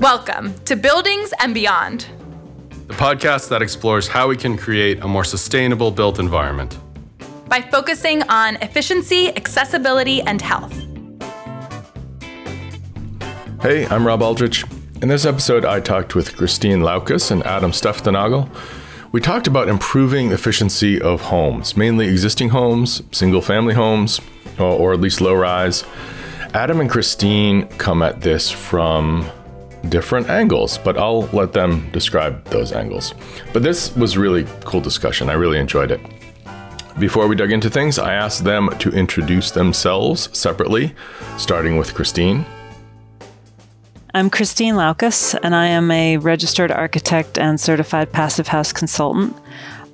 Welcome 0.00 0.54
to 0.66 0.76
Buildings 0.76 1.32
and 1.40 1.54
Beyond, 1.54 2.06
the 2.88 2.94
podcast 2.94 3.48
that 3.48 3.62
explores 3.62 4.06
how 4.06 4.28
we 4.28 4.36
can 4.36 4.56
create 4.56 5.00
a 5.00 5.08
more 5.08 5.24
sustainable 5.24 5.90
built 5.90 6.18
environment 6.18 6.78
by 7.48 7.62
focusing 7.62 8.22
on 8.24 8.56
efficiency, 8.56 9.34
accessibility, 9.36 10.20
and 10.22 10.42
health. 10.42 10.72
Hey, 13.62 13.86
I'm 13.86 14.06
Rob 14.06 14.22
Aldrich. 14.22 14.64
In 15.00 15.08
this 15.08 15.24
episode, 15.24 15.64
I 15.64 15.80
talked 15.80 16.14
with 16.14 16.36
Christine 16.36 16.80
Liaukus 16.80 17.30
and 17.30 17.42
Adam 17.44 17.70
Stenftenagel. 17.70 18.48
We 19.14 19.20
talked 19.20 19.46
about 19.46 19.68
improving 19.68 20.32
efficiency 20.32 21.00
of 21.00 21.20
homes, 21.20 21.76
mainly 21.76 22.08
existing 22.08 22.48
homes, 22.48 23.00
single 23.12 23.40
family 23.40 23.72
homes, 23.72 24.20
uh, 24.58 24.74
or 24.74 24.92
at 24.92 25.00
least 25.00 25.20
low 25.20 25.34
rise. 25.34 25.84
Adam 26.52 26.80
and 26.80 26.90
Christine 26.90 27.68
come 27.78 28.02
at 28.02 28.20
this 28.20 28.50
from 28.50 29.30
different 29.88 30.28
angles, 30.28 30.78
but 30.78 30.98
I'll 30.98 31.28
let 31.32 31.52
them 31.52 31.88
describe 31.92 32.44
those 32.46 32.72
angles. 32.72 33.14
But 33.52 33.62
this 33.62 33.94
was 33.94 34.16
really 34.16 34.48
cool 34.64 34.80
discussion. 34.80 35.30
I 35.30 35.34
really 35.34 35.60
enjoyed 35.60 35.92
it. 35.92 36.00
Before 36.98 37.28
we 37.28 37.36
dug 37.36 37.52
into 37.52 37.70
things, 37.70 38.00
I 38.00 38.14
asked 38.14 38.42
them 38.42 38.68
to 38.80 38.90
introduce 38.90 39.52
themselves 39.52 40.28
separately, 40.36 40.92
starting 41.38 41.76
with 41.76 41.94
Christine. 41.94 42.44
I'm 44.16 44.30
Christine 44.30 44.74
Liaukus, 44.74 45.36
and 45.42 45.56
I 45.56 45.66
am 45.66 45.90
a 45.90 46.18
registered 46.18 46.70
architect 46.70 47.36
and 47.36 47.60
certified 47.60 48.12
passive 48.12 48.46
house 48.46 48.72
consultant. 48.72 49.36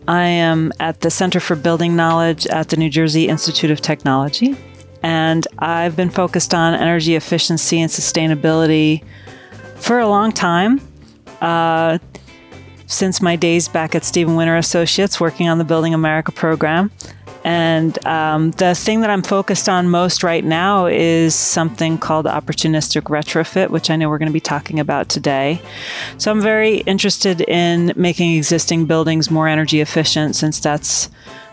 I 0.07 0.25
am 0.25 0.75
at 0.79 1.01
the 1.01 1.11
Center 1.11 1.41
for 1.41 1.57
Building 1.57 1.97
Knowledge 1.97 2.47
at 2.49 2.69
the 2.69 2.77
New 2.77 2.91
Jersey 2.91 3.29
Institute 3.29 3.71
of 3.71 3.81
Technology, 3.81 4.59
and 5.03 5.49
I've 5.59 5.97
been 5.97 6.11
focused 6.11 6.53
on 6.53 6.75
energy 6.75 7.15
efficiency 7.15 7.81
and 7.81 7.91
sustainability 7.91 9.03
for 9.77 9.99
a 9.99 10.07
long 10.07 10.33
time. 10.33 10.83
Uh, 11.41 11.97
since 12.87 13.23
my 13.23 13.37
days 13.37 13.69
back 13.69 13.95
at 13.95 14.05
Steven 14.05 14.37
Winter 14.37 14.57
Associates 14.57 15.19
working 15.19 15.49
on 15.49 15.57
the 15.57 15.65
Building 15.65 15.95
America 15.95 16.33
program. 16.33 16.91
And 17.45 18.05
um, 18.07 18.51
the 18.53 18.75
thing 18.75 19.01
that 19.01 19.11
I'm 19.11 19.23
focused 19.23 19.69
on 19.69 19.89
most 19.89 20.23
right 20.23 20.45
now 20.45 20.87
is 20.87 21.35
something 21.35 21.97
called 21.97 22.27
opportunistic 22.27 23.03
retrofit, 23.03 23.71
which 23.71 23.91
I 23.91 23.97
know 23.97 24.09
we're 24.09 24.19
going 24.19 24.29
to 24.29 24.33
be 24.33 24.41
talking 24.41 24.79
about 24.79 25.09
today. 25.09 25.61
So 26.19 26.31
I'm 26.31 26.41
very 26.41 26.79
interested 26.79 27.41
in 27.41 27.93
making 27.97 28.37
existing 28.37 28.87
buildings 28.87 29.31
more 29.31 29.49
energy 29.49 29.81
efficient 29.81 30.37
since 30.37 30.61
that's 30.61 31.09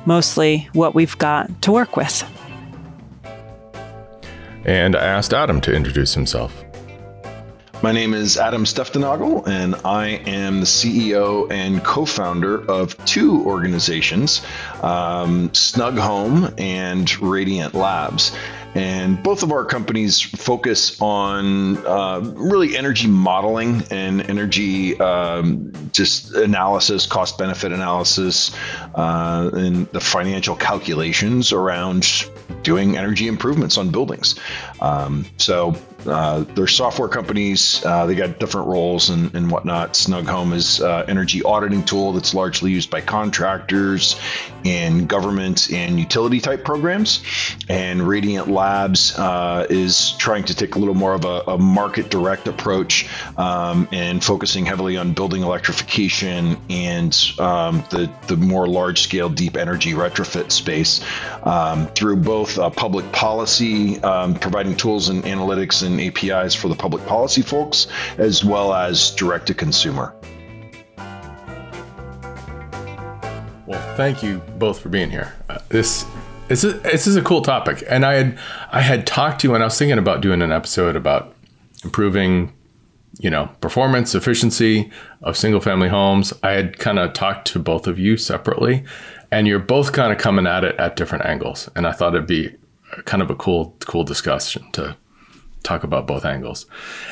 mostly 0.06 0.70
what 0.74 0.94
we've 0.94 1.18
got 1.18 1.62
to 1.62 1.72
work 1.72 1.96
with. 1.96 2.24
And 4.66 4.98
I 4.98 5.06
asked 5.06 5.34
Adam 5.34 5.62
to 5.62 5.74
introduce 5.74 6.14
himself. 6.14 6.67
My 7.84 7.92
name 7.92 8.16
is 8.16 8.38
Adam 8.38 8.64
Stenftenagel, 8.64 9.48
and 9.48 9.76
I 9.86 10.08
am 10.08 10.62
the 10.62 10.66
CEO 10.66 11.52
and 11.52 11.84
co 11.84 12.06
founder 12.06 12.60
of 12.70 12.98
two 13.06 13.46
organizations, 13.46 14.42
um, 14.82 15.50
Snugg 15.54 16.00
Home 16.00 16.56
and 16.58 17.22
Radiant 17.22 17.76
Labs. 17.76 18.36
And 18.78 19.24
both 19.24 19.42
of 19.42 19.52
our 19.52 19.66
companies 19.66 20.22
focus 20.22 21.02
on 21.02 21.84
uh, 21.84 22.20
really 22.36 22.78
energy 22.78 23.08
modeling 23.08 23.82
and 23.90 24.22
energy 24.30 25.00
um, 25.00 25.74
just 25.94 26.36
analysis, 26.36 27.08
cost 27.08 27.40
benefit 27.40 27.72
analysis, 27.72 28.56
uh, 28.94 29.50
and 29.52 29.88
the 29.88 30.00
financial 30.00 30.56
calculations 30.56 31.54
around 31.54 32.30
doing 32.62 32.98
energy 32.98 33.28
improvements 33.28 33.80
on 33.80 33.90
buildings. 33.90 34.36
Um, 34.80 35.26
so 35.38 35.76
uh, 36.06 36.42
they're 36.54 36.68
software 36.68 37.08
companies. 37.08 37.84
Uh, 37.84 38.06
they 38.06 38.16
got 38.16 38.40
different 38.40 38.68
roles 38.68 39.10
and, 39.10 39.34
and 39.36 39.50
whatnot. 39.50 39.96
Snugg 39.96 40.28
Home 40.28 40.54
is 40.54 40.82
uh, 40.82 41.04
energy 41.08 41.42
auditing 41.44 41.84
tool 41.84 42.14
that's 42.14 42.34
largely 42.34 42.72
used 42.72 42.90
by 42.90 43.02
contractors 43.02 44.20
in 44.64 45.08
government 45.08 45.72
and 45.72 46.00
utility 46.00 46.40
type 46.40 46.64
programs. 46.64 47.24
And 47.70 48.08
Radiant 48.08 48.48
Labs 48.68 49.18
uh, 49.18 49.66
is 49.70 50.12
trying 50.18 50.44
to 50.44 50.54
take 50.54 50.76
a 50.76 50.80
little 50.80 50.94
more 50.94 51.14
of 51.14 51.24
a, 51.24 51.52
a 51.52 51.58
market 51.58 52.10
direct 52.10 52.50
approach 52.50 53.08
um, 53.38 53.88
and 53.94 54.22
focusing 54.22 54.66
heavily 54.66 54.98
on 54.98 55.14
building 55.14 55.42
electrification 55.42 56.58
and 56.70 57.18
um, 57.40 57.82
the, 57.92 58.12
the 58.28 58.36
more 58.36 58.68
large 58.68 59.00
scale 59.00 59.30
deep 59.30 59.56
energy 59.56 59.94
retrofit 59.94 60.52
space 60.52 61.00
um, 61.44 61.88
through 61.96 62.18
both 62.18 62.60
uh, 62.60 62.70
public 62.70 63.10
policy, 63.14 64.02
um, 64.04 64.36
providing 64.36 64.76
tools 64.76 65.08
and 65.08 65.24
analytics 65.24 65.82
and 65.88 66.02
APIs 66.02 66.54
for 66.54 66.68
the 66.68 66.76
public 66.76 67.06
policy 67.06 67.42
folks, 67.42 67.88
as 68.18 68.44
well 68.44 68.74
as 68.74 69.12
direct 69.12 69.48
to 69.48 69.54
consumer. 69.54 70.14
Well, 73.66 73.96
thank 73.96 74.22
you 74.22 74.40
both 74.58 74.80
for 74.80 74.90
being 74.90 75.10
here. 75.10 75.34
Uh, 75.48 75.60
this 75.70 76.06
this 76.48 76.64
is, 76.64 76.82
this 76.82 77.08
is 77.08 77.16
a 77.16 77.22
cool 77.22 77.42
topic, 77.42 77.84
and 77.90 78.06
I 78.06 78.14
had 78.14 78.40
I 78.72 78.82
had 78.82 79.06
talked 79.06 79.42
to 79.42 79.48
you 79.48 79.52
when 79.52 79.62
I 79.62 79.66
was 79.66 79.78
thinking 79.78 79.98
about 79.98 80.22
doing 80.22 80.42
an 80.42 80.52
episode 80.52 80.96
about 80.96 81.34
improving, 81.84 82.54
you 83.20 83.30
know, 83.30 83.50
performance 83.62 84.16
efficiency 84.16 84.92
of 85.22 85.38
single 85.38 85.60
family 85.60 85.90
homes. 85.90 86.34
I 86.44 86.52
had 86.52 86.80
kind 86.80 87.00
of 87.00 87.14
talked 87.14 87.48
to 87.50 87.60
both 87.60 87.88
of 87.88 88.00
you 88.00 88.18
separately, 88.18 88.84
and 89.32 89.48
you're 89.48 89.60
both 89.60 89.92
kind 89.92 90.12
of 90.12 90.18
coming 90.18 90.48
at 90.48 90.64
it 90.64 90.76
at 90.78 90.96
different 90.96 91.26
angles, 91.26 91.70
and 91.76 91.86
I 91.86 91.92
thought 91.92 92.16
it'd 92.16 92.28
be 92.28 92.56
kind 93.06 93.22
of 93.22 93.30
a 93.30 93.36
cool 93.36 93.76
cool 93.86 94.04
discussion 94.04 94.72
to 94.72 94.96
talk 95.64 95.84
about 95.84 96.08
both 96.08 96.24
angles. 96.24 96.66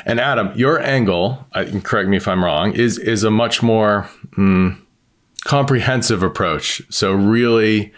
And 0.06 0.19
Adam, 0.19 0.52
your 0.56 0.79
angle, 0.79 1.46
uh, 1.53 1.66
correct 1.84 2.07
me 2.07 2.17
if 2.17 2.28
I'm 2.28 2.44
wrong, 2.44 2.73
is 2.73 2.97
is 2.97 3.23
a 3.23 3.31
much 3.31 3.62
more 3.62 4.09
mm, 4.38 4.78
comprehensive 5.44 6.23
approach. 6.23 6.81
So 6.90 7.12
really, 7.12 7.94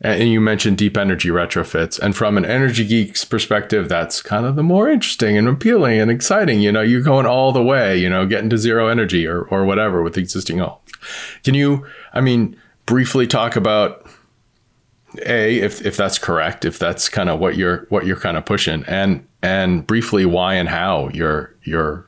and 0.00 0.30
you 0.30 0.40
mentioned 0.40 0.78
deep 0.78 0.96
energy 0.96 1.28
retrofits, 1.28 1.98
and 1.98 2.16
from 2.16 2.38
an 2.38 2.44
energy 2.44 2.86
geek's 2.86 3.24
perspective, 3.24 3.88
that's 3.88 4.22
kind 4.22 4.46
of 4.46 4.56
the 4.56 4.62
more 4.62 4.88
interesting 4.88 5.36
and 5.36 5.46
appealing 5.46 6.00
and 6.00 6.10
exciting. 6.10 6.60
You 6.60 6.72
know, 6.72 6.80
you're 6.80 7.02
going 7.02 7.26
all 7.26 7.52
the 7.52 7.62
way. 7.62 7.98
You 7.98 8.08
know, 8.08 8.26
getting 8.26 8.50
to 8.50 8.58
zero 8.58 8.88
energy 8.88 9.26
or 9.26 9.42
or 9.42 9.64
whatever 9.64 10.02
with 10.02 10.16
existing 10.16 10.58
home. 10.58 10.78
Can 11.44 11.54
you, 11.54 11.86
I 12.12 12.20
mean, 12.20 12.56
briefly 12.86 13.26
talk 13.26 13.56
about 13.56 14.06
a 15.26 15.58
if 15.58 15.84
if 15.84 15.96
that's 15.96 16.18
correct 16.18 16.64
if 16.64 16.78
that's 16.78 17.08
kind 17.08 17.28
of 17.28 17.40
what 17.40 17.56
you're 17.56 17.86
what 17.88 18.06
you're 18.06 18.18
kind 18.18 18.36
of 18.36 18.44
pushing 18.44 18.84
and 18.84 19.26
and 19.42 19.86
briefly 19.86 20.24
why 20.24 20.54
and 20.54 20.68
how 20.68 21.08
you're 21.12 21.54
you're 21.62 22.06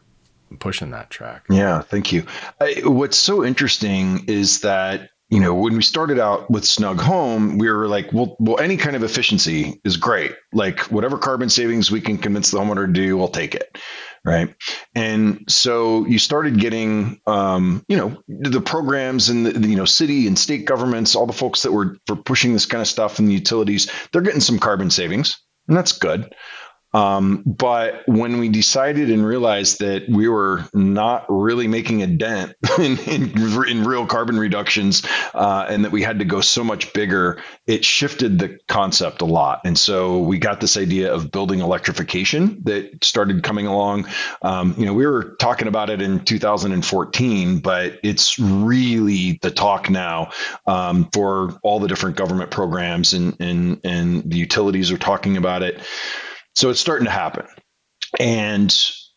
pushing 0.59 0.91
that 0.91 1.11
track 1.11 1.45
yeah 1.51 1.81
thank 1.81 2.13
you 2.13 2.25
I, 2.61 2.83
what's 2.85 3.17
so 3.17 3.45
interesting 3.45 4.25
is 4.29 4.61
that 4.61 5.11
you 5.33 5.41
know 5.41 5.55
when 5.55 5.75
we 5.75 5.83
started 5.83 6.19
out 6.19 6.51
with 6.51 6.65
Snugg 6.65 7.01
Home 7.01 7.59
we 7.59 7.71
were 7.71 7.89
like 7.89 8.13
well 8.13 8.37
well 8.39 8.61
any 8.61 8.77
kind 8.77 8.95
of 8.95 9.03
efficiency 9.03 9.81
is 9.85 9.97
great 9.97 10.33
like 10.53 10.81
whatever 10.93 11.19
carbon 11.19 11.49
savings 11.49 11.91
we 11.91 12.01
can 12.01 12.19
convince 12.19 12.51
the 12.51 12.59
homeowner 12.59 12.87
to 12.87 12.93
do 12.93 13.17
we'll 13.17 13.29
take 13.29 13.55
it 13.55 13.77
right? 14.25 14.55
And 14.95 15.45
so 15.49 16.07
you 16.07 16.19
started 16.19 16.61
getting, 16.61 17.21
um, 17.27 17.85
you 17.89 17.97
know, 17.97 18.23
the 18.29 18.61
programs 18.61 19.29
and 19.29 19.47
the, 19.47 19.69
you 19.69 19.77
know 19.77 19.85
city 19.85 20.27
and 20.27 20.39
state 20.39 20.65
governments, 20.65 21.17
all 21.17 21.27
the 21.27 21.33
folks 21.33 21.63
that 21.63 21.73
were 21.73 21.97
for 22.07 22.17
pushing 22.17 22.53
this 22.53 22.67
kind 22.67 22.81
of 22.81 22.89
stuff 22.89 23.19
and 23.19 23.29
the 23.29 23.33
utilities, 23.33 23.91
they're 24.13 24.23
getting 24.23 24.41
some 24.41 24.59
carbon 24.59 24.91
savings, 24.91 25.41
and 25.69 25.77
that's 25.77 25.93
good. 25.93 26.35
Um, 26.95 27.43
but 27.47 28.03
when 28.07 28.39
we 28.39 28.49
decided 28.49 29.11
and 29.11 29.25
realized 29.25 29.81
that 29.81 30.09
we 30.09 30.29
were 30.29 30.65
not 30.75 31.27
really 31.29 31.67
making 31.69 32.03
a 32.03 32.07
dent 32.07 32.55
in, 32.79 32.99
in, 33.01 33.39
in 33.67 33.85
real 33.85 34.07
carbon 34.07 34.39
reductions 34.39 35.03
uh, 35.35 35.67
and 35.69 35.85
that 35.85 35.93
we 35.93 36.03
had 36.03 36.19
to 36.19 36.25
go 36.25 36.41
so 36.41 36.63
much 36.65 36.93
bigger, 36.93 37.43
it 37.67 37.85
shifted 37.85 38.39
the 38.39 38.59
concept 38.69 39.23
a 39.23 39.25
lot. 39.25 39.63
And 39.65 39.79
so 39.79 40.19
we 40.19 40.39
got 40.39 40.61
this 40.61 40.77
idea 40.77 41.13
of 41.13 41.31
building 41.31 41.61
electrification 41.61 42.63
that 42.65 43.05
started 43.05 43.43
coming 43.43 43.67
along. 43.67 44.07
Um, 44.43 44.75
you 44.77 44.87
know, 44.87 44.95
we 44.95 45.07
were 45.07 45.37
talking 45.39 45.69
about 45.69 45.91
it 45.91 46.03
in 46.03 46.25
2014, 46.25 47.61
but 47.61 48.01
it's 48.03 48.39
really 48.39 49.39
the 49.41 49.51
talk 49.51 49.89
now 49.89 50.31
um, 50.67 51.09
for 51.13 51.59
all 51.63 51.81
the 51.81 51.89
different 51.89 52.17
government 52.17 52.51
programs 52.51 53.13
and, 53.15 53.37
and, 53.41 53.81
and 53.85 54.31
the 54.31 54.37
utilities 54.37 54.93
are 54.93 54.99
talking 54.99 55.37
about 55.37 55.63
it. 55.63 55.81
So 56.55 56.71
it's 56.71 56.81
starting 56.81 57.07
to 57.07 57.11
happen. 57.11 57.47
And 58.19 58.75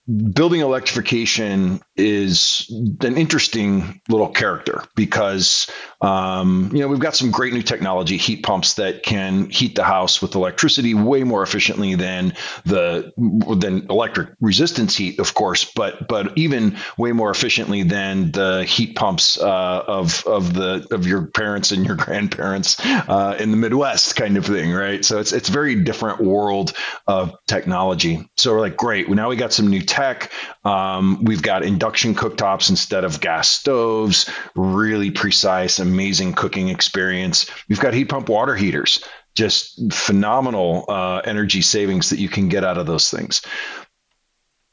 building 0.08 0.62
electrification 0.62 1.82
is 1.98 2.72
an 3.02 3.18
interesting 3.18 4.02
little 4.10 4.30
character 4.30 4.84
because 4.96 5.70
um, 6.02 6.70
you 6.74 6.80
know 6.80 6.88
we've 6.88 7.00
got 7.00 7.16
some 7.16 7.32
great 7.32 7.54
new 7.54 7.62
technology 7.62 8.18
heat 8.18 8.44
pumps 8.44 8.76
that 8.76 9.04
can 9.04 9.50
heat 9.50 9.76
the 9.76 9.84
house 9.84 10.22
with 10.22 10.36
electricity 10.36 10.94
way 10.94 11.24
more 11.24 11.42
efficiently 11.42 11.96
than 11.96 12.34
the 12.66 13.12
than 13.58 13.88
electric 13.90 14.30
resistance 14.42 14.96
heat 14.96 15.20
of 15.20 15.34
course 15.34 15.72
but 15.76 16.08
but 16.08 16.38
even 16.38 16.78
way 16.98 17.12
more 17.12 17.32
efficiently 17.32 17.84
than 17.84 18.32
the 18.32 18.64
heat 18.64 18.96
pumps 18.96 19.40
uh, 19.40 19.84
of 19.88 20.26
of 20.28 20.54
the 20.54 20.88
of 20.92 21.08
your 21.08 21.28
parents 21.28 21.72
and 21.72 21.86
your 21.86 21.96
grandparents 22.06 22.78
uh, 22.86 23.38
in 23.40 23.52
the 23.52 23.58
Midwest 23.58 24.16
kind 24.16 24.38
of 24.38 24.46
thing 24.46 24.72
right? 24.74 25.04
So 25.04 25.20
it's 25.20 25.32
it's 25.32 25.50
very 25.50 25.76
different 25.84 26.22
world 26.22 26.74
of 27.08 27.36
technology. 27.48 28.30
So 28.38 28.54
we're 28.54 28.62
like 28.62 28.78
great. 28.78 29.10
Now 29.10 29.30
we 29.30 29.36
got 29.36 29.54
some 29.54 29.68
new 29.68 29.82
tech 29.82 30.32
um, 30.66 31.24
we've 31.24 31.44
got 31.44 31.64
induction 31.64 32.16
cooktops 32.16 32.72
instead 32.72 33.04
of 33.04 33.22
gas 33.22 33.50
stoves, 33.50 34.30
really 34.56 35.12
precise, 35.12 35.78
amazing 35.80 36.34
cooking 36.34 36.70
experience. 36.70 37.50
We've 37.70 37.80
got 37.80 37.94
heat 37.94 38.10
pump 38.10 38.28
water 38.28 38.56
heaters, 38.56 39.04
just 39.36 39.94
phenomenal 39.94 40.86
uh, 40.90 41.22
energy 41.24 41.62
savings 41.62 42.10
that 42.10 42.20
you 42.20 42.30
can 42.30 42.50
get 42.50 42.64
out 42.64 42.80
of 42.80 42.88
those 42.88 43.12
things. 43.12 43.44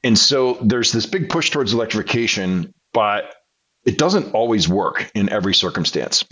And 0.02 0.18
so 0.18 0.54
there's 0.62 0.92
this 0.92 1.06
big 1.06 1.28
push 1.28 1.50
towards 1.50 1.74
electrification, 1.74 2.74
but 2.92 3.34
it 3.84 3.98
doesn't 3.98 4.32
always 4.32 4.68
work 4.68 5.10
in 5.14 5.28
every 5.28 5.54
circumstance. 5.54 6.24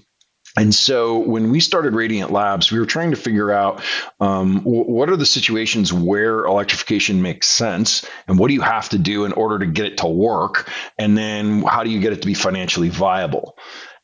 And 0.57 0.75
so 0.75 1.19
when 1.19 1.51
we 1.51 1.61
started 1.61 1.95
Radiant 1.95 2.33
Labs, 2.33 2.73
we 2.73 2.79
were 2.79 2.87
trying 2.87 3.11
to 3.11 3.17
figure 3.17 3.51
out 3.51 3.83
um, 4.19 4.63
what 4.63 5.09
are 5.09 5.17
the 5.17 5.27
situations 5.27 5.93
where 5.93 6.45
electrification 6.45 7.23
makes 7.23 7.47
sense 7.47 8.05
and 8.27 8.39
what 8.39 8.49
do 8.49 8.55
you 8.55 8.61
have 8.61 8.89
to 8.91 8.99
do 8.99 9.25
in 9.25 9.33
order 9.33 9.61
to 9.61 9.67
get 9.67 9.87
it 9.87 9.99
to 9.99 10.09
work? 10.09 10.69
And 10.99 11.17
then 11.17 11.63
how 11.63 11.85
do 11.85 11.91
you 11.91 12.01
get 12.01 12.13
it 12.13 12.23
to 12.23 12.27
be 12.27 12.35
financially 12.35 12.89
viable? 12.89 13.57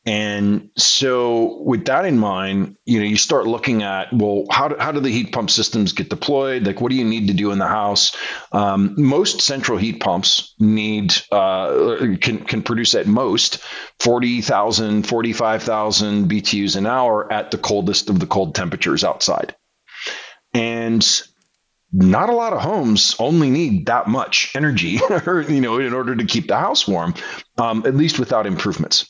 And 0.06 0.70
so, 0.76 1.60
with 1.62 1.86
that 1.86 2.04
in 2.04 2.16
mind, 2.16 2.76
you 2.84 3.00
know, 3.00 3.06
you 3.06 3.16
start 3.16 3.48
looking 3.48 3.82
at 3.82 4.12
well, 4.12 4.44
how 4.48 4.68
do, 4.68 4.76
how 4.78 4.92
do 4.92 5.00
the 5.00 5.10
heat 5.10 5.32
pump 5.32 5.50
systems 5.50 5.94
get 5.94 6.08
deployed? 6.08 6.64
Like, 6.64 6.80
what 6.80 6.90
do 6.90 6.96
you 6.96 7.04
need 7.04 7.26
to 7.26 7.34
do 7.34 7.50
in 7.50 7.58
the 7.58 7.66
house? 7.66 8.16
Um, 8.52 8.94
most 8.96 9.40
central 9.40 9.76
heat 9.76 9.98
pumps 9.98 10.54
need 10.60 11.12
uh, 11.32 11.98
can 12.20 12.44
can 12.44 12.62
produce 12.62 12.94
at 12.94 13.08
most 13.08 13.58
40,000, 13.98 15.08
45,000 15.08 16.30
BTUs 16.30 16.76
an 16.76 16.86
hour 16.86 17.32
at 17.32 17.50
the 17.50 17.58
coldest 17.58 18.08
of 18.08 18.20
the 18.20 18.28
cold 18.28 18.54
temperatures 18.54 19.02
outside, 19.02 19.56
and 20.54 21.04
not 21.92 22.28
a 22.28 22.34
lot 22.34 22.52
of 22.52 22.60
homes 22.60 23.16
only 23.18 23.50
need 23.50 23.86
that 23.86 24.06
much 24.06 24.52
energy, 24.54 25.00
you 25.26 25.60
know, 25.60 25.80
in 25.80 25.92
order 25.92 26.14
to 26.14 26.24
keep 26.26 26.46
the 26.46 26.56
house 26.56 26.86
warm, 26.86 27.12
um, 27.58 27.84
at 27.84 27.96
least 27.96 28.20
without 28.20 28.46
improvements. 28.46 29.08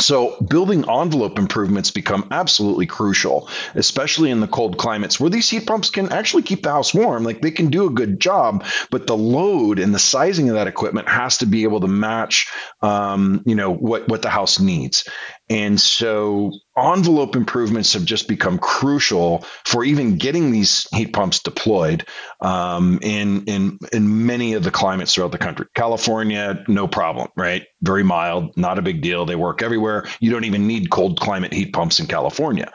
So, 0.00 0.40
building 0.40 0.88
envelope 0.88 1.38
improvements 1.38 1.90
become 1.90 2.28
absolutely 2.30 2.86
crucial, 2.86 3.48
especially 3.74 4.30
in 4.30 4.40
the 4.40 4.48
cold 4.48 4.78
climates 4.78 5.20
where 5.20 5.30
these 5.30 5.48
heat 5.50 5.66
pumps 5.66 5.90
can 5.90 6.10
actually 6.10 6.42
keep 6.42 6.62
the 6.62 6.70
house 6.70 6.94
warm. 6.94 7.24
Like 7.24 7.42
they 7.42 7.50
can 7.50 7.68
do 7.68 7.86
a 7.86 7.90
good 7.90 8.18
job, 8.18 8.64
but 8.90 9.06
the 9.06 9.16
load 9.16 9.78
and 9.78 9.94
the 9.94 9.98
sizing 9.98 10.48
of 10.48 10.54
that 10.54 10.66
equipment 10.66 11.08
has 11.08 11.38
to 11.38 11.46
be 11.46 11.64
able 11.64 11.80
to 11.80 11.88
match, 11.88 12.50
um, 12.80 13.42
you 13.44 13.54
know, 13.54 13.72
what 13.72 14.08
what 14.08 14.22
the 14.22 14.30
house 14.30 14.58
needs. 14.60 15.08
And 15.48 15.78
so 15.80 16.52
envelope 16.76 17.36
improvements 17.36 17.92
have 17.92 18.04
just 18.04 18.26
become 18.26 18.58
crucial 18.58 19.44
for 19.66 19.84
even 19.84 20.16
getting 20.16 20.50
these 20.50 20.86
heat 20.94 21.12
pumps 21.12 21.40
deployed 21.40 22.06
um, 22.40 23.00
in, 23.02 23.44
in, 23.44 23.78
in 23.92 24.26
many 24.26 24.54
of 24.54 24.64
the 24.64 24.70
climates 24.70 25.14
throughout 25.14 25.32
the 25.32 25.38
country. 25.38 25.66
California, 25.74 26.64
no 26.68 26.88
problem, 26.88 27.28
right? 27.36 27.64
Very 27.82 28.02
mild, 28.02 28.56
not 28.56 28.78
a 28.78 28.82
big 28.82 29.02
deal. 29.02 29.26
They 29.26 29.36
work 29.36 29.62
everywhere. 29.62 30.06
You 30.20 30.30
don't 30.30 30.44
even 30.44 30.66
need 30.66 30.90
cold 30.90 31.20
climate 31.20 31.52
heat 31.52 31.72
pumps 31.72 32.00
in 32.00 32.06
California. 32.06 32.72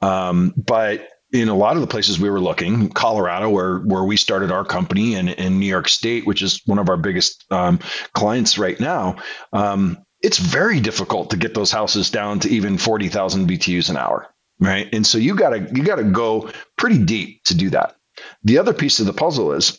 Um, 0.00 0.52
but 0.56 1.08
in 1.32 1.48
a 1.48 1.56
lot 1.56 1.76
of 1.76 1.80
the 1.80 1.88
places 1.88 2.18
we 2.18 2.30
were 2.30 2.40
looking, 2.40 2.88
Colorado, 2.88 3.50
where 3.50 3.78
where 3.78 4.04
we 4.04 4.16
started 4.16 4.52
our 4.52 4.64
company, 4.64 5.14
and 5.14 5.28
in 5.28 5.58
New 5.58 5.66
York 5.66 5.88
State, 5.88 6.26
which 6.26 6.40
is 6.40 6.62
one 6.66 6.78
of 6.78 6.88
our 6.88 6.96
biggest 6.96 7.44
um, 7.50 7.80
clients 8.14 8.58
right 8.58 8.78
now, 8.78 9.16
um, 9.52 9.98
it's 10.22 10.38
very 10.38 10.80
difficult 10.80 11.30
to 11.30 11.36
get 11.36 11.54
those 11.54 11.70
houses 11.70 12.10
down 12.10 12.40
to 12.40 12.48
even 12.48 12.78
40,000 12.78 13.48
BTUs 13.48 13.90
an 13.90 13.96
hour, 13.96 14.28
right? 14.58 14.88
And 14.92 15.06
so 15.06 15.18
you 15.18 15.34
got 15.36 15.50
to 15.50 15.70
you 15.74 15.84
got 15.84 15.96
to 15.96 16.04
go 16.04 16.50
pretty 16.76 17.04
deep 17.04 17.44
to 17.44 17.54
do 17.54 17.70
that. 17.70 17.96
The 18.42 18.58
other 18.58 18.72
piece 18.72 19.00
of 19.00 19.06
the 19.06 19.12
puzzle 19.12 19.52
is 19.52 19.78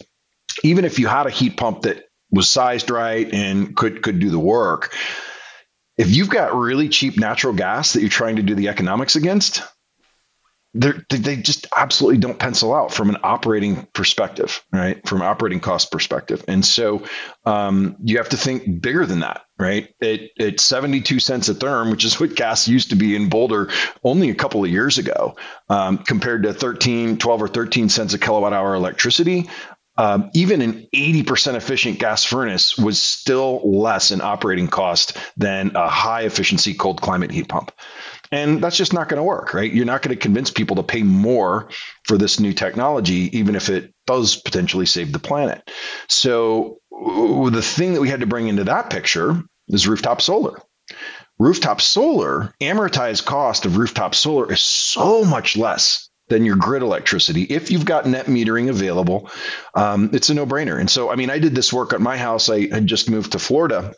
even 0.63 0.85
if 0.85 0.99
you 0.99 1.07
had 1.07 1.27
a 1.27 1.31
heat 1.31 1.57
pump 1.57 1.83
that 1.83 2.05
was 2.31 2.49
sized 2.49 2.89
right 2.89 3.31
and 3.31 3.75
could 3.75 4.01
could 4.01 4.19
do 4.19 4.29
the 4.29 4.39
work, 4.39 4.93
if 5.97 6.15
you've 6.15 6.29
got 6.29 6.55
really 6.55 6.89
cheap 6.89 7.17
natural 7.17 7.53
gas 7.53 7.93
that 7.93 8.01
you're 8.01 8.09
trying 8.09 8.35
to 8.35 8.43
do 8.43 8.55
the 8.55 8.67
economics 8.67 9.15
against, 9.15 9.63
they 10.77 11.37
just 11.37 11.67
absolutely 11.75 12.19
don't 12.19 12.37
pencil 12.37 12.73
out 12.73 12.93
from 12.93 13.09
an 13.09 13.17
operating 13.23 13.87
perspective, 13.93 14.63
right? 14.71 15.05
From 15.07 15.21
operating 15.21 15.59
cost 15.59 15.91
perspective. 15.91 16.43
And 16.47 16.65
so 16.65 17.03
um, 17.45 17.97
you 18.03 18.17
have 18.17 18.29
to 18.29 18.37
think 18.37 18.81
bigger 18.81 19.05
than 19.05 19.21
that, 19.21 19.41
right? 19.57 19.93
It, 19.99 20.31
it's 20.35 20.63
72 20.63 21.19
cents 21.19 21.49
a 21.49 21.55
therm, 21.55 21.91
which 21.91 22.05
is 22.05 22.19
what 22.19 22.35
gas 22.35 22.67
used 22.67 22.91
to 22.91 22.95
be 22.95 23.15
in 23.15 23.29
Boulder 23.29 23.69
only 24.03 24.29
a 24.29 24.35
couple 24.35 24.63
of 24.63 24.69
years 24.69 24.97
ago, 24.97 25.35
um, 25.69 25.99
compared 25.99 26.43
to 26.43 26.53
13, 26.53 27.17
12 27.17 27.41
or 27.41 27.47
13 27.47 27.89
cents 27.89 28.13
a 28.13 28.19
kilowatt 28.19 28.53
hour 28.53 28.75
electricity. 28.75 29.49
Um, 29.97 30.29
even 30.35 30.61
an 30.61 30.87
80% 30.93 31.55
efficient 31.55 31.97
gas 31.97 32.23
furnace 32.23 32.77
was 32.77 33.01
still 33.01 33.61
less 33.63 34.11
in 34.11 34.21
operating 34.21 34.67
cost 34.67 35.17
than 35.37 35.75
a 35.75 35.87
high 35.87 36.21
efficiency 36.23 36.75
cold 36.75 37.01
climate 37.01 37.31
heat 37.31 37.49
pump. 37.49 37.71
And 38.31 38.61
that's 38.61 38.77
just 38.77 38.93
not 38.93 39.09
going 39.09 39.17
to 39.17 39.23
work, 39.23 39.53
right? 39.53 39.71
You're 39.71 39.85
not 39.85 40.01
going 40.01 40.15
to 40.15 40.21
convince 40.21 40.51
people 40.51 40.77
to 40.77 40.83
pay 40.83 41.03
more 41.03 41.69
for 42.03 42.17
this 42.17 42.39
new 42.39 42.53
technology, 42.53 43.37
even 43.37 43.55
if 43.55 43.69
it 43.69 43.93
does 44.05 44.35
potentially 44.35 44.85
save 44.85 45.11
the 45.11 45.19
planet. 45.19 45.69
So, 46.09 46.79
the 46.91 47.61
thing 47.61 47.93
that 47.93 48.01
we 48.01 48.09
had 48.09 48.21
to 48.21 48.27
bring 48.27 48.47
into 48.47 48.65
that 48.65 48.89
picture 48.89 49.41
is 49.67 49.87
rooftop 49.87 50.21
solar. 50.21 50.59
Rooftop 51.39 51.81
solar, 51.81 52.53
amortized 52.59 53.25
cost 53.25 53.65
of 53.65 53.77
rooftop 53.77 54.15
solar 54.15 54.51
is 54.51 54.61
so 54.61 55.23
much 55.23 55.55
less 55.55 56.09
than 56.29 56.43
your 56.43 56.55
grid 56.55 56.81
electricity. 56.81 57.43
If 57.43 57.71
you've 57.71 57.85
got 57.85 58.05
net 58.05 58.25
metering 58.25 58.69
available, 58.69 59.29
um, 59.73 60.09
it's 60.13 60.29
a 60.29 60.33
no 60.33 60.45
brainer. 60.45 60.79
And 60.79 60.89
so, 60.89 61.11
I 61.11 61.15
mean, 61.15 61.29
I 61.29 61.39
did 61.39 61.55
this 61.55 61.71
work 61.71 61.93
at 61.93 62.01
my 62.01 62.17
house. 62.17 62.49
I 62.49 62.67
had 62.67 62.87
just 62.87 63.09
moved 63.09 63.33
to 63.33 63.39
Florida 63.39 63.93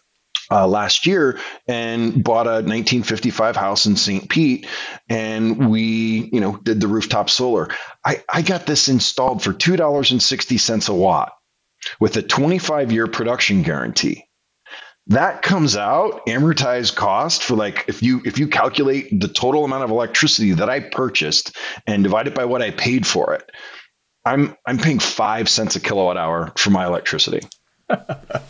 uh, 0.51 0.67
last 0.67 1.07
year 1.07 1.39
and 1.67 2.23
bought 2.23 2.47
a 2.47 2.61
1955 2.65 3.55
house 3.55 3.85
in 3.85 3.95
St. 3.95 4.29
Pete, 4.29 4.67
and 5.09 5.69
we, 5.71 6.29
you 6.33 6.41
know, 6.41 6.57
did 6.57 6.81
the 6.81 6.87
rooftop 6.87 7.29
solar. 7.29 7.69
I, 8.05 8.23
I 8.31 8.41
got 8.43 8.65
this 8.65 8.89
installed 8.89 9.43
for 9.43 9.53
two 9.53 9.77
dollars 9.77 10.11
and 10.11 10.23
sixty 10.23 10.57
cents 10.59 10.89
a 10.89 10.93
watt, 10.95 11.33
with 11.99 12.17
a 12.17 12.23
25 12.23 12.91
year 12.91 13.07
production 13.07 13.63
guarantee. 13.63 14.25
That 15.07 15.43
comes 15.43 15.77
out 15.77 16.27
amortized 16.27 16.95
cost 16.95 17.43
for 17.43 17.55
like 17.55 17.85
if 17.89 18.03
you 18.03 18.21
if 18.25 18.39
you 18.39 18.47
calculate 18.47 19.19
the 19.19 19.27
total 19.27 19.65
amount 19.65 19.83
of 19.83 19.91
electricity 19.91 20.53
that 20.53 20.69
I 20.69 20.79
purchased 20.81 21.57
and 21.87 22.03
divide 22.03 22.27
it 22.27 22.35
by 22.35 22.45
what 22.45 22.61
I 22.63 22.71
paid 22.71 23.07
for 23.07 23.33
it, 23.35 23.49
I'm 24.25 24.55
I'm 24.67 24.79
paying 24.79 24.99
five 24.99 25.49
cents 25.49 25.75
a 25.77 25.81
kilowatt 25.81 26.17
hour 26.17 26.53
for 26.57 26.71
my 26.71 26.85
electricity 26.85 27.41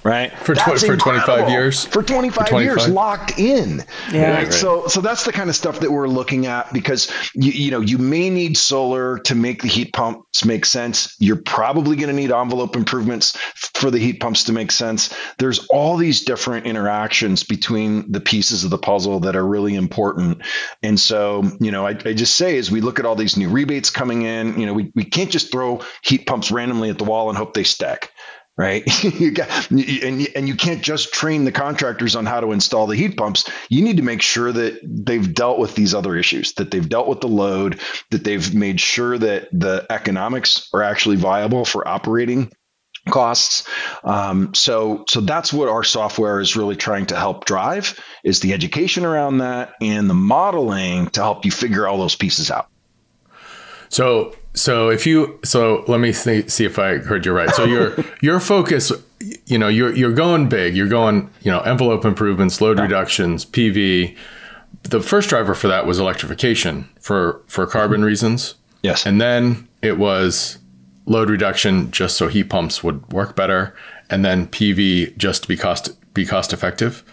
right? 0.04 0.32
for, 0.40 0.56
tw- 0.56 0.80
for 0.80 0.98
25 0.98 1.50
years? 1.50 1.86
For 1.86 2.04
25, 2.04 2.48
for 2.48 2.50
25, 2.50 2.62
years 2.64 2.90
locked 2.90 3.40
in. 3.40 3.84
Yeah. 4.12 4.32
Right? 4.32 4.44
Right. 4.44 4.54
So 4.54 4.88
so 4.88 5.02
that's 5.02 5.26
the 5.26 5.32
kind 5.32 5.50
of 5.50 5.56
stuff 5.56 5.80
that 5.82 5.92
we're 5.92 6.08
looking 6.08 6.46
at 6.46 6.74
because 6.74 7.12
you, 7.34 7.52
you 7.52 7.72
know, 7.72 7.82
you 7.82 7.98
may 7.98 8.30
need 8.30 8.58
solar 8.58 9.20
to 9.20 9.36
make 9.36 9.62
the 9.62 9.68
heat 9.68 9.94
pumps 9.94 10.46
make 10.46 10.66
sense. 10.66 11.16
You're 11.20 11.42
probably 11.42 11.96
going 11.96 12.10
to 12.10 12.16
need 12.16 12.32
envelope 12.32 12.76
improvements 12.76 13.38
for 13.74 13.92
the 13.92 14.00
heat 14.00 14.20
pumps 14.20 14.46
to 14.46 14.54
make 14.54 14.72
sense. 14.72 15.14
There's 15.38 15.68
all 15.68 15.98
these 15.98 16.24
different 16.24 16.66
interactions 16.66 17.44
between 17.44 18.12
the 18.12 18.22
pieces 18.22 18.64
of 18.64 18.70
the 18.70 18.78
puzzle 18.78 19.22
that 19.22 19.36
are 19.36 19.46
really 19.46 19.76
important. 19.76 20.42
And 20.84 21.00
so, 21.00 21.44
you 21.60 21.72
know, 21.72 21.86
I, 21.86 21.92
I 21.92 22.14
just 22.14 22.36
say 22.36 22.58
as 22.58 22.70
we 22.70 22.82
look 22.82 23.00
at 23.00 23.06
all 23.06 23.16
these 23.16 23.38
new 23.38 23.50
rebates 23.50 23.90
coming 23.90 24.24
in, 24.24 24.60
you 24.60 24.66
know, 24.66 24.74
we, 24.74 24.92
we 24.96 25.04
can't 25.04 25.32
just 25.32 25.52
throw 25.52 25.82
heat 26.04 26.26
pumps 26.26 26.52
randomly 26.52 26.90
at 26.90 26.98
the 26.98 27.04
wall 27.04 27.30
and 27.30 27.38
hope 27.38 27.54
they 27.54 27.64
stack 27.64 28.12
right? 28.60 28.84
you 29.20 29.32
got, 29.32 29.72
and, 29.72 30.28
and 30.36 30.46
you 30.46 30.54
can't 30.54 30.82
just 30.82 31.14
train 31.14 31.46
the 31.46 31.52
contractors 31.52 32.18
on 32.18 32.26
how 32.26 32.42
to 32.42 32.52
install 32.52 32.88
the 32.88 32.96
heat 32.96 33.16
pumps. 33.16 33.50
You 33.70 33.82
need 33.82 33.98
to 33.98 34.04
make 34.04 34.22
sure 34.22 34.52
that 34.52 34.82
they've 34.84 35.34
dealt 35.34 35.60
with 35.60 35.76
these 35.76 35.96
other 35.96 36.18
issues, 36.18 36.52
that 36.56 36.70
they've 36.70 36.88
dealt 36.88 37.08
with 37.08 37.22
the 37.22 37.30
load, 37.30 37.80
that 38.10 38.26
they've 38.26 38.54
made 38.54 38.82
sure 38.82 39.18
that 39.18 39.48
the 39.54 39.88
economics 39.90 40.70
are 40.74 40.84
actually 40.84 41.16
viable 41.16 41.64
for 41.64 41.88
operating 41.88 42.52
costs. 43.10 43.66
Um, 44.04 44.54
so, 44.54 45.06
so 45.08 45.22
that's 45.22 45.54
what 45.54 45.70
our 45.70 45.86
software 45.86 46.42
is 46.42 46.58
really 46.58 46.76
trying 46.76 47.06
to 47.08 47.16
help 47.16 47.46
drive 47.46 47.98
is 48.26 48.42
the 48.42 48.52
education 48.52 49.06
around 49.06 49.38
that 49.38 49.72
and 49.82 50.10
the 50.10 50.14
modeling 50.14 51.08
to 51.12 51.22
help 51.22 51.46
you 51.46 51.52
figure 51.52 51.88
all 51.88 51.98
those 51.98 52.18
pieces 52.18 52.52
out. 52.52 52.68
So 53.88 54.36
so 54.60 54.90
if 54.90 55.08
you 55.08 55.40
so 55.44 55.84
let 55.88 56.00
me 56.00 56.12
see, 56.12 56.48
see 56.48 56.66
if 56.66 56.78
I 56.78 56.98
heard 56.98 57.26
you 57.26 57.32
right. 57.32 57.50
So 57.52 57.64
your 57.64 57.96
your 58.22 58.40
focus 58.40 58.92
you 59.46 59.58
know 59.58 59.68
you're 59.68 59.94
you're 59.96 60.14
going 60.14 60.50
big. 60.50 60.76
You're 60.76 60.88
going 60.88 61.30
you 61.42 61.52
know 61.52 61.60
envelope 61.62 62.06
improvements, 62.06 62.62
load 62.62 62.80
reductions, 62.80 63.46
PV. 63.46 64.16
The 64.84 65.02
first 65.02 65.30
driver 65.30 65.56
for 65.56 65.68
that 65.68 65.86
was 65.86 66.00
electrification 66.00 66.90
for 67.00 67.42
for 67.48 67.66
carbon 67.66 67.98
mm-hmm. 67.98 68.08
reasons. 68.08 68.56
Yes. 68.82 69.06
And 69.06 69.20
then 69.20 69.68
it 69.82 69.98
was 69.98 70.58
load 71.06 71.30
reduction 71.30 71.92
just 71.92 72.16
so 72.16 72.28
heat 72.28 72.46
pumps 72.46 72.84
would 72.84 73.12
work 73.12 73.36
better, 73.36 73.76
and 74.10 74.24
then 74.24 74.48
PV 74.48 75.18
just 75.18 75.44
to 75.44 75.48
be 75.48 75.58
cost 75.58 75.92
be 76.14 76.26
cost 76.26 76.54
effective. 76.54 77.04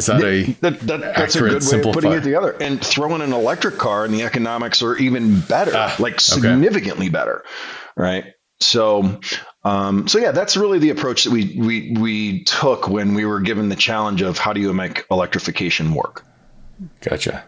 Is 0.00 0.06
that 0.06 0.22
a 0.22 0.42
that, 0.60 0.80
that, 0.80 1.00
that's 1.16 1.36
a 1.36 1.40
good 1.40 1.62
way 1.62 1.78
of 1.88 1.94
putting 1.94 2.12
it 2.12 2.22
together? 2.22 2.56
And 2.60 2.84
throwing 2.84 3.22
an 3.22 3.32
electric 3.32 3.76
car 3.78 4.04
and 4.04 4.14
the 4.14 4.22
economics 4.22 4.82
are 4.82 4.96
even 4.96 5.40
better, 5.40 5.72
Ah, 5.74 5.94
like 5.98 6.14
okay. 6.14 6.20
significantly 6.22 7.08
better, 7.08 7.44
right? 7.96 8.24
So, 8.62 9.20
um, 9.64 10.06
so 10.06 10.18
yeah, 10.18 10.32
that's 10.32 10.56
really 10.56 10.78
the 10.78 10.90
approach 10.90 11.24
that 11.24 11.30
we 11.30 11.56
we 11.58 11.96
we 11.98 12.44
took 12.44 12.88
when 12.88 13.14
we 13.14 13.24
were 13.24 13.40
given 13.40 13.68
the 13.68 13.76
challenge 13.76 14.22
of 14.22 14.38
how 14.38 14.52
do 14.52 14.60
you 14.60 14.72
make 14.72 15.04
electrification 15.10 15.94
work. 15.94 16.24
Gotcha. 17.00 17.44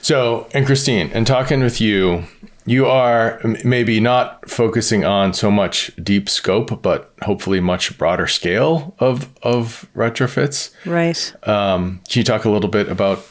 So, 0.00 0.48
and 0.54 0.64
Christine, 0.64 1.10
and 1.12 1.26
talking 1.26 1.60
with 1.60 1.80
you, 1.80 2.24
you 2.68 2.86
are 2.86 3.40
maybe 3.64 4.00
not 4.00 4.48
focusing 4.48 5.04
on 5.04 5.32
so 5.32 5.50
much 5.50 5.90
deep 6.02 6.28
scope, 6.28 6.82
but 6.82 7.12
hopefully 7.22 7.60
much 7.60 7.96
broader 7.98 8.26
scale 8.26 8.94
of 8.98 9.28
of 9.42 9.88
retrofits. 9.94 10.70
Right. 10.84 11.34
Um, 11.48 12.00
can 12.08 12.20
you 12.20 12.24
talk 12.24 12.44
a 12.44 12.50
little 12.50 12.70
bit 12.70 12.88
about 12.88 13.24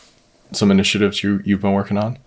some 0.51 0.72
initiatives 0.72 1.24
you 1.24 1.41
you've 1.46 1.62
been 1.62 1.74
working 1.74 1.98
on? 1.98 2.17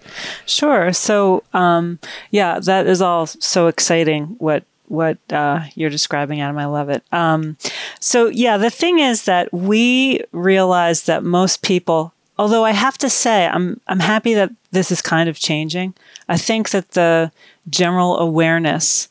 Sure. 0.47 0.93
So, 0.93 1.43
um, 1.52 1.99
yeah, 2.31 2.59
that 2.61 2.87
is 2.87 3.00
all 3.02 3.26
so 3.26 3.67
exciting. 3.67 4.37
What 4.38 4.64
what 4.90 5.19
uh, 5.33 5.61
you're 5.76 5.88
describing, 5.88 6.40
Adam, 6.40 6.59
I 6.59 6.67
love 6.67 6.90
it. 6.90 7.05
Um, 7.12 7.57
so, 8.00 8.26
yeah, 8.26 8.57
the 8.57 8.71
thing 8.71 8.99
is 8.99 9.25
that 9.25 9.52
we 9.52 10.25
realize 10.33 11.05
that 11.05 11.23
most 11.23 11.62
people, 11.62 12.12
although 12.40 12.64
I 12.64 12.73
have 12.73 12.97
to 12.99 13.11
say, 13.11 13.47
I'm 13.47 13.80
I'm 13.87 14.00
happy 14.00 14.32
that 14.35 14.50
this 14.73 14.90
is 14.90 15.02
kind 15.02 15.28
of 15.28 15.38
changing. 15.38 15.94
I 16.28 16.38
think 16.38 16.70
that 16.70 16.92
the 16.92 17.30
general 17.68 18.18
awareness 18.18 19.09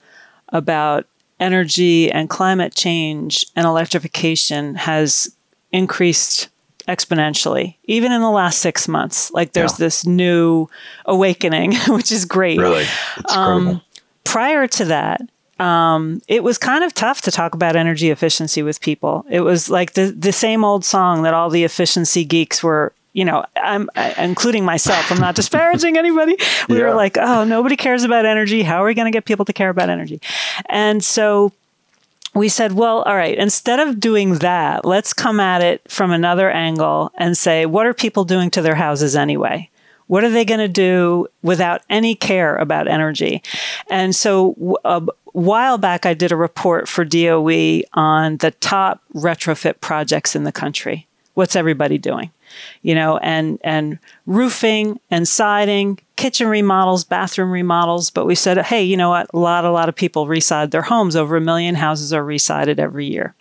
about 0.49 1.05
energy 1.39 2.11
and 2.11 2.29
climate 2.29 2.73
change 2.75 3.45
and 3.55 3.65
electrification 3.65 4.75
has 4.75 5.33
increased 5.71 6.49
exponentially, 6.87 7.75
even 7.85 8.11
in 8.11 8.21
the 8.21 8.31
last 8.31 8.57
six 8.59 8.87
months. 8.87 9.31
Like 9.31 9.53
there's 9.53 9.73
Yeah. 9.79 9.85
this 9.85 10.05
new 10.05 10.67
awakening, 11.05 11.75
which 11.87 12.11
is 12.11 12.25
great. 12.25 12.59
Really, 12.59 12.85
Um. 13.29 13.81
Prior 14.25 14.67
to 14.67 14.85
that, 14.85 15.21
um, 15.59 16.21
it 16.27 16.43
was 16.43 16.57
kind 16.59 16.83
of 16.83 16.93
tough 16.93 17.21
to 17.21 17.31
talk 17.31 17.53
about 17.55 17.75
energy 17.75 18.09
efficiency 18.11 18.61
with 18.61 18.79
people. 18.79 19.25
It 19.29 19.41
was 19.41 19.69
like 19.69 19.93
the 19.93 20.05
the 20.27 20.31
same 20.31 20.63
old 20.63 20.83
song 20.85 21.23
that 21.23 21.33
all 21.33 21.49
the 21.49 21.63
efficiency 21.63 22.23
geeks 22.25 22.61
were. 22.63 22.91
You 23.19 23.25
know, 23.25 23.43
I'm 23.55 23.89
I, 23.95 24.13
including 24.23 24.63
myself. 24.63 25.11
I'm 25.11 25.19
not 25.19 25.35
disparaging 25.35 25.97
anybody. 25.97 26.35
We 26.69 26.77
Yeah. 26.77 26.83
were 26.85 26.93
like, 27.03 27.17
"Oh, 27.17 27.43
nobody 27.43 27.75
cares 27.75 28.03
about 28.03 28.25
energy. 28.25 28.63
How 28.63 28.81
are 28.81 28.85
we 28.85 28.93
going 28.93 29.11
to 29.11 29.15
get 29.17 29.25
people 29.25 29.45
to 29.45 29.53
care 29.53 29.69
about 29.69 29.89
energy?" 29.89 30.21
And 30.69 31.03
so 31.03 31.51
we 32.35 32.47
said, 32.47 32.73
well, 32.73 33.01
all 33.03 33.15
right, 33.15 33.37
instead 33.37 33.79
of 33.79 33.99
doing 33.99 34.35
that, 34.35 34.85
let's 34.85 35.13
come 35.13 35.39
at 35.39 35.61
it 35.61 35.81
from 35.89 36.11
another 36.11 36.49
angle 36.51 37.11
and 37.17 37.35
say, 37.37 37.65
what 37.65 37.87
are 37.87 37.93
people 37.93 38.23
doing 38.23 38.51
to 38.51 38.61
their 38.61 38.75
houses 38.75 39.15
anyway? 39.15 39.67
What 40.07 40.23
are 40.23 40.29
they 40.29 40.45
going 40.45 40.59
to 40.59 40.67
do 40.67 41.27
without 41.41 41.81
any 41.89 42.13
care 42.15 42.55
about 42.55 42.87
energy? 42.87 43.41
And 43.89 44.15
so 44.15 44.77
a 44.85 45.01
while 45.33 45.77
back, 45.79 46.05
I 46.05 46.13
did 46.13 46.31
a 46.31 46.35
report 46.35 46.87
for 46.87 47.03
DOE 47.03 47.81
on 47.93 48.37
the 48.37 48.51
top 48.59 49.01
retrofit 49.15 49.81
projects 49.81 50.35
in 50.35 50.43
the 50.43 50.51
country. 50.51 51.07
What's 51.33 51.55
everybody 51.55 51.97
doing? 51.97 52.29
You 52.81 52.95
know, 52.95 53.17
and 53.17 53.59
and 53.63 53.99
roofing 54.25 54.99
and 55.11 55.27
siding, 55.27 55.99
kitchen 56.15 56.47
remodels, 56.47 57.03
bathroom 57.03 57.51
remodels. 57.51 58.09
But 58.09 58.25
we 58.25 58.35
said, 58.35 58.57
hey, 58.57 58.83
you 58.83 58.97
know 58.97 59.09
what? 59.09 59.29
A 59.33 59.39
lot, 59.39 59.65
a 59.65 59.71
lot 59.71 59.89
of 59.89 59.95
people 59.95 60.27
reside 60.27 60.71
their 60.71 60.83
homes. 60.83 61.15
Over 61.15 61.37
a 61.37 61.41
million 61.41 61.75
houses 61.75 62.13
are 62.13 62.23
resided 62.23 62.79
every 62.79 63.05
year. 63.05 63.35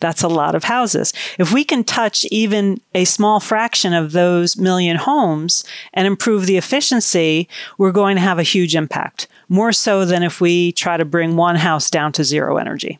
That's 0.00 0.22
a 0.22 0.28
lot 0.28 0.54
of 0.54 0.64
houses. 0.64 1.12
If 1.38 1.52
we 1.52 1.62
can 1.62 1.84
touch 1.84 2.24
even 2.30 2.80
a 2.94 3.04
small 3.04 3.38
fraction 3.38 3.92
of 3.92 4.12
those 4.12 4.56
million 4.56 4.96
homes 4.96 5.62
and 5.92 6.06
improve 6.06 6.46
the 6.46 6.56
efficiency, 6.56 7.48
we're 7.76 7.92
going 7.92 8.16
to 8.16 8.22
have 8.22 8.38
a 8.38 8.42
huge 8.42 8.74
impact, 8.74 9.28
more 9.48 9.72
so 9.72 10.06
than 10.06 10.22
if 10.22 10.40
we 10.40 10.72
try 10.72 10.96
to 10.96 11.04
bring 11.04 11.36
one 11.36 11.56
house 11.56 11.90
down 11.90 12.12
to 12.12 12.24
zero 12.24 12.56
energy. 12.56 12.98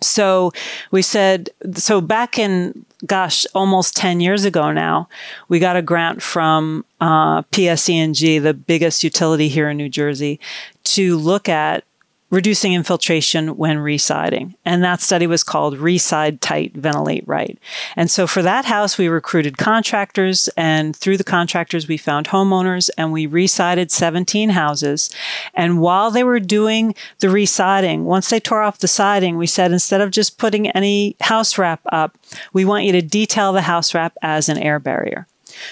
So 0.00 0.52
we 0.90 1.02
said, 1.02 1.50
so 1.74 2.00
back 2.00 2.38
in, 2.38 2.84
gosh, 3.06 3.46
almost 3.54 3.96
10 3.96 4.20
years 4.20 4.44
ago 4.44 4.72
now, 4.72 5.08
we 5.48 5.58
got 5.58 5.76
a 5.76 5.82
grant 5.82 6.22
from 6.22 6.84
uh, 7.00 7.42
PSE&G, 7.42 8.38
the 8.38 8.54
biggest 8.54 9.02
utility 9.02 9.48
here 9.48 9.68
in 9.68 9.76
New 9.76 9.88
Jersey, 9.88 10.38
to 10.84 11.16
look 11.16 11.48
at 11.48 11.84
reducing 12.32 12.72
infiltration 12.72 13.58
when 13.58 13.78
residing. 13.78 14.54
And 14.64 14.82
that 14.82 15.02
study 15.02 15.26
was 15.26 15.44
called 15.44 15.76
Reside 15.76 16.40
Tight, 16.40 16.74
Ventilate 16.74 17.28
Right. 17.28 17.58
And 17.94 18.10
so 18.10 18.26
for 18.26 18.42
that 18.42 18.64
house, 18.64 18.96
we 18.96 19.06
recruited 19.06 19.58
contractors, 19.58 20.48
and 20.56 20.96
through 20.96 21.18
the 21.18 21.24
contractors, 21.24 21.86
we 21.86 21.98
found 21.98 22.28
homeowners 22.28 22.88
and 22.96 23.12
we 23.12 23.26
resided 23.26 23.92
17 23.92 24.48
houses. 24.48 25.10
And 25.52 25.80
while 25.80 26.10
they 26.10 26.24
were 26.24 26.40
doing 26.40 26.94
the 27.20 27.28
residing, 27.28 28.06
once 28.06 28.30
they 28.30 28.40
tore 28.40 28.62
off 28.62 28.78
the 28.78 28.88
siding, 28.88 29.36
we 29.36 29.46
said 29.46 29.70
instead 29.70 30.00
of 30.00 30.10
just 30.10 30.38
putting 30.38 30.70
any 30.70 31.16
house 31.20 31.58
wrap 31.58 31.82
up, 31.92 32.16
we 32.54 32.64
want 32.64 32.84
you 32.84 32.92
to 32.92 33.02
detail 33.02 33.52
the 33.52 33.62
house 33.62 33.94
wrap 33.94 34.16
as 34.22 34.48
an 34.48 34.56
air 34.56 34.78
barrier. 34.78 35.26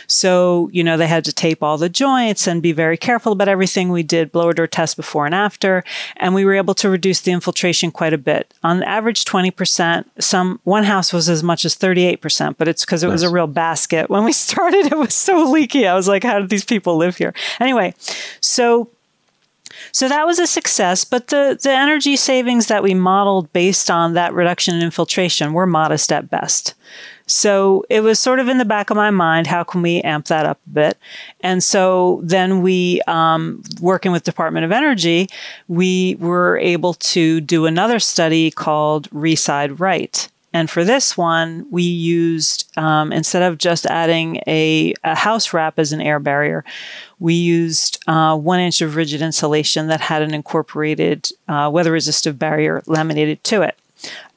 So, 0.07 0.69
you 0.73 0.85
know, 0.85 0.97
they 0.97 1.07
had 1.07 1.25
to 1.25 1.33
tape 1.33 1.63
all 1.63 1.79
the 1.79 1.89
joints 1.89 2.47
and 2.47 2.63
be 2.63 2.73
very 2.73 2.97
careful 2.97 3.33
about 3.33 3.49
everything. 3.49 3.91
We 3.91 4.03
did 4.03 4.33
blower 4.33 4.53
door 4.53 4.67
tests 4.67 4.95
before 4.95 5.27
and 5.27 5.35
after, 5.35 5.85
and 6.17 6.35
we 6.35 6.45
were 6.45 6.55
able 6.55 6.75
to 6.75 6.89
reduce 6.89 7.21
the 7.21 7.33
infiltration 7.33 7.91
quite 7.91 8.13
a 8.13 8.19
bit. 8.19 8.53
On 8.63 8.83
average, 8.83 9.25
20%. 9.25 10.05
Some 10.19 10.61
one 10.65 10.85
house 10.85 11.13
was 11.13 11.29
as 11.29 11.43
much 11.43 11.65
as 11.65 11.77
38%, 11.77 12.57
but 12.59 12.69
it's 12.69 12.85
because 12.85 13.03
it 13.03 13.09
was 13.09 13.23
a 13.23 13.31
real 13.31 13.47
basket. 13.47 14.11
When 14.11 14.25
we 14.25 14.33
started, 14.51 14.87
it 14.87 14.99
was 14.99 15.15
so 15.15 15.51
leaky. 15.51 15.87
I 15.87 15.95
was 15.95 16.09
like, 16.09 16.25
how 16.25 16.39
did 16.39 16.51
these 16.51 16.65
people 16.65 16.97
live 16.97 17.17
here? 17.17 17.35
Anyway, 17.61 17.95
so 18.41 18.91
so 19.93 20.09
that 20.09 20.27
was 20.27 20.39
a 20.39 20.47
success, 20.47 21.05
but 21.05 21.29
the, 21.29 21.59
the 21.61 21.71
energy 21.71 22.17
savings 22.17 22.67
that 22.67 22.83
we 22.83 22.95
modeled 22.95 23.53
based 23.53 23.91
on 23.91 24.15
that 24.15 24.33
reduction 24.35 24.75
in 24.77 24.83
infiltration 24.83 25.53
were 25.53 25.67
modest 25.67 26.13
at 26.13 26.31
best. 26.31 26.75
So 27.31 27.85
it 27.89 28.01
was 28.01 28.19
sort 28.19 28.41
of 28.41 28.49
in 28.49 28.59
the 28.59 28.65
back 28.65 28.91
of 28.91 28.97
my 28.97 29.11
mind, 29.11 29.47
how 29.47 29.63
can 29.63 29.83
we 29.83 30.01
amp 30.03 30.27
that 30.27 30.47
up 30.47 30.59
a 30.67 30.71
bit? 30.71 30.99
And 31.41 31.63
so 31.63 32.21
then 32.25 32.61
we, 32.61 33.01
um, 33.07 33.63
working 33.81 34.11
with 34.13 34.25
Department 34.25 34.65
of 34.65 34.73
Energy, 34.73 35.29
we 35.69 36.17
were 36.17 36.59
able 36.59 36.95
to 36.95 37.41
do 37.41 37.67
another 37.67 38.01
study 38.01 38.51
called 38.51 39.09
Reside 39.13 39.79
Right. 39.79 40.29
And 40.53 40.69
for 40.69 40.83
this 40.83 41.17
one, 41.17 41.67
we 41.71 41.85
used, 41.85 42.77
um, 42.77 43.13
instead 43.13 43.43
of 43.43 43.59
just 43.59 43.87
adding 43.87 44.41
a, 44.49 44.95
a 45.05 45.15
house 45.15 45.53
wrap 45.53 45.79
as 45.79 45.93
an 45.93 46.01
air 46.01 46.19
barrier, 46.19 46.65
we 47.21 47.35
used 47.35 48.03
uh, 48.09 48.37
one 48.37 48.59
inch 48.59 48.81
of 48.81 48.97
rigid 48.97 49.23
insulation 49.23 49.87
that 49.87 50.01
had 50.01 50.23
an 50.23 50.35
incorporated 50.35 51.31
uh, 51.47 51.71
weather 51.73 51.93
resistive 51.93 52.39
barrier 52.39 52.83
laminated 52.87 53.45
to 53.45 53.63
it, 53.63 53.79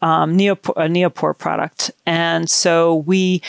um, 0.01 0.37
neopor- 0.37 0.77
a 0.77 0.87
Neopor 0.87 1.37
product. 1.37 1.91
And 2.05 2.49
so 2.49 2.97
we 2.97 3.41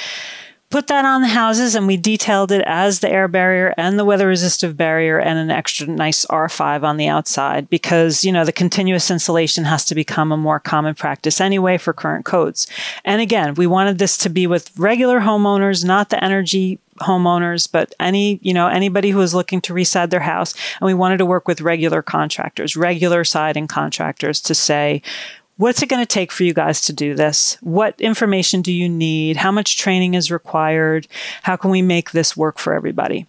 put 0.75 0.89
that 0.89 1.05
on 1.05 1.23
the 1.23 1.29
houses 1.29 1.77
and 1.77 1.87
we 1.87 1.97
detailed 1.97 2.51
it 2.51 2.65
as 2.67 2.99
the 2.99 3.09
air 3.09 3.29
barrier 3.29 3.73
and 3.77 3.97
the 3.97 4.05
weather 4.05 4.27
resistive 4.27 4.77
barrier 4.77 5.21
and 5.21 5.39
an 5.39 5.49
extra 5.49 5.87
nice 5.87 6.27
R5 6.27 6.83
on 6.83 6.97
the 6.97 7.07
outside 7.07 7.71
because, 7.71 8.25
you 8.25 8.33
know, 8.33 8.45
the 8.45 8.51
continuous 8.51 9.09
insulation 9.09 9.63
has 9.63 9.85
to 9.85 9.95
become 9.95 10.33
a 10.33 10.37
more 10.37 10.59
common 10.59 10.97
practice 10.97 11.41
anyway 11.41 11.79
for 11.79 11.93
current 11.93 12.25
codes. 12.25 12.67
And 13.05 13.21
again, 13.21 13.55
we 13.55 13.69
wanted 13.69 13.99
this 13.99 14.19
to 14.19 14.29
be 14.29 14.49
with 14.49 14.77
regular 14.77 15.21
homeowners, 15.21 15.85
not 15.85 16.11
the 16.11 16.23
energy 16.25 16.81
homeowners, 17.01 17.71
but 17.71 17.95
any, 18.01 18.41
you 18.43 18.53
know, 18.53 18.67
anybody 18.67 19.11
who 19.11 19.21
is 19.21 19.33
looking 19.33 19.61
to 19.61 19.75
reside 19.75 20.11
their 20.11 20.19
house. 20.19 20.55
And 20.81 20.87
we 20.87 20.95
wanted 20.95 21.19
to 21.19 21.27
work 21.27 21.47
with 21.47 21.61
regular 21.61 22.03
contractors, 22.03 22.75
regular 22.75 23.23
siding 23.23 23.69
contractors 23.69 24.41
to 24.41 24.57
say, 24.57 25.03
What's 25.57 25.83
it 25.83 25.89
going 25.89 26.03
to 26.03 26.07
take 26.07 26.33
for 26.33 26.43
you 26.43 26.53
guys 26.53 26.81
to 26.83 26.93
do 26.93 27.15
this? 27.15 27.59
What 27.61 28.01
information 28.01 28.61
do 28.61 28.73
you 28.73 28.89
need? 28.89 29.37
How 29.37 29.53
much 29.53 29.79
training 29.79 30.15
is 30.15 30.31
required? 30.31 31.07
How 31.43 31.55
can 31.55 31.71
we 31.71 31.81
make 31.81 32.11
this 32.11 32.37
work 32.37 32.59
for 32.59 32.75
everybody? 32.75 33.27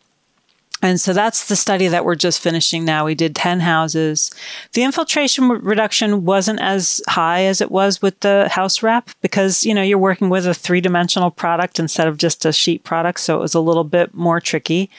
And 0.85 1.01
so 1.01 1.13
that's 1.13 1.47
the 1.47 1.55
study 1.55 1.87
that 1.87 2.05
we're 2.05 2.15
just 2.15 2.39
finishing 2.39 2.85
now. 2.85 3.05
We 3.05 3.15
did 3.15 3.35
10 3.35 3.61
houses. 3.61 4.29
The 4.73 4.83
infiltration 4.83 5.49
reduction 5.49 6.25
wasn't 6.25 6.61
as 6.61 7.01
high 7.07 7.45
as 7.45 7.59
it 7.59 7.71
was 7.71 8.03
with 8.03 8.19
the 8.19 8.47
house 8.51 8.83
wrap 8.83 9.09
because, 9.21 9.65
you 9.65 9.73
know, 9.73 9.81
you're 9.81 9.97
working 9.97 10.29
with 10.29 10.45
a 10.45 10.53
three 10.53 10.81
dimensional 10.81 11.31
product 11.31 11.79
instead 11.79 12.07
of 12.07 12.17
just 12.17 12.45
a 12.45 12.53
sheet 12.53 12.83
product. 12.83 13.19
So 13.19 13.35
it 13.35 13.41
was 13.41 13.55
a 13.55 13.59
little 13.59 13.83
bit 13.83 14.13
more 14.13 14.39
tricky. 14.39 14.91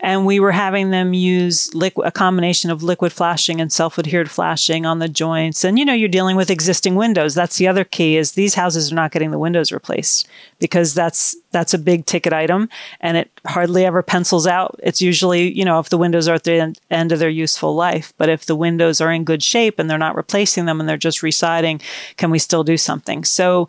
And 0.00 0.26
we 0.26 0.40
were 0.40 0.52
having 0.52 0.90
them 0.90 1.14
use 1.14 1.72
liquid, 1.72 2.08
a 2.08 2.10
combination 2.10 2.70
of 2.70 2.82
liquid 2.82 3.12
flashing 3.12 3.60
and 3.60 3.72
self 3.72 3.96
adhered 3.98 4.30
flashing 4.30 4.86
on 4.86 4.98
the 4.98 5.08
joints. 5.08 5.62
And, 5.62 5.78
you 5.78 5.84
know, 5.84 5.94
you're 5.94 6.08
dealing 6.08 6.36
with 6.36 6.50
existing 6.50 6.96
windows. 6.96 7.34
That's 7.34 7.58
the 7.58 7.68
other 7.68 7.84
key 7.84 8.16
is 8.16 8.32
these 8.32 8.54
houses 8.54 8.90
are 8.90 8.96
not 8.96 9.12
getting 9.12 9.30
the 9.30 9.38
windows 9.38 9.70
replaced 9.70 10.26
because 10.58 10.94
that's 10.94 11.36
that's 11.50 11.74
a 11.74 11.78
big 11.78 12.04
ticket 12.06 12.32
item 12.32 12.68
and 13.00 13.16
it 13.16 13.30
hardly 13.46 13.84
ever 13.84 14.02
pencils 14.02 14.46
out. 14.46 14.78
It's 14.82 15.00
usually, 15.00 15.50
you 15.52 15.64
know, 15.64 15.78
if 15.78 15.88
the 15.88 15.98
windows 15.98 16.28
are 16.28 16.34
at 16.34 16.44
the 16.44 16.74
end 16.90 17.12
of 17.12 17.18
their 17.18 17.28
useful 17.28 17.74
life, 17.74 18.12
but 18.18 18.28
if 18.28 18.46
the 18.46 18.56
windows 18.56 19.00
are 19.00 19.12
in 19.12 19.24
good 19.24 19.42
shape 19.42 19.78
and 19.78 19.88
they're 19.88 19.98
not 19.98 20.16
replacing 20.16 20.66
them 20.66 20.80
and 20.80 20.88
they're 20.88 20.96
just 20.96 21.22
residing, 21.22 21.80
can 22.16 22.30
we 22.30 22.38
still 22.38 22.64
do 22.64 22.76
something? 22.76 23.24
So 23.24 23.68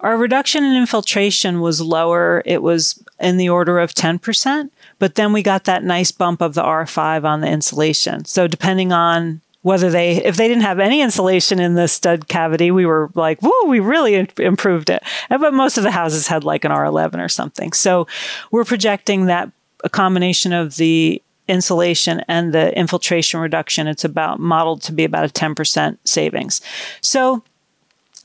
our 0.00 0.16
reduction 0.16 0.64
in 0.64 0.76
infiltration 0.76 1.60
was 1.60 1.80
lower. 1.80 2.42
It 2.46 2.62
was 2.62 3.02
in 3.18 3.36
the 3.36 3.50
order 3.50 3.78
of 3.78 3.92
10%, 3.92 4.70
but 4.98 5.14
then 5.14 5.32
we 5.32 5.42
got 5.42 5.64
that 5.64 5.84
nice 5.84 6.10
bump 6.10 6.40
of 6.40 6.54
the 6.54 6.62
R5 6.62 7.24
on 7.24 7.42
the 7.42 7.48
insulation. 7.48 8.24
So 8.24 8.46
depending 8.46 8.92
on 8.92 9.42
whether 9.62 9.90
they 9.90 10.16
if 10.24 10.36
they 10.36 10.48
didn't 10.48 10.62
have 10.62 10.78
any 10.78 11.00
insulation 11.00 11.60
in 11.60 11.74
the 11.74 11.88
stud 11.88 12.28
cavity 12.28 12.70
we 12.70 12.86
were 12.86 13.10
like 13.14 13.40
whoa 13.40 13.68
we 13.68 13.80
really 13.80 14.14
improved 14.38 14.90
it. 14.90 15.02
But 15.28 15.54
most 15.54 15.76
of 15.76 15.84
the 15.84 15.90
houses 15.90 16.26
had 16.26 16.44
like 16.44 16.64
an 16.64 16.72
r11 16.72 17.22
or 17.22 17.28
something. 17.28 17.72
So 17.72 18.06
we're 18.50 18.64
projecting 18.64 19.26
that 19.26 19.50
a 19.84 19.88
combination 19.88 20.52
of 20.52 20.76
the 20.76 21.22
insulation 21.48 22.22
and 22.28 22.52
the 22.52 22.76
infiltration 22.78 23.40
reduction 23.40 23.86
it's 23.86 24.04
about 24.04 24.38
modeled 24.38 24.82
to 24.82 24.92
be 24.92 25.04
about 25.04 25.24
a 25.24 25.32
10% 25.32 25.98
savings. 26.04 26.60
So 27.00 27.42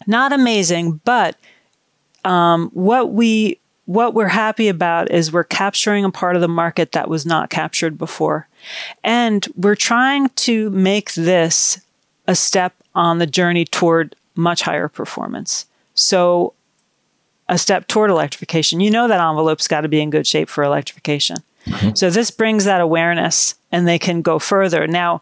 not 0.07 0.31
amazing 0.31 1.01
but 1.03 1.37
um, 2.23 2.69
what 2.73 3.11
we 3.11 3.59
what 3.85 4.13
we're 4.13 4.27
happy 4.27 4.67
about 4.67 5.11
is 5.11 5.31
we're 5.31 5.43
capturing 5.43 6.05
a 6.05 6.11
part 6.11 6.35
of 6.35 6.41
the 6.41 6.47
market 6.47 6.91
that 6.93 7.07
was 7.07 7.25
not 7.25 7.49
captured 7.49 7.97
before. 7.97 8.47
And 9.03 9.47
we're 9.55 9.75
trying 9.75 10.29
to 10.29 10.69
make 10.71 11.13
this 11.13 11.79
a 12.27 12.35
step 12.35 12.73
on 12.95 13.19
the 13.19 13.27
journey 13.27 13.65
toward 13.65 14.15
much 14.35 14.63
higher 14.63 14.87
performance. 14.87 15.65
So, 15.93 16.53
a 17.47 17.59
step 17.59 17.87
toward 17.87 18.09
electrification. 18.09 18.79
You 18.79 18.89
know 18.89 19.07
that 19.07 19.21
envelope's 19.21 19.67
got 19.67 19.81
to 19.81 19.87
be 19.87 20.01
in 20.01 20.09
good 20.09 20.25
shape 20.25 20.49
for 20.49 20.63
electrification. 20.63 21.37
Mm-hmm. 21.67 21.93
So, 21.93 22.09
this 22.09 22.31
brings 22.31 22.65
that 22.65 22.81
awareness 22.81 23.53
and 23.71 23.87
they 23.87 23.99
can 23.99 24.23
go 24.23 24.39
further. 24.39 24.87
Now, 24.87 25.21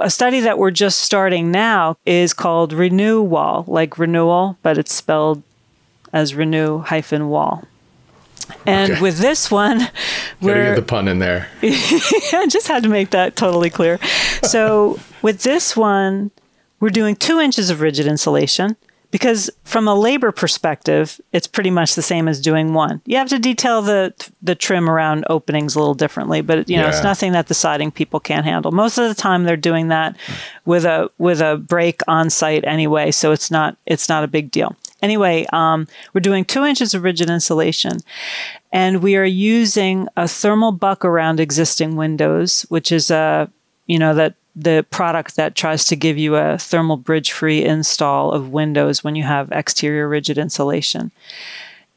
a 0.00 0.10
study 0.10 0.40
that 0.40 0.58
we're 0.58 0.70
just 0.70 0.98
starting 0.98 1.50
now 1.50 1.96
is 2.04 2.34
called 2.34 2.74
Renew 2.74 3.22
Wall, 3.22 3.64
like 3.66 3.98
renewal, 3.98 4.58
but 4.62 4.76
it's 4.76 4.92
spelled 4.92 5.42
as 6.12 6.34
renew 6.34 6.80
hyphen 6.80 7.28
wall. 7.28 7.64
And 8.66 8.92
okay. 8.92 9.00
with 9.00 9.18
this 9.18 9.50
one, 9.50 9.88
we're 10.40 10.74
get 10.74 10.76
the 10.76 10.82
pun 10.82 11.08
in 11.08 11.18
there. 11.18 11.48
I 11.62 12.46
just 12.48 12.68
had 12.68 12.82
to 12.82 12.88
make 12.88 13.10
that 13.10 13.36
totally 13.36 13.70
clear. 13.70 13.98
So 14.44 15.00
with 15.20 15.42
this 15.42 15.76
one, 15.76 16.30
we're 16.78 16.90
doing 16.90 17.16
two 17.16 17.40
inches 17.40 17.70
of 17.70 17.80
rigid 17.80 18.06
insulation 18.06 18.76
because 19.10 19.50
from 19.64 19.88
a 19.88 19.94
labor 19.94 20.32
perspective, 20.32 21.20
it's 21.32 21.46
pretty 21.46 21.70
much 21.70 21.94
the 21.94 22.02
same 22.02 22.28
as 22.28 22.40
doing 22.40 22.72
one. 22.72 23.00
You 23.04 23.16
have 23.16 23.28
to 23.30 23.38
detail 23.38 23.82
the 23.82 24.14
the 24.42 24.54
trim 24.54 24.88
around 24.88 25.24
openings 25.28 25.74
a 25.74 25.78
little 25.80 25.94
differently, 25.94 26.40
but 26.40 26.68
you 26.68 26.76
know 26.76 26.84
yeah. 26.84 26.88
it's 26.90 27.02
nothing 27.02 27.32
that 27.32 27.48
the 27.48 27.54
siding 27.54 27.90
people 27.90 28.20
can't 28.20 28.44
handle. 28.44 28.70
Most 28.70 28.96
of 28.96 29.08
the 29.08 29.14
time, 29.14 29.44
they're 29.44 29.56
doing 29.56 29.88
that 29.88 30.16
with 30.64 30.84
a 30.84 31.10
with 31.18 31.40
a 31.40 31.56
break 31.56 32.00
on 32.06 32.30
site 32.30 32.64
anyway, 32.64 33.10
so 33.10 33.32
it's 33.32 33.50
not 33.50 33.76
it's 33.86 34.08
not 34.08 34.24
a 34.24 34.28
big 34.28 34.50
deal. 34.50 34.76
Anyway, 35.02 35.46
um, 35.52 35.86
we're 36.12 36.20
doing 36.20 36.44
two 36.44 36.64
inches 36.64 36.94
of 36.94 37.02
rigid 37.02 37.30
insulation, 37.30 37.98
and 38.72 39.02
we 39.02 39.16
are 39.16 39.24
using 39.24 40.08
a 40.16 40.24
ThermalBuck 40.24 41.04
around 41.04 41.40
existing 41.40 41.96
windows, 41.96 42.62
which 42.68 42.90
is 42.90 43.10
a 43.10 43.50
you 43.86 43.98
know 43.98 44.14
that 44.14 44.34
the 44.56 44.84
product 44.90 45.36
that 45.36 45.54
tries 45.54 45.86
to 45.86 45.94
give 45.94 46.18
you 46.18 46.34
a 46.34 46.58
thermal 46.58 46.96
bridge 46.96 47.30
free 47.30 47.64
install 47.64 48.32
of 48.32 48.50
windows 48.50 49.04
when 49.04 49.14
you 49.14 49.22
have 49.22 49.52
exterior 49.52 50.08
rigid 50.08 50.36
insulation. 50.36 51.12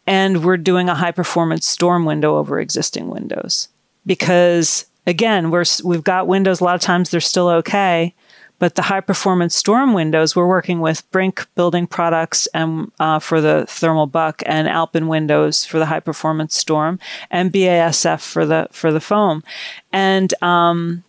And 0.05 0.43
we're 0.43 0.57
doing 0.57 0.87
a 0.87 0.95
high 0.95 1.11
performance 1.11 1.67
storm 1.67 2.05
window 2.05 2.37
over 2.37 2.59
existing 2.59 3.09
windows 3.09 3.69
because 4.05 4.85
again, 5.07 5.49
we're 5.49 5.65
we've 5.83 6.03
got 6.03 6.27
windows 6.27 6.61
a 6.61 6.63
lot 6.63 6.75
of 6.75 6.81
times 6.81 7.09
they're 7.09 7.19
still 7.19 7.49
okay, 7.49 8.13
but 8.61 8.75
the 8.75 8.83
high 8.83 9.01
performance 9.01 9.55
storm 9.55 9.91
windows, 9.91 10.35
we're 10.35 10.45
working 10.45 10.81
with 10.81 11.09
BRINC 11.09 11.47
Building 11.55 11.87
Products 11.87 12.45
and 12.53 12.91
uh, 12.99 13.17
for 13.17 13.41
the 13.41 13.65
ThermalBuck, 13.67 14.43
and 14.45 14.67
Alpen 14.67 15.07
Windows 15.07 15.65
for 15.65 15.79
the 15.79 15.87
high 15.87 15.99
performance 15.99 16.55
storm, 16.55 16.99
and 17.31 17.51
BASF 17.51 18.21
for 18.21 18.45
the 18.45 18.67
for 18.71 18.91
the 18.91 19.01
foam, 19.01 19.43
and 19.91 20.31
um, 20.43 21.03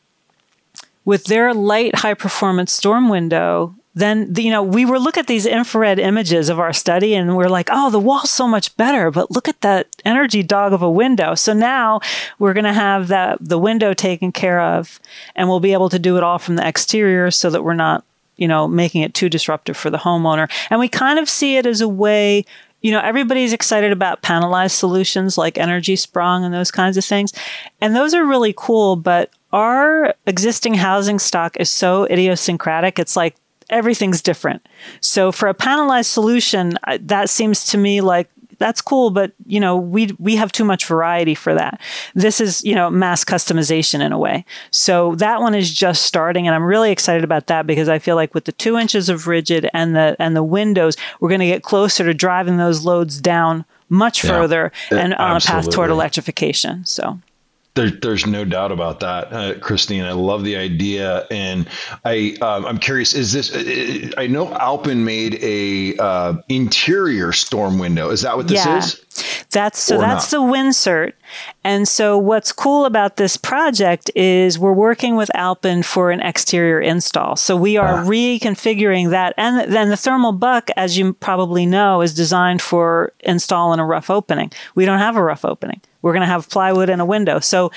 with 1.04 1.24
their 1.24 1.52
light 1.52 1.96
high 1.96 2.14
performance 2.14 2.72
storm 2.72 3.10
window, 3.10 3.74
then 3.94 4.32
you 4.36 4.50
know 4.50 4.62
we 4.62 4.84
were 4.84 4.98
look 4.98 5.18
at 5.18 5.26
these 5.26 5.44
infrared 5.44 5.98
images 5.98 6.48
of 6.48 6.58
our 6.58 6.72
study 6.72 7.14
and 7.14 7.36
we're 7.36 7.48
like 7.48 7.68
oh 7.70 7.90
the 7.90 7.98
wall's 7.98 8.30
so 8.30 8.48
much 8.48 8.74
better 8.76 9.10
but 9.10 9.30
look 9.30 9.48
at 9.48 9.60
that 9.60 9.88
energy 10.04 10.42
dog 10.42 10.72
of 10.72 10.82
a 10.82 10.90
window. 10.90 11.34
So 11.34 11.52
now 11.52 12.00
we're 12.38 12.54
going 12.54 12.64
to 12.64 12.72
have 12.72 13.08
that 13.08 13.38
the 13.40 13.58
window 13.58 13.92
taken 13.92 14.32
care 14.32 14.60
of 14.60 14.98
and 15.36 15.48
we'll 15.48 15.60
be 15.60 15.72
able 15.72 15.90
to 15.90 15.98
do 15.98 16.16
it 16.16 16.22
all 16.22 16.38
from 16.38 16.56
the 16.56 16.66
exterior 16.66 17.30
so 17.30 17.50
that 17.50 17.62
we're 17.62 17.74
not 17.74 18.04
you 18.36 18.48
know 18.48 18.66
making 18.66 19.02
it 19.02 19.14
too 19.14 19.28
disruptive 19.28 19.76
for 19.76 19.90
the 19.90 19.98
homeowner. 19.98 20.50
And 20.70 20.80
we 20.80 20.88
kind 20.88 21.18
of 21.18 21.28
see 21.28 21.56
it 21.56 21.66
as 21.66 21.80
a 21.80 21.88
way 21.88 22.44
you 22.80 22.92
know 22.92 23.00
everybody's 23.00 23.52
excited 23.52 23.92
about 23.92 24.22
panelized 24.22 24.72
solutions 24.72 25.36
like 25.36 25.54
Energiesprong 25.54 26.44
and 26.44 26.54
those 26.54 26.70
kinds 26.70 26.96
of 26.96 27.04
things. 27.04 27.32
And 27.80 27.94
those 27.94 28.14
are 28.14 28.24
really 28.24 28.54
cool 28.56 28.96
but 28.96 29.30
our 29.52 30.14
existing 30.26 30.74
housing 30.74 31.18
stock 31.18 31.58
is 31.60 31.68
so 31.70 32.04
idiosyncratic. 32.04 32.98
It's 32.98 33.16
like 33.16 33.36
everything's 33.72 34.22
different. 34.22 34.66
So 35.00 35.32
for 35.32 35.48
a 35.48 35.54
panelized 35.54 36.06
solution, 36.06 36.78
uh, 36.86 36.98
that 37.02 37.30
seems 37.30 37.64
to 37.66 37.78
me 37.78 38.00
like 38.00 38.28
that's 38.58 38.80
cool, 38.80 39.10
but 39.10 39.32
you 39.44 39.58
know, 39.58 39.76
we 39.76 40.10
we 40.20 40.36
have 40.36 40.52
too 40.52 40.64
much 40.64 40.86
variety 40.86 41.34
for 41.34 41.52
that. 41.52 41.80
This 42.14 42.40
is, 42.40 42.62
you 42.62 42.76
know, 42.76 42.90
mass 42.90 43.24
customization 43.24 44.00
in 44.00 44.12
a 44.12 44.18
way. 44.18 44.44
So 44.70 45.16
that 45.16 45.40
one 45.40 45.54
is 45.54 45.72
just 45.72 46.02
starting 46.02 46.46
and 46.46 46.54
I'm 46.54 46.62
really 46.62 46.92
excited 46.92 47.24
about 47.24 47.48
that 47.48 47.66
because 47.66 47.88
I 47.88 47.98
feel 47.98 48.14
like 48.14 48.34
with 48.34 48.44
the 48.44 48.52
two 48.52 48.78
inches 48.78 49.08
of 49.08 49.26
rigid 49.26 49.68
and 49.74 49.96
the 49.96 50.14
and 50.20 50.36
the 50.36 50.44
windows, 50.44 50.96
we're 51.18 51.30
gonna 51.30 51.46
get 51.46 51.64
closer 51.64 52.04
to 52.04 52.14
driving 52.14 52.56
those 52.56 52.84
loads 52.84 53.20
down 53.20 53.64
much 53.88 54.22
further 54.22 54.72
yeah, 54.90 54.98
and 54.98 55.14
on 55.14 55.36
absolutely. 55.36 55.58
a 55.58 55.62
path 55.64 55.74
toward 55.74 55.90
electrification. 55.90 56.84
So 56.86 57.18
there, 57.74 57.90
there's 57.90 58.26
no 58.26 58.44
doubt 58.44 58.70
about 58.70 59.00
that, 59.00 59.32
uh, 59.32 59.58
Christine. 59.58 60.04
I 60.04 60.12
love 60.12 60.44
the 60.44 60.56
idea, 60.56 61.26
and 61.30 61.66
I 62.04 62.36
um, 62.42 62.66
I'm 62.66 62.78
curious. 62.78 63.14
Is 63.14 63.32
this? 63.32 63.54
Uh, 63.54 64.10
I 64.18 64.26
know 64.26 64.52
Alpen 64.54 65.04
made 65.04 65.38
a 65.42 65.96
uh, 65.96 66.34
interior 66.50 67.32
storm 67.32 67.78
window. 67.78 68.10
Is 68.10 68.22
that 68.22 68.36
what 68.36 68.48
this 68.48 68.64
yeah. 68.64 68.78
is? 68.78 69.02
That's 69.52 69.78
so. 69.78 69.98
that's 69.98 70.30
not? 70.32 70.38
the 70.38 70.52
WinSert. 70.52 71.12
And 71.64 71.88
so, 71.88 72.18
what's 72.18 72.52
cool 72.52 72.84
about 72.84 73.16
this 73.16 73.38
project 73.38 74.10
is 74.14 74.58
we're 74.58 74.74
working 74.74 75.16
with 75.16 75.30
Alpen 75.34 75.82
for 75.82 76.10
an 76.10 76.20
exterior 76.20 76.80
install. 76.80 77.36
So 77.36 77.56
we 77.56 77.78
are 77.78 78.00
ah. 78.00 78.04
reconfiguring 78.04 79.10
that, 79.10 79.32
and 79.38 79.72
then 79.72 79.88
the 79.88 79.94
ThermalBuck, 79.94 80.68
as 80.76 80.98
you 80.98 81.14
probably 81.14 81.64
know, 81.64 82.02
is 82.02 82.12
designed 82.12 82.60
for 82.60 83.14
install 83.20 83.72
in 83.72 83.80
a 83.80 83.86
rough 83.86 84.10
opening. 84.10 84.52
We 84.74 84.84
don't 84.84 84.98
have 84.98 85.16
a 85.16 85.22
rough 85.22 85.46
opening. 85.46 85.80
We're 86.02 86.12
going 86.12 86.22
to 86.22 86.26
have 86.26 86.48
plywood 86.48 86.90
and 86.90 87.00
a 87.00 87.04
window. 87.04 87.38
So 87.40 87.70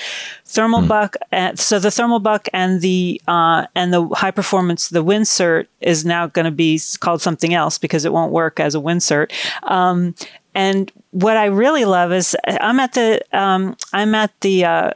thermal 0.44 0.82
mm. 0.82 0.88
buck, 0.88 1.16
uh, 1.32 1.54
so 1.54 1.78
the 1.78 1.88
ThermalBuck 1.88 2.48
and 2.52 2.80
the 2.80 3.20
uh, 3.26 3.66
and 3.74 3.92
the 3.92 4.06
high 4.08 4.30
performance, 4.30 4.88
the 4.88 5.04
WinSert 5.04 5.66
is 5.80 6.04
now 6.04 6.26
going 6.26 6.44
to 6.44 6.50
be 6.50 6.80
called 7.00 7.22
something 7.22 7.54
else 7.54 7.78
because 7.78 8.04
it 8.04 8.12
won't 8.12 8.32
work 8.32 8.60
as 8.60 8.74
a 8.74 8.78
WinSert. 8.78 9.32
Um, 9.62 10.14
and 10.54 10.90
what 11.10 11.36
I 11.36 11.46
really 11.46 11.84
love 11.84 12.12
is 12.12 12.36
I'm 12.46 12.80
at 12.80 12.94
the 12.94 13.22
um, 13.32 13.76
I'm 13.92 14.14
at 14.14 14.32
the 14.40 14.64
uh, 14.64 14.90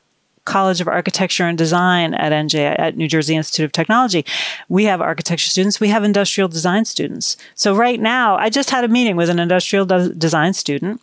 College 0.45 0.81
of 0.81 0.89
Architecture 0.89 1.45
and 1.45 1.57
Design 1.57 2.15
at 2.15 2.33
NJ 2.33 2.79
at 2.79 2.97
New 2.97 3.07
Jersey 3.07 3.37
Institute 3.37 3.67
of 3.67 3.73
Technology. 3.73 4.25
We 4.69 4.85
have 4.85 5.01
architecture 5.01 5.49
students, 5.49 5.79
we 5.79 5.89
have 5.89 6.03
industrial 6.03 6.49
design 6.49 6.85
students. 6.87 7.37
So 7.55 7.75
right 7.75 8.01
now, 8.01 8.37
I 8.37 8.51
just 8.51 8.71
had 8.71 8.83
a 8.83 8.89
meeting 8.89 9.17
with 9.17 9.31
an 9.31 9.39
industrial 9.39 9.87
de- 9.87 10.15
design 10.15 10.55
student 10.55 11.01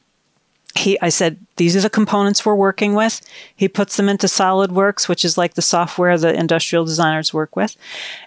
he 0.76 1.00
I 1.02 1.10
said 1.10 1.38
these 1.58 1.76
are 1.76 1.82
the 1.82 1.90
components 1.90 2.46
we're 2.46 2.56
working 2.56 2.94
with. 2.94 3.22
He 3.56 3.68
puts 3.68 3.98
them 3.98 4.08
into 4.08 4.28
SolidWorks, 4.28 5.08
which 5.08 5.26
is 5.26 5.38
like 5.38 5.56
the 5.56 5.62
software 5.62 6.18
the 6.18 6.34
industrial 6.34 6.86
designers 6.86 7.34
work 7.34 7.56
with. 7.56 7.76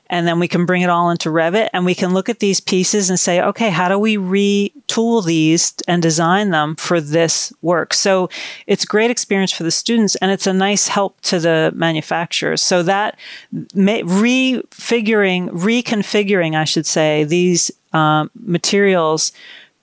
And 0.08 0.26
then 0.26 0.40
we 0.40 0.48
can 0.48 0.66
bring 0.66 0.82
it 0.82 0.90
all 0.90 1.10
into 1.10 1.28
Revit 1.28 1.68
and 1.72 1.84
we 1.84 1.94
can 1.94 2.12
look 2.12 2.28
at 2.28 2.40
these 2.40 2.58
pieces 2.58 3.08
and 3.08 3.20
say, 3.20 3.40
okay, 3.40 3.70
how 3.70 3.88
do 3.88 3.96
we 3.96 4.16
retool 4.16 5.24
these 5.24 5.74
and 5.86 6.02
design 6.02 6.50
them 6.50 6.74
for 6.74 7.00
this 7.00 7.52
work? 7.62 7.94
So 7.94 8.28
it's 8.66 8.84
great 8.84 9.12
experience 9.12 9.52
for 9.52 9.62
the 9.62 9.70
students 9.70 10.16
and 10.16 10.32
it's 10.32 10.48
a 10.48 10.52
nice 10.52 10.88
help 10.88 11.20
to 11.22 11.38
the 11.38 11.72
manufacturers. 11.76 12.60
So 12.60 12.82
that 12.82 13.16
refiguring, 13.54 15.50
reconfiguring, 15.50 16.56
I 16.56 16.64
should 16.64 16.86
say, 16.86 17.22
these 17.22 17.70
um, 17.92 18.30
materials 18.34 19.32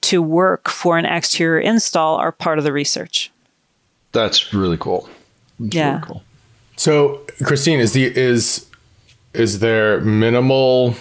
to 0.01 0.21
work 0.21 0.69
for 0.69 0.97
an 0.97 1.05
exterior 1.05 1.59
install 1.59 2.17
are 2.17 2.31
part 2.31 2.57
of 2.57 2.63
the 2.63 2.71
research. 2.71 3.31
That's 4.11 4.53
really 4.53 4.77
cool. 4.77 5.09
That's 5.59 5.75
yeah. 5.75 5.91
Really 5.91 6.03
cool. 6.05 6.23
So, 6.75 7.21
Christine, 7.43 7.79
is 7.79 7.93
the 7.93 8.05
is 8.05 8.67
is 9.33 9.59
there 9.59 9.99
minimal 10.01 10.95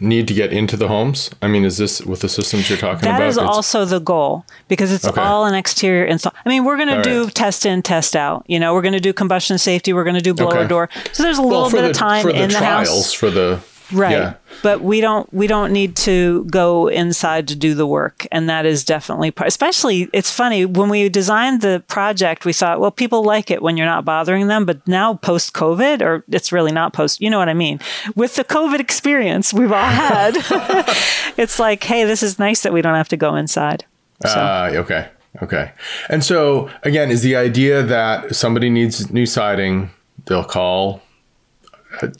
need 0.00 0.26
to 0.28 0.34
get 0.34 0.52
into 0.52 0.76
the 0.76 0.88
homes? 0.88 1.30
I 1.42 1.48
mean, 1.48 1.64
is 1.64 1.76
this 1.76 2.00
with 2.02 2.20
the 2.20 2.28
systems 2.28 2.68
you're 2.68 2.78
talking 2.78 3.02
that 3.02 3.16
about? 3.16 3.18
That 3.18 3.28
is 3.28 3.38
also 3.38 3.84
the 3.84 3.98
goal 3.98 4.44
because 4.68 4.92
it's 4.92 5.06
okay. 5.06 5.20
all 5.20 5.44
an 5.46 5.54
exterior 5.54 6.04
install. 6.04 6.32
I 6.44 6.48
mean, 6.48 6.64
we're 6.64 6.76
going 6.76 6.88
to 6.88 7.02
do 7.02 7.24
right. 7.24 7.34
test 7.34 7.66
in, 7.66 7.82
test 7.82 8.16
out. 8.16 8.44
You 8.46 8.58
know, 8.58 8.74
we're 8.74 8.82
going 8.82 8.94
to 8.94 9.00
do 9.00 9.12
combustion 9.12 9.58
safety. 9.58 9.92
We're 9.92 10.04
going 10.04 10.16
to 10.16 10.22
do 10.22 10.34
blower 10.34 10.58
okay. 10.58 10.68
door. 10.68 10.88
So 11.12 11.22
there's 11.22 11.38
a 11.38 11.42
little 11.42 11.62
well, 11.62 11.70
bit 11.70 11.82
the, 11.82 11.90
of 11.90 11.96
time 11.96 12.22
for 12.22 12.32
the 12.32 12.42
in 12.42 12.48
the 12.48 12.56
trials, 12.56 12.88
house 12.88 13.12
for 13.12 13.30
the 13.30 13.60
right. 13.92 14.12
Yeah. 14.12 14.34
but 14.62 14.80
we 14.80 15.00
don't 15.00 15.32
we 15.32 15.46
don't 15.46 15.72
need 15.72 15.96
to 15.96 16.44
go 16.44 16.88
inside 16.88 17.48
to 17.48 17.56
do 17.56 17.74
the 17.74 17.86
work. 17.86 18.26
And 18.32 18.48
that 18.48 18.66
is 18.66 18.84
definitely 18.84 19.30
part 19.30 19.48
especially 19.48 20.08
it's 20.12 20.30
funny 20.30 20.64
when 20.64 20.88
we 20.88 21.08
designed 21.08 21.60
the 21.60 21.82
project 21.88 22.44
we 22.44 22.52
thought 22.52 22.80
well 22.80 22.90
people 22.90 23.22
like 23.22 23.50
it 23.50 23.62
when 23.62 23.76
you're 23.76 23.86
not 23.86 24.04
bothering 24.04 24.46
them. 24.46 24.66
But 24.66 24.86
now 24.86 25.14
post 25.14 25.52
covid 25.52 26.02
or 26.02 26.24
it's 26.28 26.52
really 26.52 26.72
not 26.72 26.92
post 26.92 27.20
you 27.20 27.30
know 27.30 27.38
what 27.38 27.48
i 27.48 27.54
mean? 27.54 27.80
With 28.14 28.34
the 28.36 28.44
covid 28.44 28.80
experience 28.80 29.52
we've 29.52 29.72
all 29.72 29.78
had 29.78 30.34
it's 31.36 31.58
like 31.58 31.82
hey 31.84 32.04
this 32.04 32.22
is 32.22 32.38
nice 32.38 32.62
that 32.62 32.72
we 32.72 32.82
don't 32.82 32.94
have 32.94 33.08
to 33.08 33.16
go 33.16 33.34
inside. 33.36 33.84
So. 34.26 34.38
uh, 34.38 34.72
okay. 34.74 35.08
Okay. 35.42 35.72
And 36.08 36.24
so 36.24 36.70
again 36.82 37.10
is 37.10 37.22
the 37.22 37.36
idea 37.36 37.82
that 37.82 38.34
somebody 38.34 38.68
needs 38.70 39.12
new 39.12 39.26
siding 39.26 39.90
they'll 40.26 40.44
call 40.44 41.02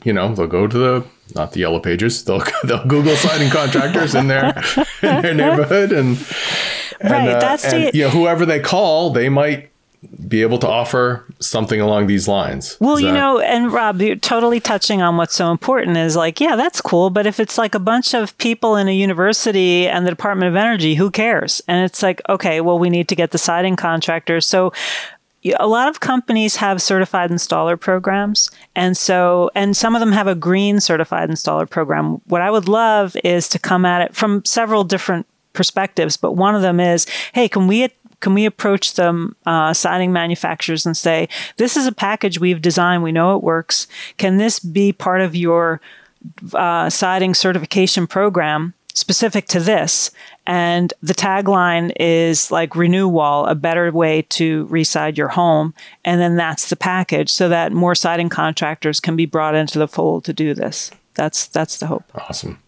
you 0.03 0.13
know, 0.13 0.33
they'll 0.33 0.47
go 0.47 0.67
to 0.67 0.77
the 0.77 1.05
not 1.35 1.53
the 1.53 1.59
yellow 1.59 1.79
pages. 1.79 2.23
They'll 2.25 2.43
they'll 2.63 2.85
Google 2.85 3.15
siding 3.15 3.49
contractors 3.49 4.15
in 4.15 4.27
their 4.27 4.49
in 5.01 5.21
their 5.21 5.33
neighborhood 5.33 5.91
and, 5.91 6.17
and 6.99 7.11
right. 7.11 7.29
Uh, 7.29 7.39
that's 7.39 7.65
and, 7.65 7.85
the 7.85 7.97
you 7.97 8.03
know 8.05 8.09
whoever 8.09 8.45
they 8.45 8.59
call, 8.59 9.11
they 9.11 9.29
might 9.29 9.71
be 10.27 10.41
able 10.41 10.57
to 10.57 10.67
offer 10.67 11.25
something 11.39 11.79
along 11.79 12.07
these 12.07 12.27
lines. 12.27 12.75
Well, 12.79 12.99
you 12.99 13.11
know, 13.11 13.39
and 13.39 13.71
Rob, 13.71 14.01
you're 14.01 14.15
totally 14.15 14.59
touching 14.59 15.01
on 15.01 15.15
what's 15.15 15.35
so 15.35 15.51
important 15.51 15.95
is 15.97 16.15
like, 16.15 16.41
yeah, 16.41 16.55
that's 16.55 16.81
cool, 16.81 17.11
but 17.11 17.27
if 17.27 17.39
it's 17.39 17.57
like 17.57 17.75
a 17.75 17.79
bunch 17.79 18.15
of 18.15 18.35
people 18.39 18.75
in 18.75 18.87
a 18.87 18.95
university 18.95 19.87
and 19.87 20.05
the 20.05 20.09
Department 20.09 20.49
of 20.49 20.55
Energy, 20.55 20.95
who 20.95 21.11
cares? 21.11 21.61
And 21.67 21.85
it's 21.85 22.01
like, 22.01 22.19
okay, 22.27 22.61
well, 22.61 22.79
we 22.79 22.89
need 22.89 23.07
to 23.09 23.15
get 23.15 23.29
the 23.29 23.37
siding 23.37 23.75
contractors. 23.75 24.47
So 24.47 24.73
a 25.57 25.67
lot 25.67 25.87
of 25.87 25.99
companies 25.99 26.57
have 26.57 26.81
certified 26.81 27.31
installer 27.31 27.79
programs. 27.79 28.51
And 28.75 28.95
so, 28.95 29.49
and 29.55 29.75
some 29.75 29.95
of 29.95 29.99
them 29.99 30.11
have 30.11 30.27
a 30.27 30.35
green 30.35 30.79
certified 30.79 31.29
installer 31.29 31.69
program. 31.69 32.21
What 32.27 32.41
I 32.41 32.51
would 32.51 32.67
love 32.67 33.15
is 33.23 33.49
to 33.49 33.59
come 33.59 33.85
at 33.85 34.01
it 34.01 34.15
from 34.15 34.45
several 34.45 34.83
different 34.83 35.25
perspectives, 35.53 36.15
but 36.15 36.33
one 36.33 36.55
of 36.55 36.61
them 36.61 36.79
is, 36.79 37.05
hey, 37.33 37.49
can 37.49 37.67
we 37.67 37.89
can 38.21 38.35
we 38.35 38.45
approach 38.45 38.93
the 38.93 39.33
uh, 39.47 39.73
siding 39.73 40.13
manufacturers 40.13 40.85
and 40.85 40.95
say, 40.95 41.27
this 41.57 41.75
is 41.75 41.87
a 41.87 41.91
package 41.91 42.39
we've 42.39 42.61
designed, 42.61 43.01
we 43.01 43.11
know 43.11 43.35
it 43.35 43.43
works. 43.43 43.87
Can 44.17 44.37
this 44.37 44.59
be 44.59 44.93
part 44.93 45.21
of 45.21 45.35
your 45.35 45.81
uh, 46.53 46.89
siding 46.89 47.33
certification 47.33 48.05
program 48.05 48.75
specific 48.93 49.47
to 49.47 49.59
this? 49.59 50.11
And 50.51 50.93
the 51.01 51.13
tagline 51.13 51.93
is 51.97 52.51
like 52.51 52.75
renew 52.75 53.07
wall, 53.07 53.45
a 53.45 53.55
better 53.55 53.89
way 53.89 54.23
to 54.23 54.65
reside 54.65 55.17
your 55.17 55.29
home. 55.29 55.73
And 56.03 56.19
then 56.19 56.35
that's 56.35 56.67
the 56.67 56.75
package 56.75 57.31
so 57.31 57.47
that 57.47 57.71
more 57.71 57.95
siding 57.95 58.27
contractors 58.27 58.99
can 58.99 59.15
be 59.15 59.25
brought 59.25 59.55
into 59.55 59.79
the 59.79 59.87
fold 59.87 60.25
to 60.25 60.33
do 60.33 60.53
this. 60.53 60.91
That's 61.13 61.47
that's 61.47 61.77
the 61.77 61.87
hope. 61.87 62.03
Awesome. 62.27 62.61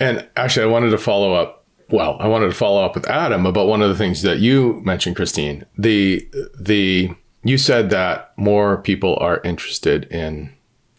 And 0.00 0.26
actually 0.34 0.64
I 0.64 0.66
wanted 0.66 0.90
to 0.90 0.98
follow 0.98 1.32
up 1.32 1.64
well, 1.90 2.16
I 2.18 2.26
wanted 2.26 2.46
to 2.46 2.54
follow 2.54 2.84
up 2.84 2.96
with 2.96 3.06
Adam 3.06 3.46
about 3.46 3.68
one 3.68 3.80
of 3.80 3.88
the 3.88 3.94
things 3.94 4.22
that 4.22 4.40
you 4.40 4.82
mentioned, 4.84 5.14
Christine. 5.14 5.64
The 5.78 6.28
the 6.58 7.10
you 7.44 7.56
said 7.56 7.90
that 7.90 8.32
more 8.36 8.78
people 8.78 9.16
are 9.20 9.40
interested 9.44 10.06
in 10.06 10.52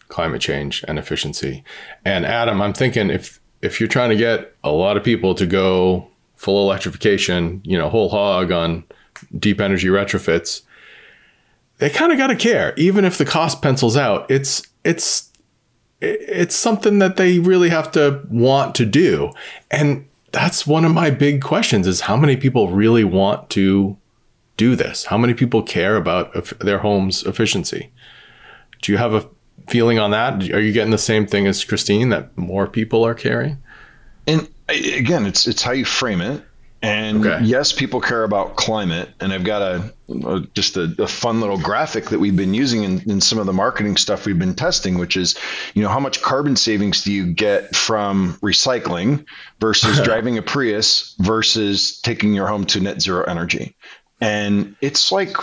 climate 0.08 0.40
change 0.40 0.82
and 0.88 0.98
efficiency. 0.98 1.64
And 2.02 2.24
Adam, 2.24 2.62
I'm 2.62 2.72
thinking 2.72 3.10
if 3.10 3.40
if 3.64 3.80
you're 3.80 3.88
trying 3.88 4.10
to 4.10 4.16
get 4.16 4.54
a 4.62 4.70
lot 4.70 4.96
of 4.96 5.02
people 5.02 5.34
to 5.34 5.46
go 5.46 6.08
full 6.36 6.62
electrification, 6.68 7.62
you 7.64 7.78
know, 7.78 7.88
whole 7.88 8.10
hog 8.10 8.52
on 8.52 8.84
deep 9.38 9.60
energy 9.60 9.88
retrofits, 9.88 10.62
they 11.78 11.88
kind 11.88 12.12
of 12.12 12.18
got 12.18 12.26
to 12.26 12.36
care. 12.36 12.74
Even 12.76 13.04
if 13.04 13.16
the 13.16 13.24
cost 13.24 13.62
pencils 13.62 13.96
out, 13.96 14.30
it's 14.30 14.62
it's 14.84 15.30
it's 16.00 16.54
something 16.54 16.98
that 16.98 17.16
they 17.16 17.38
really 17.38 17.70
have 17.70 17.90
to 17.92 18.22
want 18.28 18.74
to 18.74 18.84
do. 18.84 19.32
And 19.70 20.06
that's 20.32 20.66
one 20.66 20.84
of 20.84 20.92
my 20.92 21.10
big 21.10 21.40
questions 21.40 21.86
is 21.86 22.02
how 22.02 22.16
many 22.16 22.36
people 22.36 22.68
really 22.68 23.04
want 23.04 23.48
to 23.50 23.96
do 24.56 24.76
this? 24.76 25.06
How 25.06 25.16
many 25.16 25.32
people 25.32 25.62
care 25.62 25.96
about 25.96 26.58
their 26.60 26.78
home's 26.78 27.22
efficiency? 27.22 27.90
Do 28.82 28.92
you 28.92 28.98
have 28.98 29.14
a 29.14 29.28
feeling 29.68 29.98
on 29.98 30.10
that? 30.10 30.50
Are 30.50 30.60
you 30.60 30.72
getting 30.72 30.90
the 30.90 30.98
same 30.98 31.26
thing 31.26 31.46
as 31.46 31.64
Christine 31.64 32.10
that 32.10 32.36
more 32.36 32.66
people 32.66 33.04
are 33.04 33.14
caring? 33.14 33.58
And 34.26 34.48
again, 34.68 35.26
it's 35.26 35.46
it's 35.46 35.62
how 35.62 35.72
you 35.72 35.84
frame 35.84 36.20
it. 36.20 36.42
And 36.82 37.26
okay. 37.26 37.42
yes, 37.42 37.72
people 37.72 38.02
care 38.02 38.24
about 38.24 38.56
climate. 38.56 39.08
And 39.18 39.32
I've 39.32 39.44
got 39.44 39.62
a, 39.62 39.94
a 40.26 40.40
just 40.52 40.76
a, 40.76 40.94
a, 40.98 41.06
fun 41.06 41.40
little 41.40 41.56
graphic 41.56 42.10
that 42.10 42.18
we've 42.18 42.36
been 42.36 42.52
using 42.52 42.84
in, 42.84 43.10
in 43.10 43.20
some 43.22 43.38
of 43.38 43.46
the 43.46 43.54
marketing 43.54 43.96
stuff 43.96 44.26
we've 44.26 44.38
been 44.38 44.54
testing, 44.54 44.98
which 44.98 45.16
is, 45.16 45.34
you 45.72 45.82
know, 45.82 45.88
how 45.88 45.98
much 45.98 46.20
carbon 46.20 46.56
savings 46.56 47.02
do 47.02 47.10
you 47.10 47.32
get 47.32 47.74
from 47.74 48.34
recycling 48.42 49.24
versus 49.60 49.98
driving 50.04 50.36
a 50.36 50.42
Prius 50.42 51.14
versus 51.18 52.00
taking 52.02 52.34
your 52.34 52.48
home 52.48 52.66
to 52.66 52.80
net 52.80 53.00
zero 53.00 53.24
energy? 53.24 53.76
And 54.20 54.76
it's 54.82 55.10
like 55.10 55.38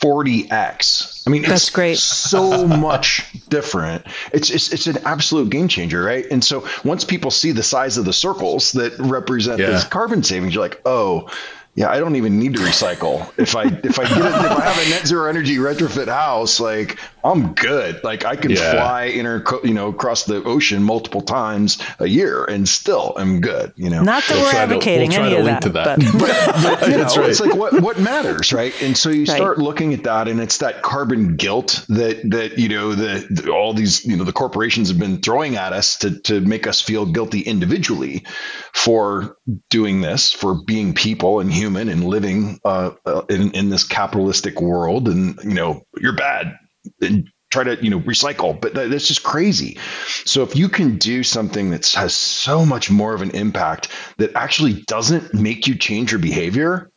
40x. 0.00 1.26
I 1.26 1.30
mean, 1.30 1.42
that's 1.42 1.70
great. 1.70 1.98
So 1.98 2.66
much 2.66 3.26
different. 3.48 4.06
It's, 4.32 4.50
it's 4.50 4.72
it's 4.72 4.86
an 4.86 4.98
absolute 5.04 5.50
game 5.50 5.68
changer, 5.68 6.02
right? 6.02 6.24
And 6.30 6.42
so 6.42 6.66
once 6.84 7.04
people 7.04 7.30
see 7.30 7.52
the 7.52 7.62
size 7.62 7.98
of 7.98 8.06
the 8.06 8.12
circles 8.12 8.72
that 8.72 8.98
represent 8.98 9.60
yeah. 9.60 9.70
this 9.70 9.84
carbon 9.84 10.22
savings, 10.22 10.54
you're 10.54 10.62
like, 10.62 10.80
oh, 10.86 11.28
yeah, 11.76 11.88
I 11.88 12.00
don't 12.00 12.16
even 12.16 12.38
need 12.40 12.54
to 12.54 12.60
recycle. 12.60 13.32
If 13.38 13.54
I 13.54 13.64
if 13.64 13.98
I 13.98 14.04
get 14.04 14.18
it, 14.18 14.24
if 14.24 14.50
I 14.50 14.60
have 14.60 14.86
a 14.86 14.90
net 14.90 15.06
zero 15.06 15.28
energy 15.28 15.56
retrofit 15.56 16.08
house, 16.08 16.58
like 16.58 16.98
I'm 17.22 17.54
good. 17.54 18.02
Like 18.02 18.24
I 18.24 18.34
can 18.34 18.50
yeah. 18.50 18.72
fly 18.72 19.04
inter 19.04 19.44
you 19.62 19.72
know 19.72 19.88
across 19.88 20.24
the 20.24 20.42
ocean 20.42 20.82
multiple 20.82 21.20
times 21.20 21.80
a 22.00 22.08
year 22.08 22.44
and 22.44 22.68
still 22.68 23.14
I'm 23.16 23.40
good. 23.40 23.72
You 23.76 23.88
know, 23.88 24.02
not 24.02 24.24
that 24.24 24.34
we'll 24.34 24.44
we're 24.46 24.58
advocating 24.58 25.10
to, 25.10 25.20
we'll 25.20 25.26
any 25.28 25.38
of 25.38 25.44
that, 25.44 25.72
that. 25.72 25.98
But, 26.00 26.18
but, 26.18 26.80
but 26.80 26.88
you 26.88 26.96
know, 26.96 27.04
right. 27.04 27.30
it's 27.30 27.40
like 27.40 27.54
what 27.54 27.80
what 27.80 28.00
matters, 28.00 28.52
right? 28.52 28.74
And 28.82 28.96
so 28.96 29.10
you 29.10 29.24
start 29.24 29.58
right. 29.58 29.64
looking 29.64 29.94
at 29.94 30.02
that, 30.02 30.26
and 30.26 30.40
it's 30.40 30.58
that 30.58 30.82
carbon 30.82 31.36
guilt 31.36 31.84
that 31.88 32.20
that 32.30 32.58
you 32.58 32.68
know 32.68 32.96
the, 32.96 33.26
the, 33.30 33.52
all 33.52 33.74
these 33.74 34.04
you 34.04 34.16
know 34.16 34.24
the 34.24 34.32
corporations 34.32 34.88
have 34.88 34.98
been 34.98 35.22
throwing 35.22 35.54
at 35.54 35.72
us 35.72 35.98
to 35.98 36.18
to 36.22 36.40
make 36.40 36.66
us 36.66 36.80
feel 36.80 37.06
guilty 37.06 37.40
individually 37.40 38.24
for 38.72 39.36
doing 39.68 40.00
this, 40.00 40.32
for 40.32 40.54
being 40.54 40.94
people 40.94 41.40
and 41.40 41.52
human 41.60 41.88
and 41.88 42.04
living 42.04 42.60
uh, 42.64 42.90
uh, 43.04 43.22
in 43.28 43.52
in 43.52 43.70
this 43.70 43.84
capitalistic 43.84 44.60
world, 44.60 45.08
and 45.08 45.38
you 45.44 45.54
know 45.54 45.82
you're 45.98 46.16
bad 46.16 46.58
and 47.00 47.28
try 47.50 47.64
to 47.64 47.82
you 47.82 47.90
know 47.90 48.00
recycle. 48.00 48.60
But 48.60 48.74
that's 48.74 49.08
just 49.08 49.22
crazy. 49.22 49.78
So 50.24 50.42
if 50.42 50.56
you 50.56 50.68
can 50.68 50.98
do 50.98 51.22
something 51.22 51.70
that 51.70 51.86
has 51.92 52.14
so 52.14 52.64
much 52.64 52.90
more 52.90 53.14
of 53.14 53.22
an 53.22 53.30
impact 53.32 53.88
that 54.18 54.34
actually 54.34 54.82
doesn't 54.82 55.34
make 55.34 55.66
you 55.66 55.74
change 55.76 56.12
your 56.12 56.20
behavior 56.20 56.90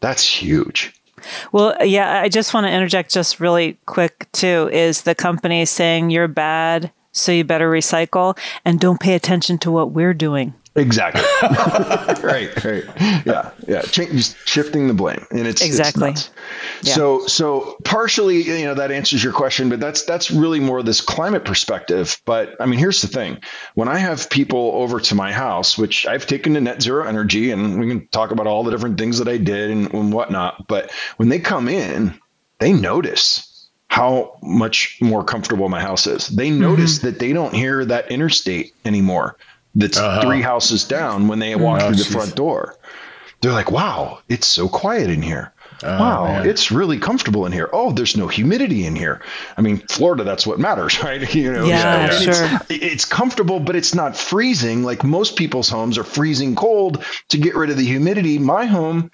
that's 0.00 0.24
huge. 0.24 0.94
Well 1.52 1.76
yeah 1.84 2.22
i 2.22 2.30
just 2.30 2.54
want 2.54 2.66
to 2.66 2.72
interject 2.72 3.12
just 3.12 3.40
really 3.40 3.78
quick 3.84 4.26
too 4.32 4.70
is 4.72 5.02
the 5.02 5.14
company 5.14 5.66
saying 5.66 6.08
you're 6.08 6.28
bad 6.28 6.90
so 7.12 7.30
you 7.30 7.44
better 7.44 7.70
recycle 7.70 8.38
and 8.64 8.80
don't 8.80 8.98
pay 8.98 9.14
attention 9.14 9.58
to 9.58 9.70
what 9.70 9.92
we're 9.92 10.14
doing 10.14 10.54
Exactly. 10.76 11.22
right. 12.22 12.64
Right. 12.64 12.84
Yeah. 13.26 13.50
Yeah. 13.66 13.82
Ch- 13.82 14.10
just 14.10 14.36
shifting 14.46 14.86
the 14.86 14.94
blame, 14.94 15.26
and 15.30 15.46
it's 15.46 15.62
exactly. 15.62 16.10
It's 16.10 16.30
yeah. 16.82 16.94
So 16.94 17.26
so 17.26 17.76
partially, 17.84 18.42
you 18.42 18.66
know, 18.66 18.74
that 18.74 18.92
answers 18.92 19.22
your 19.22 19.32
question, 19.32 19.68
but 19.68 19.80
that's 19.80 20.04
that's 20.04 20.30
really 20.30 20.60
more 20.60 20.82
this 20.84 21.00
climate 21.00 21.44
perspective. 21.44 22.20
But 22.24 22.54
I 22.60 22.66
mean, 22.66 22.78
here's 22.78 23.02
the 23.02 23.08
thing: 23.08 23.38
when 23.74 23.88
I 23.88 23.98
have 23.98 24.30
people 24.30 24.70
over 24.74 25.00
to 25.00 25.14
my 25.16 25.32
house, 25.32 25.76
which 25.76 26.06
I've 26.06 26.26
taken 26.26 26.54
to 26.54 26.60
net 26.60 26.80
zero 26.80 27.04
energy, 27.04 27.50
and 27.50 27.80
we 27.80 27.88
can 27.88 28.06
talk 28.06 28.30
about 28.30 28.46
all 28.46 28.62
the 28.62 28.70
different 28.70 28.96
things 28.96 29.18
that 29.18 29.28
I 29.28 29.38
did 29.38 29.70
and, 29.70 29.92
and 29.92 30.12
whatnot. 30.12 30.68
But 30.68 30.92
when 31.16 31.28
they 31.28 31.40
come 31.40 31.68
in, 31.68 32.14
they 32.60 32.72
notice 32.72 33.68
how 33.88 34.38
much 34.40 34.98
more 35.00 35.24
comfortable 35.24 35.68
my 35.68 35.80
house 35.80 36.06
is. 36.06 36.28
They 36.28 36.48
notice 36.48 36.98
mm-hmm. 36.98 37.06
that 37.08 37.18
they 37.18 37.32
don't 37.32 37.52
hear 37.52 37.84
that 37.84 38.12
interstate 38.12 38.72
anymore 38.84 39.36
that's 39.74 39.98
uh-huh. 39.98 40.22
three 40.22 40.42
houses 40.42 40.84
down 40.84 41.28
when 41.28 41.38
they 41.38 41.54
walk 41.54 41.80
oh, 41.82 41.88
through 41.88 41.96
the 41.96 42.04
geez. 42.04 42.12
front 42.12 42.36
door. 42.36 42.76
They're 43.40 43.52
like, 43.52 43.70
wow, 43.70 44.20
it's 44.28 44.46
so 44.46 44.68
quiet 44.68 45.08
in 45.08 45.22
here. 45.22 45.52
Oh, 45.82 45.98
wow, 45.98 46.24
man. 46.24 46.46
it's 46.46 46.70
really 46.70 46.98
comfortable 46.98 47.46
in 47.46 47.52
here. 47.52 47.70
Oh, 47.72 47.90
there's 47.92 48.14
no 48.14 48.28
humidity 48.28 48.84
in 48.84 48.94
here. 48.94 49.22
I 49.56 49.62
mean, 49.62 49.78
Florida, 49.78 50.24
that's 50.24 50.46
what 50.46 50.58
matters, 50.58 51.02
right? 51.02 51.34
You 51.34 51.52
know, 51.52 51.64
yeah, 51.64 52.10
sure. 52.10 52.32
It's, 52.68 52.70
it's, 52.70 53.04
comfortable, 53.06 53.60
but 53.60 53.76
it's 53.76 53.94
not 53.94 54.14
freezing 54.16 54.82
like 54.82 55.04
most 55.04 55.36
people's 55.36 55.70
homes 55.70 55.96
are 55.96 56.04
freezing 56.04 56.54
cold 56.54 57.02
to 57.28 57.38
get 57.38 57.54
rid 57.54 57.70
of 57.70 57.78
the 57.78 57.86
humidity. 57.86 58.38
My 58.38 58.66
home, 58.66 59.10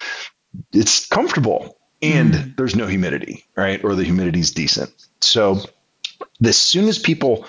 it's 0.73 1.07
comfortable 1.07 1.77
and 2.01 2.33
mm. 2.33 2.55
there's 2.57 2.75
no 2.75 2.87
humidity, 2.87 3.45
right? 3.55 3.83
Or 3.83 3.95
the 3.95 4.03
humidity's 4.03 4.51
decent. 4.51 4.91
So, 5.21 5.61
as 6.43 6.57
soon 6.57 6.87
as 6.87 6.99
people 6.99 7.45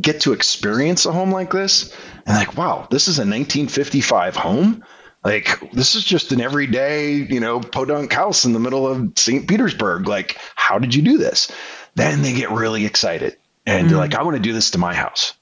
get 0.00 0.20
to 0.22 0.32
experience 0.32 1.06
a 1.06 1.12
home 1.12 1.30
like 1.30 1.52
this 1.52 1.94
and 2.26 2.36
like 2.36 2.56
wow 2.56 2.86
this 2.90 3.08
is 3.08 3.18
a 3.18 3.22
1955 3.22 4.36
home? 4.36 4.84
Like 5.22 5.70
this 5.72 5.94
is 5.94 6.04
just 6.04 6.32
an 6.32 6.40
everyday 6.40 7.14
you 7.14 7.40
know 7.40 7.60
podunk 7.60 8.12
house 8.12 8.44
in 8.44 8.52
the 8.52 8.60
middle 8.60 8.86
of 8.86 9.12
st 9.16 9.48
petersburg. 9.48 10.06
Like 10.06 10.38
how 10.54 10.78
did 10.78 10.94
you 10.94 11.02
do 11.02 11.18
this? 11.18 11.50
Then 11.94 12.22
they 12.22 12.32
get 12.32 12.50
really 12.50 12.84
excited 12.84 13.36
and 13.66 13.80
mm-hmm. 13.80 13.88
they're 13.88 13.98
like 13.98 14.14
i 14.14 14.22
want 14.22 14.36
to 14.36 14.42
do 14.42 14.52
this 14.52 14.72
to 14.72 14.78
my 14.78 14.94
house. 14.94 15.34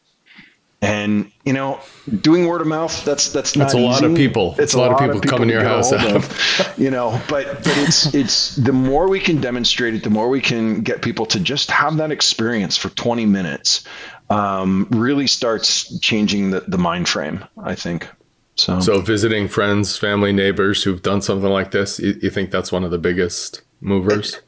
And 0.80 1.30
you 1.44 1.52
know 1.52 1.78
doing 2.20 2.46
word 2.46 2.60
of 2.60 2.66
mouth 2.66 3.04
that's 3.04 3.32
that's 3.32 3.54
not 3.54 3.66
that's 3.66 3.74
a 3.74 3.78
easy. 3.78 3.86
lot 3.86 4.04
of 4.04 4.16
people. 4.16 4.56
It's 4.58 4.74
a, 4.74 4.78
lot, 4.78 4.90
lot, 4.90 4.94
of 4.94 4.98
people, 5.00 5.20
people 5.20 5.30
coming 5.30 5.48
to 5.48 5.54
your 5.54 5.62
house. 5.62 5.92
of, 5.92 6.74
you 6.76 6.90
know 6.90 7.20
but 7.28 7.62
but 7.62 7.78
it's 7.78 8.12
it's 8.12 8.56
the 8.56 8.72
more 8.72 9.08
we 9.08 9.20
can 9.20 9.40
demonstrate 9.40 9.94
it 9.94 10.02
the 10.02 10.10
more 10.10 10.28
we 10.28 10.40
can 10.40 10.80
get 10.80 11.00
people 11.00 11.26
to 11.26 11.38
just 11.38 11.70
have 11.70 11.98
that 11.98 12.10
experience 12.10 12.76
for 12.76 12.88
20 12.88 13.26
minutes 13.26 13.84
um, 14.32 14.86
really 14.90 15.26
starts 15.26 15.98
changing 15.98 16.50
the, 16.50 16.60
the 16.60 16.78
mind 16.78 17.08
frame, 17.08 17.44
I 17.62 17.74
think. 17.74 18.08
So, 18.54 18.80
so 18.80 19.00
visiting 19.00 19.48
friends, 19.48 19.96
family, 19.96 20.32
neighbors 20.32 20.82
who've 20.82 21.02
done 21.02 21.22
something 21.22 21.48
like 21.48 21.70
this, 21.70 21.98
you, 21.98 22.18
you 22.22 22.30
think 22.30 22.50
that's 22.50 22.70
one 22.70 22.84
of 22.84 22.90
the 22.90 22.98
biggest 22.98 23.62
movers? 23.80 24.40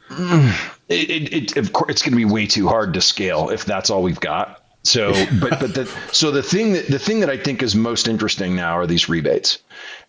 It, 0.89 1.11
it, 1.11 1.33
it, 1.33 1.57
of 1.57 1.73
course, 1.73 1.91
it's 1.91 2.03
going 2.03 2.13
to 2.13 2.17
be 2.17 2.25
way 2.25 2.47
too 2.47 2.69
hard 2.69 2.95
to 2.95 3.01
scale 3.01 3.51
if 3.51 3.65
that's 3.65 3.91
all 3.91 4.03
we've 4.03 4.21
got. 4.21 4.63
So, 4.83 5.13
but 5.41 5.61
but 5.61 5.75
the 5.75 5.91
so 6.13 6.31
the 6.31 6.43
thing 6.43 6.75
that 6.75 6.87
the 6.89 6.99
thing 6.99 7.21
that 7.21 7.31
I 7.31 7.39
think 7.39 7.63
is 7.63 7.75
most 7.75 8.07
interesting 8.07 8.55
now 8.55 8.77
are 8.77 8.87
these 8.87 9.09
rebates. 9.09 9.59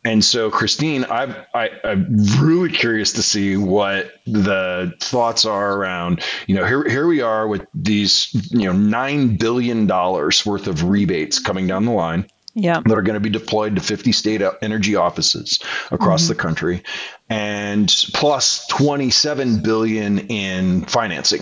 And 0.06 0.24
so, 0.24 0.52
Christine, 0.52 1.04
I've, 1.06 1.36
I, 1.52 1.72
I'm 1.84 2.16
really 2.40 2.70
curious 2.70 3.14
to 3.14 3.24
see 3.24 3.58
what 3.58 4.12
the 4.28 4.94
thoughts 5.00 5.46
are 5.46 5.76
around. 5.76 6.24
You 6.46 6.56
know, 6.56 6.66
here 6.66 6.88
here 6.88 7.08
we 7.08 7.22
are 7.22 7.48
with 7.48 7.66
these, 7.74 8.30
you 8.52 8.66
know, 8.66 8.72
nine 8.72 9.38
billion 9.38 9.88
dollars 9.88 10.46
worth 10.46 10.68
of 10.68 10.84
rebates 10.84 11.40
coming 11.40 11.66
down 11.66 11.86
the 11.86 11.92
line. 11.92 12.30
Yeah. 12.54 12.80
That 12.86 12.98
are 12.98 13.02
going 13.02 13.16
to 13.16 13.20
be 13.20 13.32
deployed 13.32 13.76
to 13.76 13.82
50 13.82 14.14
state 14.14 14.42
energy 14.62 14.96
offices 14.96 15.60
across 15.92 16.22
mm-hmm. 16.24 16.30
the 16.30 16.36
country, 16.36 16.84
and 17.28 17.90
plus 18.14 18.66
27 18.68 19.62
billion 19.62 20.20
in 20.20 20.86
financing 20.86 21.42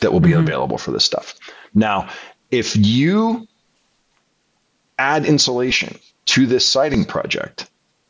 that 0.00 0.12
will 0.12 0.20
be 0.20 0.30
mm-hmm. 0.30 0.40
available 0.40 0.78
for 0.78 0.92
this 0.92 1.04
stuff. 1.04 1.34
Now, 1.74 2.10
if 2.52 2.76
you 2.76 3.48
add 4.96 5.24
insulation 5.24 5.98
to 6.26 6.46
this 6.46 6.68
siding 6.68 7.04
project, 7.04 7.68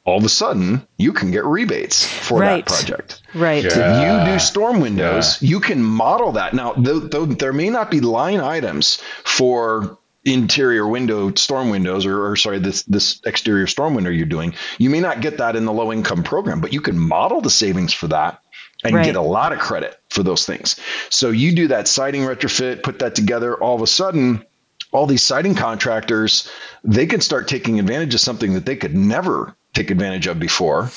all 0.09 0.19
of 0.19 0.25
a 0.25 0.29
sudden 0.29 0.87
you 0.97 1.13
can 1.13 1.31
get 1.31 1.45
rebates 1.45 2.07
for 2.07 2.41
right. 2.41 2.65
that 2.65 2.67
project. 2.67 3.23
Right. 3.35 3.63
Yeah. 3.63 4.25
If 4.25 4.27
you 4.27 4.33
do 4.33 4.39
storm 4.39 4.81
windows, 4.81 5.41
yeah. 5.43 5.51
you 5.51 5.61
can 5.61 5.83
model 5.83 6.33
that. 6.33 6.55
Now, 6.55 6.73
though, 6.73 6.99
though, 6.99 7.27
there 7.27 7.53
may 7.53 7.69
not 7.69 7.91
be 7.91 8.01
line 8.01 8.41
items 8.41 9.03
for 9.25 9.99
interior 10.25 10.87
window 10.87 11.33
storm 11.35 11.71
windows 11.71 12.05
or, 12.05 12.31
or, 12.31 12.37
sorry 12.37 12.59
this 12.59 12.83
this 12.83 13.21
exterior 13.25 13.67
storm 13.67 13.95
window 13.95 14.11
you're 14.11 14.27
doing 14.27 14.53
you 14.77 14.91
may 14.91 15.01
not 15.01 15.23
get 15.23 15.39
that 15.39 15.57
in 15.57 15.65
the 15.65 15.73
low 15.73 15.91
income 15.93 16.23
program 16.23 16.61
but 16.61 16.73
you 16.73 16.81
can 16.81 16.99
model 16.99 17.41
the 17.41 17.49
savings 17.49 17.95
for 17.95 18.09
that 18.09 18.43
and 18.85 18.97
right. 18.97 19.05
get 19.07 19.17
a 19.17 19.23
lot 19.23 19.53
of 19.53 19.59
credit 19.61 19.97
for 20.11 20.25
those 20.25 20.45
things 20.45 20.79
so 21.09 21.31
you 21.31 21.55
do 21.55 21.69
that 21.69 21.89
siding 21.89 22.23
retrofit 22.23 22.83
put 22.83 22.99
that 22.99 23.15
together 23.15 23.55
all 23.55 23.77
of 23.77 23.81
a 23.81 23.87
sudden 23.87 24.45
all 24.93 25.07
these 25.07 25.23
siding 25.23 25.55
contractors, 25.55 26.51
they 26.85 27.07
can 27.07 27.21
start 27.21 27.49
taking 27.49 27.79
advantage 27.79 28.15
of 28.15 28.21
something 28.21 28.55
that 28.55 28.65
they 28.65 28.77
could 28.77 28.97
never 28.97 29.55
take 29.73 29.91
advantage 29.91 30.27
of 30.27 30.39
before. 30.39 30.91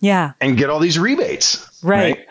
Yeah. 0.00 0.32
And 0.40 0.56
get 0.56 0.70
all 0.70 0.80
these 0.80 0.98
rebates. 0.98 1.82
Right. 1.82 2.16
right? 2.16 2.26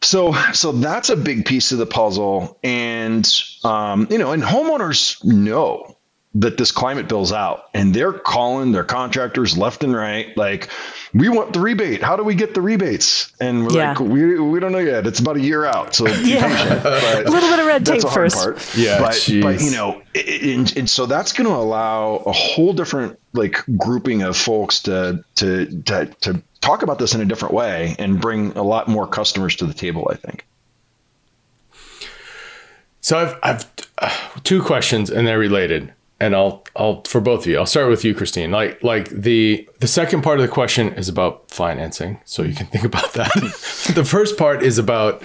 So, 0.00 0.32
so 0.52 0.72
that's 0.72 1.10
a 1.10 1.16
big 1.16 1.44
piece 1.44 1.72
of 1.72 1.78
the 1.78 1.86
puzzle. 1.86 2.58
And, 2.62 3.28
um, 3.64 4.06
you 4.10 4.18
know, 4.18 4.32
and 4.32 4.42
homeowners 4.42 5.24
know 5.24 5.96
that 6.34 6.56
this 6.56 6.72
climate 6.72 7.08
bill's 7.08 7.32
out 7.32 7.64
and 7.74 7.94
they're 7.94 8.12
calling 8.12 8.72
their 8.72 8.84
contractors 8.84 9.56
left 9.56 9.82
and 9.82 9.94
right 9.94 10.36
like 10.36 10.70
we 11.14 11.28
want 11.28 11.52
the 11.52 11.60
rebate. 11.60 12.02
How 12.02 12.16
do 12.16 12.22
we 12.22 12.34
get 12.34 12.54
the 12.54 12.60
rebates? 12.60 13.32
And 13.40 13.66
we're 13.66 13.76
yeah. 13.76 13.90
like 13.90 14.00
we, 14.00 14.38
we 14.38 14.60
don't 14.60 14.72
know 14.72 14.78
yet. 14.78 15.06
It's 15.06 15.20
about 15.20 15.36
a 15.36 15.40
year 15.40 15.64
out 15.64 15.94
so 15.94 16.06
yeah. 16.06 16.44
a 17.20 17.30
little 17.30 17.48
bit 17.48 17.58
of 17.58 17.66
red 17.66 17.86
tape 17.86 18.02
first 18.02 18.36
part. 18.36 18.76
yeah 18.76 19.00
but, 19.00 19.28
but 19.42 19.60
you 19.60 19.70
know 19.70 20.02
and, 20.14 20.76
and 20.76 20.90
so 20.90 21.06
that's 21.06 21.32
going 21.32 21.48
to 21.48 21.54
allow 21.54 22.16
a 22.16 22.32
whole 22.32 22.72
different 22.72 23.18
like 23.32 23.64
grouping 23.76 24.22
of 24.22 24.36
folks 24.36 24.82
to, 24.82 25.24
to 25.36 25.82
to 25.82 26.06
to 26.20 26.42
talk 26.60 26.82
about 26.82 26.98
this 26.98 27.14
in 27.14 27.20
a 27.20 27.24
different 27.24 27.54
way 27.54 27.94
and 27.98 28.20
bring 28.20 28.56
a 28.56 28.62
lot 28.62 28.88
more 28.88 29.06
customers 29.06 29.56
to 29.56 29.66
the 29.66 29.74
table 29.74 30.08
i 30.10 30.14
think. 30.14 30.44
So 33.00 33.18
I've, 33.18 33.38
I've 33.42 33.70
uh, 33.98 34.40
two 34.42 34.62
questions 34.62 35.10
and 35.10 35.26
they're 35.26 35.38
related 35.38 35.92
and 36.20 36.34
I'll 36.34 36.64
I'll 36.74 37.02
for 37.04 37.20
both 37.20 37.40
of 37.40 37.46
you. 37.46 37.58
I'll 37.58 37.66
start 37.66 37.88
with 37.88 38.04
you, 38.04 38.14
Christine. 38.14 38.50
Like 38.50 38.82
like 38.82 39.08
the 39.10 39.68
the 39.80 39.86
second 39.86 40.22
part 40.22 40.38
of 40.38 40.42
the 40.42 40.52
question 40.52 40.92
is 40.94 41.08
about 41.08 41.50
financing, 41.50 42.20
so 42.24 42.42
you 42.42 42.54
can 42.54 42.66
think 42.66 42.84
about 42.84 43.12
that. 43.12 43.32
the 43.94 44.04
first 44.04 44.36
part 44.36 44.62
is 44.62 44.78
about 44.78 45.22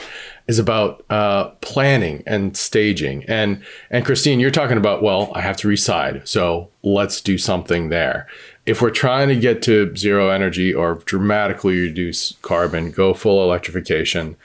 is 0.48 0.60
about 0.60 1.04
uh, 1.10 1.50
planning 1.62 2.22
and 2.28 2.56
staging. 2.56 3.24
And 3.28 3.64
and 3.90 4.06
Christine, 4.06 4.40
you're 4.40 4.52
talking 4.52 4.78
about 4.78 5.02
well, 5.02 5.32
I 5.34 5.42
have 5.42 5.58
to 5.58 5.68
reside, 5.68 6.28
so 6.28 6.70
let's 6.84 7.22
do 7.22 7.38
something 7.38 7.90
there. 7.90 8.28
If 8.66 8.82
we're 8.82 8.92
trying 8.92 9.28
to 9.30 9.36
get 9.36 9.62
to 9.64 9.96
zero 9.96 10.30
energy 10.30 10.74
or 10.74 10.96
dramatically 11.06 11.80
reduce 11.80 12.34
carbon, 12.42 12.92
go 12.92 13.14
full 13.14 13.44
electrification, 13.44 14.38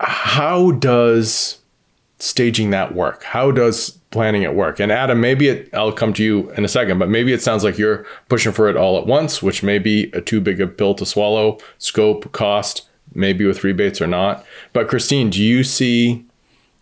how 0.00 0.72
does 0.72 1.58
staging 2.18 2.70
that 2.70 2.94
work? 2.94 3.22
How 3.22 3.50
does 3.50 3.90
planning 4.10 4.42
it 4.42 4.54
work? 4.54 4.80
And 4.80 4.90
Adam, 4.90 5.20
maybe 5.20 5.48
it, 5.48 5.72
I'll 5.74 5.92
come 5.92 6.12
to 6.14 6.24
you 6.24 6.50
in 6.52 6.64
a 6.64 6.68
second, 6.68 6.98
but 6.98 7.08
maybe 7.08 7.32
it 7.32 7.42
sounds 7.42 7.64
like 7.64 7.78
you're 7.78 8.06
pushing 8.28 8.52
for 8.52 8.68
it 8.68 8.76
all 8.76 8.98
at 8.98 9.06
once, 9.06 9.42
which 9.42 9.62
may 9.62 9.78
be 9.78 10.10
a 10.12 10.20
too 10.20 10.40
big 10.40 10.60
a 10.60 10.66
pill 10.66 10.94
to 10.94 11.06
swallow, 11.06 11.58
scope, 11.78 12.32
cost, 12.32 12.88
maybe 13.14 13.44
with 13.44 13.64
rebates 13.64 14.00
or 14.00 14.06
not. 14.06 14.44
But 14.72 14.88
Christine, 14.88 15.30
do 15.30 15.42
you 15.42 15.64
see, 15.64 16.24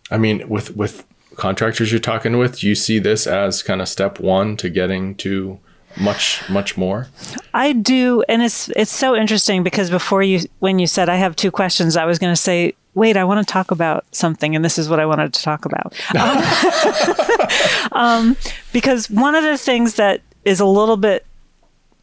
I 0.09 0.17
mean, 0.17 0.47
with, 0.49 0.75
with 0.75 1.05
contractors 1.35 1.91
you're 1.91 1.99
talking 1.99 2.37
with, 2.37 2.59
do 2.59 2.67
you 2.67 2.75
see 2.75 2.99
this 2.99 3.27
as 3.27 3.61
kind 3.61 3.81
of 3.81 3.87
step 3.87 4.19
one 4.19 4.57
to 4.57 4.69
getting 4.69 5.15
to 5.15 5.59
much 5.99 6.47
much 6.47 6.77
more 6.77 7.07
i 7.55 7.73
do 7.73 8.23
and 8.29 8.43
it's 8.43 8.69
it's 8.75 8.91
so 8.91 9.15
interesting 9.15 9.63
because 9.63 9.89
before 9.89 10.21
you 10.21 10.39
when 10.59 10.77
you 10.77 10.85
said 10.85 11.09
i 11.09 11.15
have 11.15 11.35
two 11.35 11.49
questions 11.49 11.97
i 11.97 12.05
was 12.05 12.19
going 12.19 12.31
to 12.31 12.39
say 12.39 12.71
wait, 12.97 13.15
I 13.15 13.23
want 13.23 13.45
to 13.45 13.51
talk 13.51 13.69
about 13.69 14.05
something, 14.11 14.55
and 14.55 14.65
this 14.65 14.79
is 14.79 14.89
what 14.89 14.99
I 14.99 15.05
wanted 15.05 15.31
to 15.35 15.41
talk 15.41 15.65
about. 15.65 15.93
um, 17.91 18.35
because 18.73 19.07
one 19.09 19.35
of 19.35 19.43
the 19.43 19.57
things 19.57 19.93
that 19.95 20.21
is 20.43 20.59
a 20.59 20.65
little 20.65 20.97
bit 20.97 21.23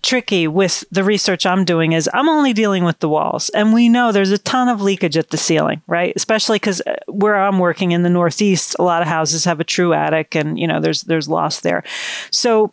tricky 0.02 0.46
with 0.46 0.84
the 0.92 1.02
research 1.02 1.46
I'm 1.46 1.64
doing 1.64 1.92
is 1.92 2.08
I'm 2.14 2.28
only 2.28 2.52
dealing 2.52 2.84
with 2.84 3.00
the 3.00 3.08
walls. 3.08 3.48
And 3.48 3.72
we 3.72 3.88
know 3.88 4.12
there's 4.12 4.30
a 4.30 4.38
ton 4.38 4.68
of 4.68 4.82
leakage 4.82 5.16
at 5.16 5.30
the 5.30 5.36
ceiling, 5.36 5.82
right? 5.86 6.12
Especially 6.14 6.56
because 6.56 6.80
uh, 6.82 6.94
where 7.08 7.36
I'm 7.36 7.58
working 7.58 7.92
in 7.92 8.02
the 8.02 8.10
Northeast, 8.10 8.76
a 8.78 8.82
lot 8.82 9.02
of 9.02 9.08
houses 9.08 9.46
have 9.46 9.60
a 9.60 9.64
true 9.64 9.94
attic 9.94 10.36
and, 10.36 10.58
you 10.58 10.68
know, 10.68 10.78
there's, 10.78 11.02
there's 11.02 11.26
loss 11.26 11.60
there. 11.60 11.82
So 12.30 12.72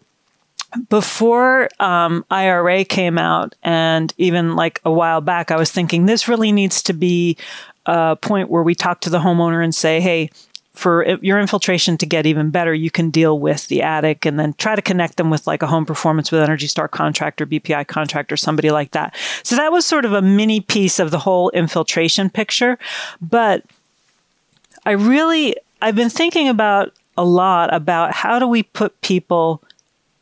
before 0.90 1.70
um, 1.80 2.26
IRA 2.30 2.86
came 2.86 3.18
out, 3.18 3.56
and 3.64 4.14
even 4.18 4.56
like 4.56 4.80
a 4.86 4.92
while 4.92 5.22
back, 5.22 5.52
I 5.52 5.58
was 5.58 5.72
thinking 5.72 6.06
this 6.06 6.28
really 6.28 6.52
needs 6.52 6.82
to 6.84 6.94
be 6.94 7.38
a 7.86 8.16
point 8.16 8.50
where 8.50 8.64
we 8.64 8.76
talk 8.76 9.02
to 9.02 9.10
the 9.10 9.20
homeowner 9.20 9.64
and 9.64 9.74
say, 9.74 10.00
hey, 10.00 10.30
for 10.74 11.06
your 11.22 11.40
infiltration 11.40 11.98
to 11.98 12.06
get 12.06 12.26
even 12.26 12.50
better, 12.50 12.74
you 12.74 12.90
can 12.90 13.10
deal 13.10 13.38
with 13.38 13.68
the 13.68 13.82
attic 13.82 14.26
and 14.26 14.40
then 14.40 14.54
try 14.54 14.74
to 14.74 14.82
connect 14.82 15.18
them 15.18 15.30
with 15.30 15.46
like 15.46 15.62
a 15.62 15.68
home 15.68 15.86
performance 15.86 16.32
with 16.32 16.42
Energy 16.42 16.68
Star 16.68 16.88
contractor, 16.88 17.46
BPI 17.46 17.88
contractor, 17.88 18.38
somebody 18.38 18.72
like 18.72 18.92
that. 18.92 19.14
So 19.44 19.56
that 19.58 19.72
was 19.72 19.86
sort 19.86 20.06
of 20.06 20.14
a 20.14 20.22
mini 20.22 20.62
piece 20.62 20.98
of 21.00 21.12
the 21.12 21.20
whole 21.20 21.50
infiltration 21.50 22.30
picture. 22.30 22.80
But 23.22 23.66
I 24.86 24.92
really, 24.92 25.58
I've 25.82 25.96
been 25.96 26.10
thinking 26.10 26.48
about 26.48 26.94
a 27.18 27.26
lot 27.26 27.74
about 27.74 28.14
how 28.14 28.40
do 28.40 28.48
we 28.48 28.64
put 28.64 29.00
people 29.02 29.62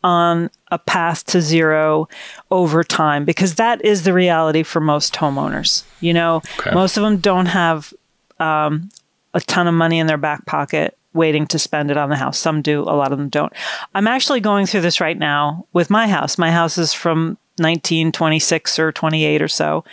on 0.03 0.49
a 0.71 0.77
path 0.77 1.25
to 1.25 1.41
zero 1.41 2.07
over 2.51 2.83
time 2.83 3.25
because 3.25 3.55
that 3.55 3.83
is 3.83 4.03
the 4.03 4.13
reality 4.13 4.63
for 4.63 4.79
most 4.79 5.13
homeowners. 5.15 5.83
You 5.99 6.13
know, 6.13 6.41
okay. 6.59 6.71
most 6.71 6.97
of 6.97 7.03
them 7.03 7.17
don't 7.17 7.47
have 7.47 7.93
um, 8.39 8.89
a 9.33 9.41
ton 9.41 9.67
of 9.67 9.73
money 9.73 9.99
in 9.99 10.07
their 10.07 10.17
back 10.17 10.45
pocket 10.45 10.97
waiting 11.13 11.47
to 11.47 11.59
spend 11.59 11.89
it 11.89 11.97
on 11.97 12.09
the 12.09 12.15
house. 12.15 12.37
Some 12.37 12.61
do, 12.61 12.81
a 12.81 12.93
lot 12.93 13.11
of 13.11 13.17
them 13.17 13.29
don't. 13.29 13.51
I'm 13.95 14.07
actually 14.07 14.39
going 14.39 14.65
through 14.65 14.81
this 14.81 15.01
right 15.01 15.17
now 15.17 15.65
with 15.73 15.89
my 15.89 16.07
house. 16.07 16.37
My 16.37 16.51
house 16.51 16.77
is 16.77 16.93
from 16.93 17.37
1926 17.57 18.79
or 18.79 18.91
28 18.91 19.41
or 19.41 19.47
so. 19.47 19.83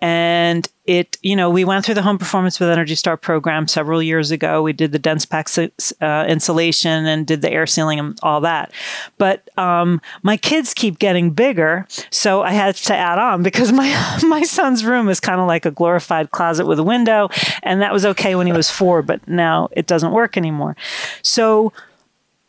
And 0.00 0.68
it, 0.84 1.18
you 1.22 1.34
know, 1.34 1.48
we 1.48 1.64
went 1.64 1.84
through 1.84 1.94
the 1.94 2.02
Home 2.02 2.18
Performance 2.18 2.60
with 2.60 2.68
Energy 2.68 2.94
Star 2.94 3.16
program 3.16 3.66
several 3.66 4.02
years 4.02 4.30
ago. 4.30 4.62
We 4.62 4.72
did 4.72 4.92
the 4.92 4.98
dense 4.98 5.24
pack 5.24 5.48
uh, 5.58 6.26
insulation 6.28 7.06
and 7.06 7.26
did 7.26 7.40
the 7.40 7.50
air 7.50 7.66
sealing 7.66 7.98
and 7.98 8.18
all 8.22 8.42
that. 8.42 8.72
But 9.16 9.48
um, 9.58 10.00
my 10.22 10.36
kids 10.36 10.74
keep 10.74 10.98
getting 10.98 11.30
bigger, 11.30 11.86
so 12.10 12.42
I 12.42 12.52
had 12.52 12.74
to 12.76 12.94
add 12.94 13.18
on 13.18 13.42
because 13.42 13.72
my 13.72 14.18
my 14.22 14.42
son's 14.42 14.84
room 14.84 15.08
is 15.08 15.18
kind 15.18 15.40
of 15.40 15.46
like 15.46 15.64
a 15.64 15.70
glorified 15.70 16.30
closet 16.30 16.66
with 16.66 16.78
a 16.78 16.84
window, 16.84 17.30
and 17.62 17.80
that 17.80 17.92
was 17.92 18.04
okay 18.04 18.34
when 18.34 18.46
he 18.46 18.52
was 18.52 18.70
four, 18.70 19.02
but 19.02 19.26
now 19.26 19.68
it 19.72 19.86
doesn't 19.86 20.12
work 20.12 20.36
anymore. 20.36 20.76
So 21.22 21.72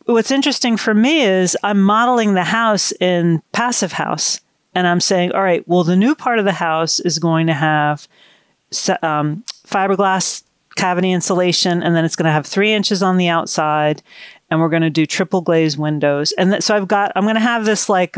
what's 0.04 0.30
interesting 0.30 0.76
for 0.76 0.94
me 0.94 1.22
is 1.22 1.56
I'm 1.62 1.82
modeling 1.82 2.34
the 2.34 2.44
house 2.44 2.92
in 2.92 3.42
Passive 3.52 3.92
House 3.92 4.40
and 4.78 4.86
I'm 4.86 5.00
saying, 5.00 5.32
all 5.32 5.42
right, 5.42 5.66
well, 5.66 5.82
the 5.82 5.96
new 5.96 6.14
part 6.14 6.38
of 6.38 6.44
the 6.44 6.52
house 6.52 7.00
is 7.00 7.18
going 7.18 7.48
to 7.48 7.52
have 7.52 8.06
um, 9.02 9.42
fiberglass 9.66 10.44
cavity 10.76 11.10
insulation, 11.10 11.82
and 11.82 11.96
then 11.96 12.04
it's 12.04 12.14
going 12.14 12.26
to 12.26 12.32
have 12.32 12.46
three 12.46 12.72
inches 12.72 13.02
on 13.02 13.16
the 13.16 13.26
outside, 13.26 14.04
and 14.48 14.60
we're 14.60 14.68
going 14.68 14.82
to 14.82 14.88
do 14.90 15.04
triple 15.04 15.40
glazed 15.40 15.78
windows. 15.78 16.30
And 16.38 16.52
th- 16.52 16.62
so 16.62 16.76
I've 16.76 16.86
got, 16.86 17.10
I'm 17.16 17.24
going 17.24 17.34
to 17.34 17.40
have 17.40 17.64
this 17.64 17.88
like 17.88 18.16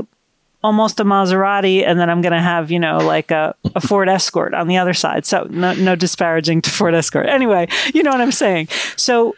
almost 0.62 1.00
a 1.00 1.04
Maserati, 1.04 1.82
and 1.82 1.98
then 1.98 2.10
I'm 2.10 2.20
going 2.20 2.34
to 2.34 2.42
have, 2.42 2.70
you 2.70 2.78
know, 2.78 2.98
like 2.98 3.30
a, 3.30 3.54
a 3.74 3.80
Ford 3.80 4.10
Escort 4.10 4.52
on 4.52 4.68
the 4.68 4.76
other 4.76 4.92
side. 4.92 5.24
So 5.24 5.46
no, 5.48 5.72
no 5.72 5.96
disparaging 5.96 6.60
to 6.60 6.70
Ford 6.70 6.94
Escort. 6.94 7.26
Anyway, 7.26 7.68
you 7.94 8.02
know 8.02 8.10
what 8.10 8.20
I'm 8.20 8.32
saying. 8.32 8.68
So, 8.96 9.34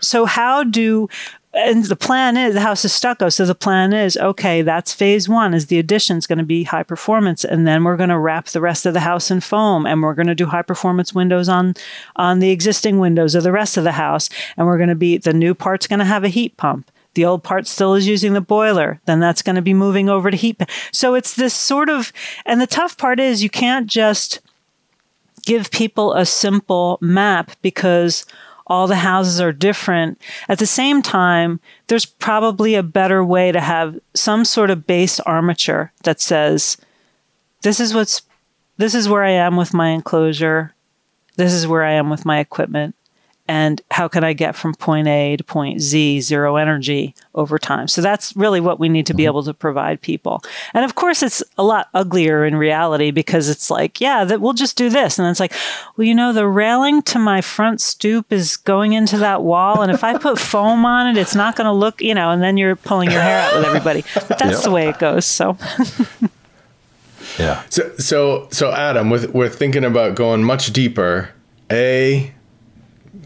so 0.00 0.24
how 0.24 0.64
do 0.64 1.08
and 1.52 1.84
the 1.84 1.96
plan 1.96 2.36
is 2.36 2.54
the 2.54 2.60
house 2.60 2.84
is 2.84 2.92
stucco. 2.92 3.28
So 3.28 3.44
the 3.44 3.56
plan 3.56 3.92
is 3.92 4.16
okay, 4.16 4.62
that's 4.62 4.92
phase 4.92 5.28
one 5.28 5.52
is 5.52 5.66
the 5.66 5.80
addition 5.80 6.16
is 6.16 6.26
going 6.26 6.38
to 6.38 6.44
be 6.44 6.62
high 6.62 6.84
performance. 6.84 7.44
And 7.44 7.66
then 7.66 7.82
we're 7.82 7.96
going 7.96 8.10
to 8.10 8.18
wrap 8.18 8.46
the 8.46 8.60
rest 8.60 8.86
of 8.86 8.94
the 8.94 9.00
house 9.00 9.30
in 9.30 9.40
foam 9.40 9.84
and 9.84 10.00
we're 10.02 10.14
going 10.14 10.28
to 10.28 10.34
do 10.34 10.46
high 10.46 10.62
performance 10.62 11.12
windows 11.12 11.48
on, 11.48 11.74
on 12.14 12.38
the 12.38 12.50
existing 12.50 13.00
windows 13.00 13.34
of 13.34 13.42
the 13.42 13.52
rest 13.52 13.76
of 13.76 13.84
the 13.84 13.92
house. 13.92 14.30
And 14.56 14.66
we're 14.66 14.76
going 14.76 14.90
to 14.90 14.94
be, 14.94 15.18
the 15.18 15.32
new 15.32 15.54
part's 15.54 15.88
going 15.88 15.98
to 15.98 16.04
have 16.04 16.22
a 16.22 16.28
heat 16.28 16.56
pump. 16.56 16.90
The 17.14 17.24
old 17.24 17.42
part 17.42 17.66
still 17.66 17.94
is 17.94 18.06
using 18.06 18.34
the 18.34 18.40
boiler. 18.40 19.00
Then 19.06 19.18
that's 19.18 19.42
going 19.42 19.56
to 19.56 19.62
be 19.62 19.74
moving 19.74 20.08
over 20.08 20.30
to 20.30 20.36
heat. 20.36 20.62
So 20.92 21.14
it's 21.14 21.34
this 21.34 21.52
sort 21.52 21.90
of, 21.90 22.12
and 22.46 22.60
the 22.60 22.68
tough 22.68 22.96
part 22.96 23.18
is 23.18 23.42
you 23.42 23.50
can't 23.50 23.88
just 23.88 24.40
give 25.42 25.72
people 25.72 26.12
a 26.12 26.24
simple 26.24 26.98
map 27.00 27.50
because 27.62 28.24
all 28.70 28.86
the 28.86 28.96
houses 28.96 29.40
are 29.40 29.52
different. 29.52 30.18
At 30.48 30.60
the 30.60 30.66
same 30.66 31.02
time, 31.02 31.60
there's 31.88 32.06
probably 32.06 32.76
a 32.76 32.82
better 32.82 33.24
way 33.24 33.50
to 33.50 33.60
have 33.60 33.98
some 34.14 34.44
sort 34.44 34.70
of 34.70 34.86
base 34.86 35.18
armature 35.20 35.92
that 36.04 36.20
says, 36.20 36.78
this 37.62 37.80
is 37.80 37.92
what's, 37.92 38.22
this 38.78 38.94
is 38.94 39.08
where 39.08 39.24
I 39.24 39.32
am 39.32 39.56
with 39.56 39.74
my 39.74 39.88
enclosure. 39.88 40.72
This 41.36 41.52
is 41.52 41.66
where 41.66 41.84
I 41.84 41.92
am 41.92 42.08
with 42.08 42.24
my 42.24 42.38
equipment 42.38 42.94
and 43.50 43.82
how 43.90 44.06
can 44.06 44.22
I 44.22 44.32
get 44.32 44.54
from 44.54 44.76
point 44.76 45.08
A 45.08 45.36
to 45.36 45.42
point 45.42 45.80
Z, 45.80 46.20
zero 46.20 46.54
energy 46.54 47.16
over 47.34 47.58
time. 47.58 47.88
So 47.88 48.00
that's 48.00 48.36
really 48.36 48.60
what 48.60 48.78
we 48.78 48.88
need 48.88 49.06
to 49.06 49.14
be 49.14 49.24
mm-hmm. 49.24 49.30
able 49.30 49.42
to 49.42 49.52
provide 49.52 50.00
people. 50.00 50.40
And 50.72 50.84
of 50.84 50.94
course, 50.94 51.20
it's 51.20 51.42
a 51.58 51.64
lot 51.64 51.88
uglier 51.92 52.44
in 52.44 52.54
reality 52.54 53.10
because 53.10 53.48
it's 53.48 53.68
like, 53.68 54.00
yeah, 54.00 54.22
that 54.22 54.40
we'll 54.40 54.52
just 54.52 54.76
do 54.76 54.88
this. 54.88 55.18
And 55.18 55.26
it's 55.26 55.40
like, 55.40 55.52
well, 55.96 56.06
you 56.06 56.14
know, 56.14 56.32
the 56.32 56.46
railing 56.46 57.02
to 57.02 57.18
my 57.18 57.40
front 57.40 57.80
stoop 57.80 58.32
is 58.32 58.56
going 58.56 58.92
into 58.92 59.18
that 59.18 59.42
wall. 59.42 59.82
And 59.82 59.90
if 59.90 60.04
I 60.04 60.16
put 60.16 60.38
foam 60.52 60.86
on 60.86 61.08
it, 61.08 61.20
it's 61.20 61.34
not 61.34 61.56
going 61.56 61.66
to 61.66 61.72
look, 61.72 62.00
you 62.00 62.14
know, 62.14 62.30
and 62.30 62.40
then 62.40 62.56
you're 62.56 62.76
pulling 62.76 63.10
your 63.10 63.20
hair 63.20 63.40
out 63.40 63.56
with 63.56 63.64
everybody. 63.64 64.04
But 64.14 64.38
that's 64.38 64.58
yep. 64.58 64.62
the 64.62 64.70
way 64.70 64.88
it 64.88 65.00
goes. 65.00 65.26
So. 65.26 65.58
yeah. 67.36 67.64
So, 67.68 67.96
so, 67.96 68.48
so 68.52 68.70
Adam, 68.70 69.10
with, 69.10 69.34
we're 69.34 69.48
thinking 69.48 69.84
about 69.84 70.14
going 70.14 70.44
much 70.44 70.72
deeper. 70.72 71.30
A, 71.68 72.32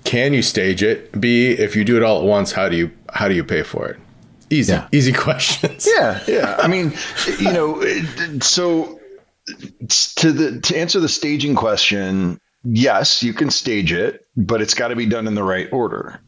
can 0.04 0.32
you 0.32 0.42
stage 0.42 0.82
it? 0.82 1.18
B, 1.18 1.50
if 1.50 1.74
you 1.74 1.84
do 1.84 1.96
it 1.96 2.02
all 2.02 2.20
at 2.20 2.24
once, 2.24 2.52
how 2.52 2.68
do 2.68 2.76
you 2.76 2.90
how 3.12 3.28
do 3.28 3.34
you 3.34 3.44
pay 3.44 3.62
for 3.62 3.88
it? 3.88 3.98
Easy, 4.50 4.72
yeah. 4.72 4.88
easy 4.92 5.12
questions. 5.26 5.88
Yeah, 5.90 6.22
yeah. 6.28 6.56
I 6.58 6.68
mean, 6.68 6.92
you 7.40 7.52
know, 7.52 7.82
so 8.40 9.00
to 9.46 10.32
the 10.32 10.60
to 10.60 10.78
answer 10.78 11.00
the 11.00 11.08
staging 11.08 11.54
question, 11.54 12.40
yes, 12.64 13.22
you 13.22 13.32
can 13.34 13.50
stage 13.50 13.92
it, 13.92 14.26
but 14.36 14.60
it's 14.60 14.74
got 14.74 14.88
to 14.88 14.96
be 14.96 15.06
done 15.06 15.26
in 15.26 15.34
the 15.34 15.42
right 15.42 15.68
order. 15.72 16.20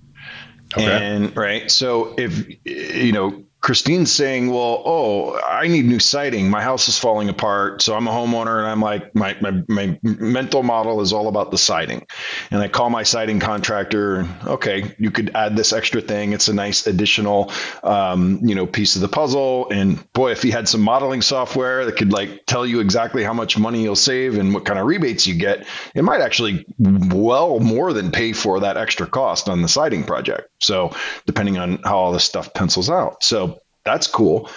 Okay. 0.77 0.85
And 0.85 1.37
right, 1.37 1.71
so 1.71 2.15
if 2.19 2.49
you 2.65 3.13
know 3.13 3.45
Christine's 3.67 4.13
saying, 4.13 4.49
well, 4.49 4.81
oh, 4.87 5.41
I 5.41 5.67
need 5.67 5.87
new 5.87 5.99
siding. 5.99 6.49
My 6.49 6.63
house 6.63 6.87
is 6.87 7.01
falling 7.01 7.29
apart. 7.29 7.83
So 7.83 7.97
I'm 7.97 8.07
a 8.07 8.13
homeowner 8.13 8.61
and 8.61 8.69
I'm 8.69 8.81
like, 8.81 9.13
my, 9.13 9.37
my, 9.41 9.61
my 9.67 9.99
mental 10.05 10.63
model 10.63 11.01
is 11.01 11.13
all 11.13 11.27
about 11.27 11.51
the 11.51 11.59
siding. 11.59 12.07
And 12.53 12.63
I 12.63 12.69
call 12.69 12.91
my 12.91 13.03
siding 13.03 13.41
contractor. 13.41 14.29
Okay, 14.47 14.95
you 15.01 15.11
could 15.11 15.33
add 15.35 15.57
this 15.57 15.73
extra 15.73 16.01
thing. 16.01 16.33
It's 16.33 16.47
a 16.47 16.55
nice 16.55 16.87
additional, 16.87 17.51
um, 17.83 18.39
you 18.45 18.55
know, 18.55 18.69
piece 18.69 18.95
of 18.95 19.03
the 19.03 19.09
puzzle. 19.09 19.69
And 19.71 20.13
boy, 20.13 20.31
if 20.31 20.45
he 20.45 20.53
had 20.53 20.69
some 20.69 20.83
modeling 20.83 21.21
software 21.21 21.87
that 21.87 21.97
could 21.97 22.13
like 22.13 22.47
tell 22.47 22.65
you 22.65 22.79
exactly 22.79 23.25
how 23.25 23.35
much 23.35 23.59
money 23.59 23.83
you'll 23.83 23.97
save 23.97 24.39
and 24.39 24.55
what 24.55 24.65
kind 24.65 24.79
of 24.79 24.87
rebates 24.87 25.27
you 25.27 25.35
get, 25.35 25.67
it 25.93 26.05
might 26.05 26.21
actually 26.21 26.65
well 26.79 27.59
more 27.59 27.93
than 27.93 28.13
pay 28.13 28.33
for 28.33 28.61
that 28.61 28.77
extra 28.77 29.09
cost 29.09 29.49
on 29.49 29.63
the 29.63 29.69
siding 29.69 30.05
project. 30.05 30.51
So 30.61 30.93
depending 31.27 31.59
on 31.59 31.79
how 31.83 31.99
all 31.99 32.13
this 32.13 32.23
stuff 32.23 32.55
pencils 32.55 32.89
out. 32.89 33.25
So 33.25 33.56
that's 33.87 34.07
cool. 34.07 34.51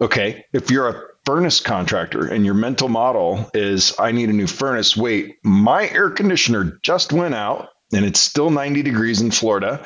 Okay. 0.00 0.44
If 0.52 0.70
you're 0.70 0.88
a 0.88 1.02
furnace 1.24 1.60
contractor 1.60 2.26
and 2.26 2.44
your 2.44 2.54
mental 2.54 2.88
model 2.88 3.50
is, 3.54 3.94
I 3.98 4.12
need 4.12 4.28
a 4.28 4.34
new 4.34 4.46
furnace, 4.46 4.96
wait, 4.96 5.36
my 5.42 5.88
air 5.88 6.10
conditioner 6.10 6.78
just 6.82 7.12
went 7.12 7.34
out 7.34 7.70
and 7.92 8.04
it's 8.04 8.20
still 8.20 8.50
90 8.50 8.82
degrees 8.82 9.20
in 9.20 9.30
Florida 9.30 9.84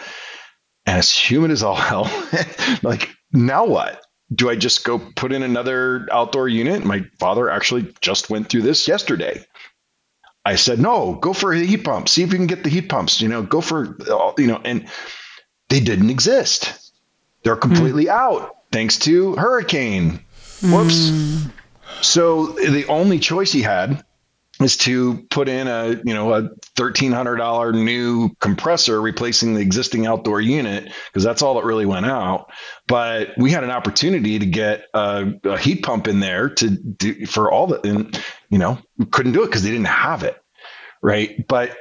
and 0.84 0.98
it's 0.98 1.16
humid 1.16 1.50
as 1.50 1.62
all 1.62 1.74
hell. 1.74 2.10
like, 2.82 3.10
now 3.32 3.66
what? 3.66 4.02
Do 4.32 4.48
I 4.50 4.56
just 4.56 4.84
go 4.84 4.98
put 4.98 5.32
in 5.32 5.42
another 5.42 6.06
outdoor 6.12 6.48
unit? 6.48 6.84
My 6.84 7.04
father 7.18 7.50
actually 7.50 7.92
just 8.00 8.30
went 8.30 8.48
through 8.48 8.62
this 8.62 8.86
yesterday. 8.86 9.44
I 10.44 10.56
said, 10.56 10.78
no, 10.78 11.14
go 11.14 11.32
for 11.32 11.52
a 11.52 11.58
heat 11.58 11.84
pump. 11.84 12.08
See 12.08 12.22
if 12.22 12.32
you 12.32 12.38
can 12.38 12.46
get 12.46 12.64
the 12.64 12.70
heat 12.70 12.88
pumps, 12.88 13.20
you 13.20 13.28
know, 13.28 13.42
go 13.42 13.60
for, 13.60 13.96
you 14.38 14.46
know, 14.46 14.60
and 14.64 14.88
they 15.68 15.80
didn't 15.80 16.10
exist. 16.10 16.92
They're 17.42 17.56
completely 17.56 18.06
mm. 18.06 18.10
out 18.10 18.56
thanks 18.72 18.98
to 19.00 19.34
hurricane. 19.36 20.20
Whoops. 20.62 21.10
Mm. 21.10 21.52
So 22.02 22.46
the 22.46 22.86
only 22.86 23.18
choice 23.18 23.52
he 23.52 23.62
had 23.62 24.04
is 24.60 24.76
to 24.76 25.26
put 25.30 25.48
in 25.48 25.68
a 25.68 26.00
you 26.04 26.14
know 26.14 26.32
a 26.32 26.50
thirteen 26.76 27.12
hundred 27.12 27.36
dollar 27.36 27.72
new 27.72 28.30
compressor 28.40 29.00
replacing 29.00 29.54
the 29.54 29.60
existing 29.60 30.06
outdoor 30.06 30.40
unit 30.40 30.92
because 31.08 31.24
that's 31.24 31.42
all 31.42 31.54
that 31.54 31.64
really 31.64 31.86
went 31.86 32.06
out. 32.06 32.50
But 32.86 33.30
we 33.36 33.50
had 33.50 33.64
an 33.64 33.70
opportunity 33.70 34.38
to 34.38 34.46
get 34.46 34.84
a, 34.94 35.32
a 35.44 35.58
heat 35.58 35.82
pump 35.82 36.08
in 36.08 36.20
there 36.20 36.50
to 36.50 36.70
do 36.70 37.26
for 37.26 37.50
all 37.50 37.66
the 37.66 37.86
and 37.86 38.22
you 38.50 38.58
know 38.58 38.78
couldn't 39.10 39.32
do 39.32 39.42
it 39.42 39.46
because 39.46 39.62
they 39.62 39.70
didn't 39.70 39.86
have 39.86 40.22
it 40.22 40.40
right. 41.02 41.46
But 41.46 41.76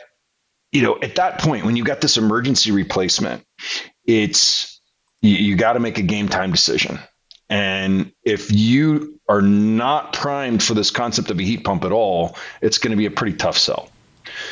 you 0.72 0.82
know 0.82 0.98
at 1.02 1.16
that 1.16 1.40
point 1.40 1.66
when 1.66 1.76
you 1.76 1.84
got 1.84 2.02
this 2.02 2.18
emergency 2.18 2.72
replacement, 2.72 3.46
it's 4.06 4.79
you, 5.22 5.36
you 5.36 5.56
got 5.56 5.74
to 5.74 5.80
make 5.80 5.98
a 5.98 6.04
game 6.04 6.30
time 6.30 6.52
decision. 6.52 7.00
And 7.50 8.12
if 8.24 8.52
you 8.52 9.20
are 9.28 9.42
not 9.42 10.14
primed 10.14 10.62
for 10.62 10.76
this 10.76 10.92
concept 10.92 11.32
of 11.32 11.40
a 11.40 11.44
heat 11.44 11.64
pump 11.64 11.84
at 11.84 11.92
all, 11.92 12.38
it's 12.62 12.78
going 12.78 12.92
to 12.92 12.98
be 12.98 13.08
a 13.08 13.12
pretty 13.12 13.38
tough 13.38 13.58
sell. 13.58 13.90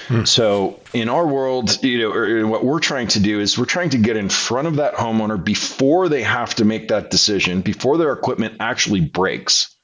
Hmm. 0.08 0.24
So 0.24 0.80
in 0.94 1.08
our 1.08 1.26
world, 1.28 1.84
you 1.84 2.00
know, 2.00 2.48
what 2.48 2.66
we're 2.66 2.80
trying 2.80 3.08
to 3.10 3.20
do 3.20 3.40
is 3.40 3.58
we're 3.58 3.66
trying 3.66 3.92
to 3.92 3.98
get 3.98 4.18
in 4.18 4.30
front 4.30 4.68
of 4.68 4.78
that 4.78 4.96
homeowner 4.96 5.42
before 5.42 6.10
they 6.10 6.24
have 6.24 6.56
to 6.56 6.66
make 6.66 6.88
that 6.88 7.12
decision, 7.12 7.62
before 7.62 7.98
their 7.98 8.12
equipment 8.14 8.56
actually 8.60 9.02
breaks, 9.02 9.76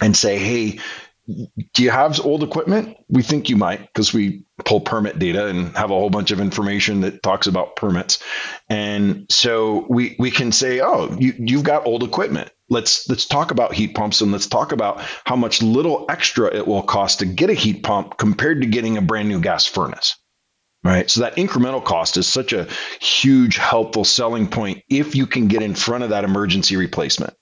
and 0.00 0.16
say, 0.16 0.38
"Hey, 0.38 0.80
do 1.26 1.82
you 1.82 1.90
have 1.90 2.20
old 2.20 2.42
equipment? 2.42 2.96
We 3.08 3.22
think 3.22 3.48
you 3.48 3.56
might 3.56 3.80
because 3.80 4.12
we 4.12 4.44
pull 4.64 4.80
permit 4.80 5.18
data 5.18 5.46
and 5.46 5.74
have 5.76 5.90
a 5.90 5.94
whole 5.94 6.10
bunch 6.10 6.30
of 6.30 6.40
information 6.40 7.00
that 7.00 7.22
talks 7.22 7.46
about 7.46 7.76
permits. 7.76 8.22
And 8.68 9.26
so 9.30 9.86
we 9.88 10.16
we 10.18 10.30
can 10.30 10.52
say, 10.52 10.80
oh, 10.80 11.16
you, 11.18 11.34
you've 11.38 11.64
got 11.64 11.86
old 11.86 12.02
equipment. 12.02 12.50
Let's 12.68 13.08
let's 13.08 13.26
talk 13.26 13.50
about 13.50 13.72
heat 13.72 13.94
pumps 13.94 14.20
and 14.20 14.32
let's 14.32 14.48
talk 14.48 14.72
about 14.72 15.00
how 15.24 15.36
much 15.36 15.62
little 15.62 16.06
extra 16.08 16.54
it 16.54 16.66
will 16.66 16.82
cost 16.82 17.20
to 17.20 17.26
get 17.26 17.50
a 17.50 17.54
heat 17.54 17.82
pump 17.82 18.18
compared 18.18 18.60
to 18.60 18.66
getting 18.66 18.98
a 18.98 19.02
brand 19.02 19.28
new 19.28 19.40
gas 19.40 19.64
furnace. 19.64 20.16
Right. 20.82 21.10
So 21.10 21.22
that 21.22 21.36
incremental 21.36 21.82
cost 21.82 22.18
is 22.18 22.26
such 22.26 22.52
a 22.52 22.68
huge 23.00 23.56
helpful 23.56 24.04
selling 24.04 24.48
point 24.48 24.82
if 24.90 25.16
you 25.16 25.26
can 25.26 25.48
get 25.48 25.62
in 25.62 25.74
front 25.74 26.04
of 26.04 26.10
that 26.10 26.24
emergency 26.24 26.76
replacement. 26.76 27.34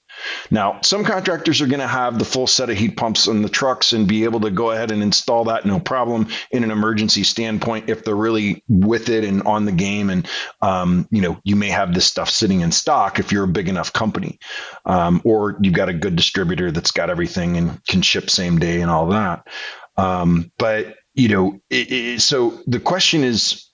Now, 0.50 0.80
some 0.82 1.04
contractors 1.04 1.60
are 1.60 1.66
going 1.66 1.80
to 1.80 1.86
have 1.86 2.18
the 2.18 2.24
full 2.24 2.46
set 2.46 2.70
of 2.70 2.76
heat 2.76 2.96
pumps 2.96 3.28
on 3.28 3.42
the 3.42 3.48
trucks 3.48 3.92
and 3.92 4.06
be 4.06 4.24
able 4.24 4.40
to 4.40 4.50
go 4.50 4.70
ahead 4.70 4.90
and 4.90 5.02
install 5.02 5.44
that 5.44 5.66
no 5.66 5.80
problem 5.80 6.28
in 6.50 6.64
an 6.64 6.70
emergency 6.70 7.22
standpoint 7.24 7.88
if 7.88 8.04
they're 8.04 8.14
really 8.14 8.62
with 8.68 9.08
it 9.08 9.24
and 9.24 9.42
on 9.42 9.64
the 9.64 9.72
game. 9.72 10.10
And, 10.10 10.28
um, 10.60 11.08
you 11.10 11.20
know, 11.20 11.40
you 11.44 11.56
may 11.56 11.70
have 11.70 11.94
this 11.94 12.06
stuff 12.06 12.30
sitting 12.30 12.60
in 12.60 12.72
stock 12.72 13.18
if 13.18 13.32
you're 13.32 13.44
a 13.44 13.48
big 13.48 13.68
enough 13.68 13.92
company, 13.92 14.38
um, 14.84 15.22
or 15.24 15.58
you've 15.60 15.74
got 15.74 15.88
a 15.88 15.94
good 15.94 16.16
distributor 16.16 16.70
that's 16.70 16.92
got 16.92 17.10
everything 17.10 17.56
and 17.56 17.84
can 17.86 18.02
ship 18.02 18.30
same 18.30 18.58
day 18.58 18.80
and 18.80 18.90
all 18.90 19.08
that. 19.08 19.46
Um, 19.96 20.50
but, 20.58 20.94
you 21.14 21.28
know, 21.28 21.60
it, 21.68 21.92
it, 21.92 22.20
so 22.22 22.60
the 22.66 22.80
question 22.80 23.24
is 23.24 23.68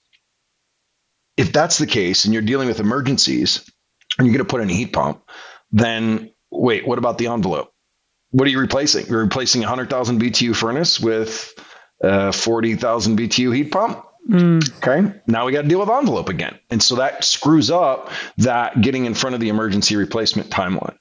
if 1.36 1.52
that's 1.52 1.78
the 1.78 1.86
case 1.86 2.24
and 2.24 2.34
you're 2.34 2.42
dealing 2.42 2.68
with 2.68 2.80
emergencies 2.80 3.70
and 4.18 4.26
you're 4.26 4.34
going 4.34 4.44
to 4.44 4.50
put 4.50 4.60
in 4.60 4.70
a 4.70 4.74
heat 4.74 4.92
pump, 4.92 5.22
then 5.70 6.30
wait, 6.50 6.86
what 6.86 6.98
about 6.98 7.18
the 7.18 7.28
envelope? 7.28 7.72
What 8.30 8.46
are 8.46 8.50
you 8.50 8.60
replacing? 8.60 9.06
You're 9.06 9.22
replacing 9.22 9.62
a 9.62 9.66
100,000 9.66 10.20
BTU 10.20 10.54
furnace 10.54 11.00
with 11.00 11.54
a 12.02 12.32
40,000 12.32 13.18
BTU 13.18 13.54
heat 13.54 13.72
pump? 13.72 14.04
Mm. 14.28 14.76
Okay. 14.76 15.20
Now 15.26 15.46
we 15.46 15.52
got 15.52 15.62
to 15.62 15.68
deal 15.68 15.80
with 15.80 15.88
envelope 15.88 16.28
again. 16.28 16.58
And 16.70 16.82
so 16.82 16.96
that 16.96 17.24
screws 17.24 17.70
up 17.70 18.10
that 18.38 18.80
getting 18.80 19.06
in 19.06 19.14
front 19.14 19.34
of 19.34 19.40
the 19.40 19.48
emergency 19.48 19.96
replacement 19.96 20.50
timeline. 20.50 20.96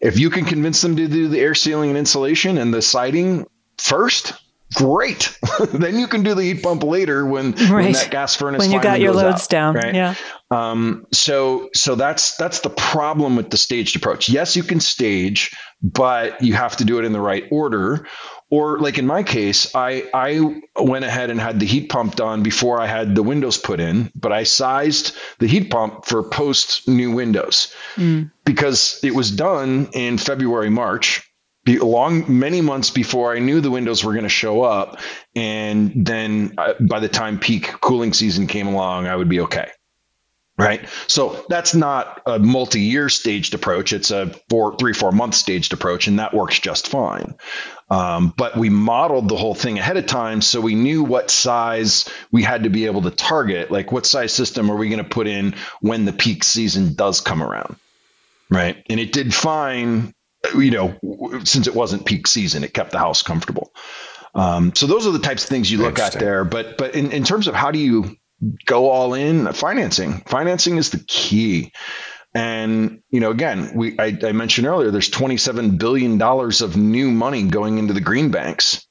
If 0.00 0.18
you 0.18 0.30
can 0.30 0.46
convince 0.46 0.80
them 0.80 0.96
to 0.96 1.06
do 1.06 1.28
the 1.28 1.38
air 1.38 1.54
sealing 1.54 1.90
and 1.90 1.98
insulation 1.98 2.58
and 2.58 2.72
the 2.72 2.82
siding 2.82 3.46
first, 3.78 4.32
great. 4.74 5.38
then 5.72 5.98
you 5.98 6.06
can 6.06 6.22
do 6.22 6.34
the 6.34 6.42
heat 6.42 6.62
pump 6.62 6.82
later 6.82 7.24
when, 7.24 7.52
right. 7.52 7.70
when 7.70 7.92
that 7.92 8.10
gas 8.10 8.36
furnace 8.36 8.60
when 8.60 8.72
you 8.72 8.80
got 8.80 9.00
your 9.00 9.12
loads 9.12 9.44
out, 9.44 9.48
down. 9.48 9.74
Right? 9.74 9.94
Yeah. 9.94 10.14
Um, 10.50 11.06
so 11.12 11.70
so 11.74 11.94
that's 11.94 12.36
that's 12.36 12.60
the 12.60 12.70
problem 12.70 13.36
with 13.36 13.50
the 13.50 13.56
staged 13.56 13.96
approach. 13.96 14.28
Yes, 14.28 14.54
you 14.54 14.62
can 14.62 14.80
stage, 14.80 15.56
but 15.82 16.42
you 16.42 16.54
have 16.54 16.76
to 16.76 16.84
do 16.84 16.98
it 16.98 17.04
in 17.04 17.12
the 17.12 17.20
right 17.20 17.44
order. 17.50 18.06
Or 18.50 18.78
like 18.78 18.98
in 18.98 19.06
my 19.06 19.22
case, 19.22 19.74
I 19.74 20.04
I 20.12 20.60
went 20.76 21.06
ahead 21.06 21.30
and 21.30 21.40
had 21.40 21.58
the 21.58 21.64
heat 21.64 21.88
pump 21.88 22.16
done 22.16 22.42
before 22.42 22.78
I 22.78 22.86
had 22.86 23.14
the 23.14 23.22
windows 23.22 23.56
put 23.56 23.80
in, 23.80 24.12
but 24.14 24.30
I 24.30 24.42
sized 24.42 25.16
the 25.38 25.46
heat 25.46 25.70
pump 25.70 26.04
for 26.04 26.22
post 26.22 26.86
new 26.86 27.12
windows 27.12 27.74
mm. 27.96 28.30
because 28.44 29.00
it 29.02 29.14
was 29.14 29.30
done 29.30 29.88
in 29.94 30.18
February 30.18 30.68
March 30.68 31.31
be 31.64 31.78
long 31.78 32.38
many 32.38 32.60
months 32.60 32.90
before 32.90 33.34
I 33.34 33.38
knew 33.38 33.60
the 33.60 33.70
windows 33.70 34.04
were 34.04 34.12
going 34.12 34.24
to 34.24 34.28
show 34.28 34.62
up. 34.62 34.98
And 35.36 36.06
then 36.06 36.54
uh, 36.58 36.74
by 36.80 37.00
the 37.00 37.08
time 37.08 37.38
peak 37.38 37.66
cooling 37.80 38.12
season 38.12 38.46
came 38.46 38.66
along, 38.66 39.06
I 39.06 39.14
would 39.14 39.28
be 39.28 39.40
okay. 39.40 39.70
Right. 40.58 40.86
So 41.06 41.44
that's 41.48 41.74
not 41.74 42.22
a 42.26 42.38
multi 42.38 42.82
year 42.82 43.08
staged 43.08 43.54
approach. 43.54 43.92
It's 43.92 44.10
a 44.10 44.34
four, 44.50 44.76
three, 44.76 44.92
four 44.92 45.10
month 45.10 45.34
staged 45.34 45.72
approach, 45.72 46.08
and 46.08 46.18
that 46.18 46.34
works 46.34 46.58
just 46.58 46.88
fine. 46.88 47.36
Um, 47.90 48.34
but 48.36 48.56
we 48.56 48.68
modeled 48.68 49.28
the 49.28 49.36
whole 49.36 49.54
thing 49.54 49.78
ahead 49.78 49.96
of 49.96 50.06
time 50.06 50.40
so 50.42 50.60
we 50.60 50.74
knew 50.74 51.02
what 51.04 51.30
size 51.30 52.08
we 52.30 52.42
had 52.42 52.64
to 52.64 52.70
be 52.70 52.86
able 52.86 53.02
to 53.02 53.10
target. 53.10 53.70
Like, 53.70 53.92
what 53.92 54.06
size 54.06 54.32
system 54.32 54.70
are 54.70 54.76
we 54.76 54.88
going 54.88 55.02
to 55.02 55.08
put 55.08 55.26
in 55.26 55.54
when 55.80 56.04
the 56.04 56.12
peak 56.12 56.44
season 56.44 56.94
does 56.94 57.22
come 57.22 57.42
around? 57.42 57.76
Right. 58.50 58.76
And 58.90 59.00
it 59.00 59.12
did 59.12 59.34
fine 59.34 60.14
you 60.54 60.70
know, 60.70 61.40
since 61.44 61.66
it 61.66 61.74
wasn't 61.74 62.06
peak 62.06 62.26
season, 62.26 62.64
it 62.64 62.74
kept 62.74 62.92
the 62.92 62.98
house 62.98 63.22
comfortable. 63.22 63.72
Um, 64.34 64.74
so 64.74 64.86
those 64.86 65.06
are 65.06 65.10
the 65.12 65.18
types 65.18 65.44
of 65.44 65.50
things 65.50 65.70
you 65.70 65.78
look 65.78 65.98
at 65.98 66.14
there. 66.14 66.44
But 66.44 66.78
but 66.78 66.94
in, 66.94 67.12
in 67.12 67.24
terms 67.24 67.48
of 67.48 67.54
how 67.54 67.70
do 67.70 67.78
you 67.78 68.16
go 68.66 68.90
all 68.90 69.14
in, 69.14 69.50
financing, 69.52 70.22
financing 70.26 70.76
is 70.76 70.90
the 70.90 71.04
key. 71.06 71.72
And 72.34 73.02
you 73.10 73.20
know, 73.20 73.30
again, 73.30 73.72
we 73.74 73.98
I, 73.98 74.16
I 74.22 74.32
mentioned 74.32 74.66
earlier, 74.66 74.90
there's 74.90 75.10
27 75.10 75.76
billion 75.76 76.18
dollars 76.18 76.62
of 76.62 76.76
new 76.76 77.10
money 77.10 77.44
going 77.44 77.78
into 77.78 77.92
the 77.92 78.00
green 78.00 78.30
banks 78.30 78.86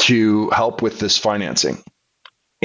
to 0.00 0.50
help 0.50 0.82
with 0.82 0.98
this 0.98 1.18
financing. 1.18 1.82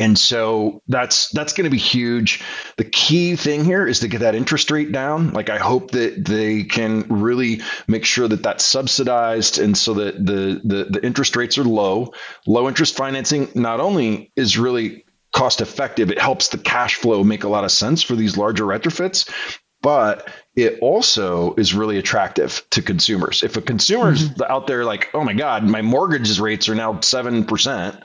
And 0.02 0.18
so 0.18 0.82
that's 0.88 1.30
that's 1.30 1.54
going 1.54 1.66
to 1.66 1.70
be 1.70 1.78
huge. 1.78 2.44
The 2.78 2.84
key 2.84 3.36
thing 3.36 3.64
here 3.64 3.86
is 3.86 4.00
to 4.00 4.08
get 4.08 4.22
that 4.22 4.34
interest 4.34 4.72
rate 4.72 4.92
down. 4.92 5.32
Like 5.32 5.52
I 5.52 5.60
hope 5.60 5.92
that 5.92 6.26
they 6.26 6.64
can 6.64 7.02
really 7.08 7.62
make 7.88 8.04
sure 8.04 8.28
that 8.28 8.42
that's 8.42 8.66
subsidized, 8.66 9.60
and 9.60 9.78
so 9.78 9.94
that 9.94 10.26
the 10.26 10.60
the, 10.64 11.00
the 11.00 11.06
interest 11.06 11.36
rates 11.36 11.60
are 11.60 11.64
low. 11.64 12.14
Low 12.48 12.68
interest 12.68 12.98
financing 12.98 13.50
not 13.54 13.80
only 13.80 14.32
is 14.36 14.58
really 14.58 15.06
cost 15.34 15.62
effective, 15.62 16.10
it 16.10 16.20
helps 16.20 16.48
the 16.48 16.58
cash 16.58 16.96
flow 16.96 17.24
make 17.24 17.44
a 17.44 17.50
lot 17.50 17.64
of 17.64 17.72
sense 17.72 18.02
for 18.02 18.16
these 18.16 18.38
larger 18.38 18.66
retrofits, 18.66 19.30
but 19.84 20.28
it 20.56 20.80
also 20.82 21.54
is 21.56 21.76
really 21.76 22.00
attractive 22.00 22.66
to 22.72 22.82
consumers. 22.82 23.44
If 23.44 23.56
a 23.56 23.62
consumer's 23.62 24.28
mm-hmm. 24.28 24.52
out 24.52 24.66
there 24.66 24.84
like, 24.84 25.10
oh 25.14 25.24
my 25.24 25.34
God, 25.34 25.64
my 25.64 25.84
mortgage 25.84 26.40
rates 26.40 26.70
are 26.70 26.76
now 26.76 27.00
seven 27.02 27.46
percent 27.46 28.04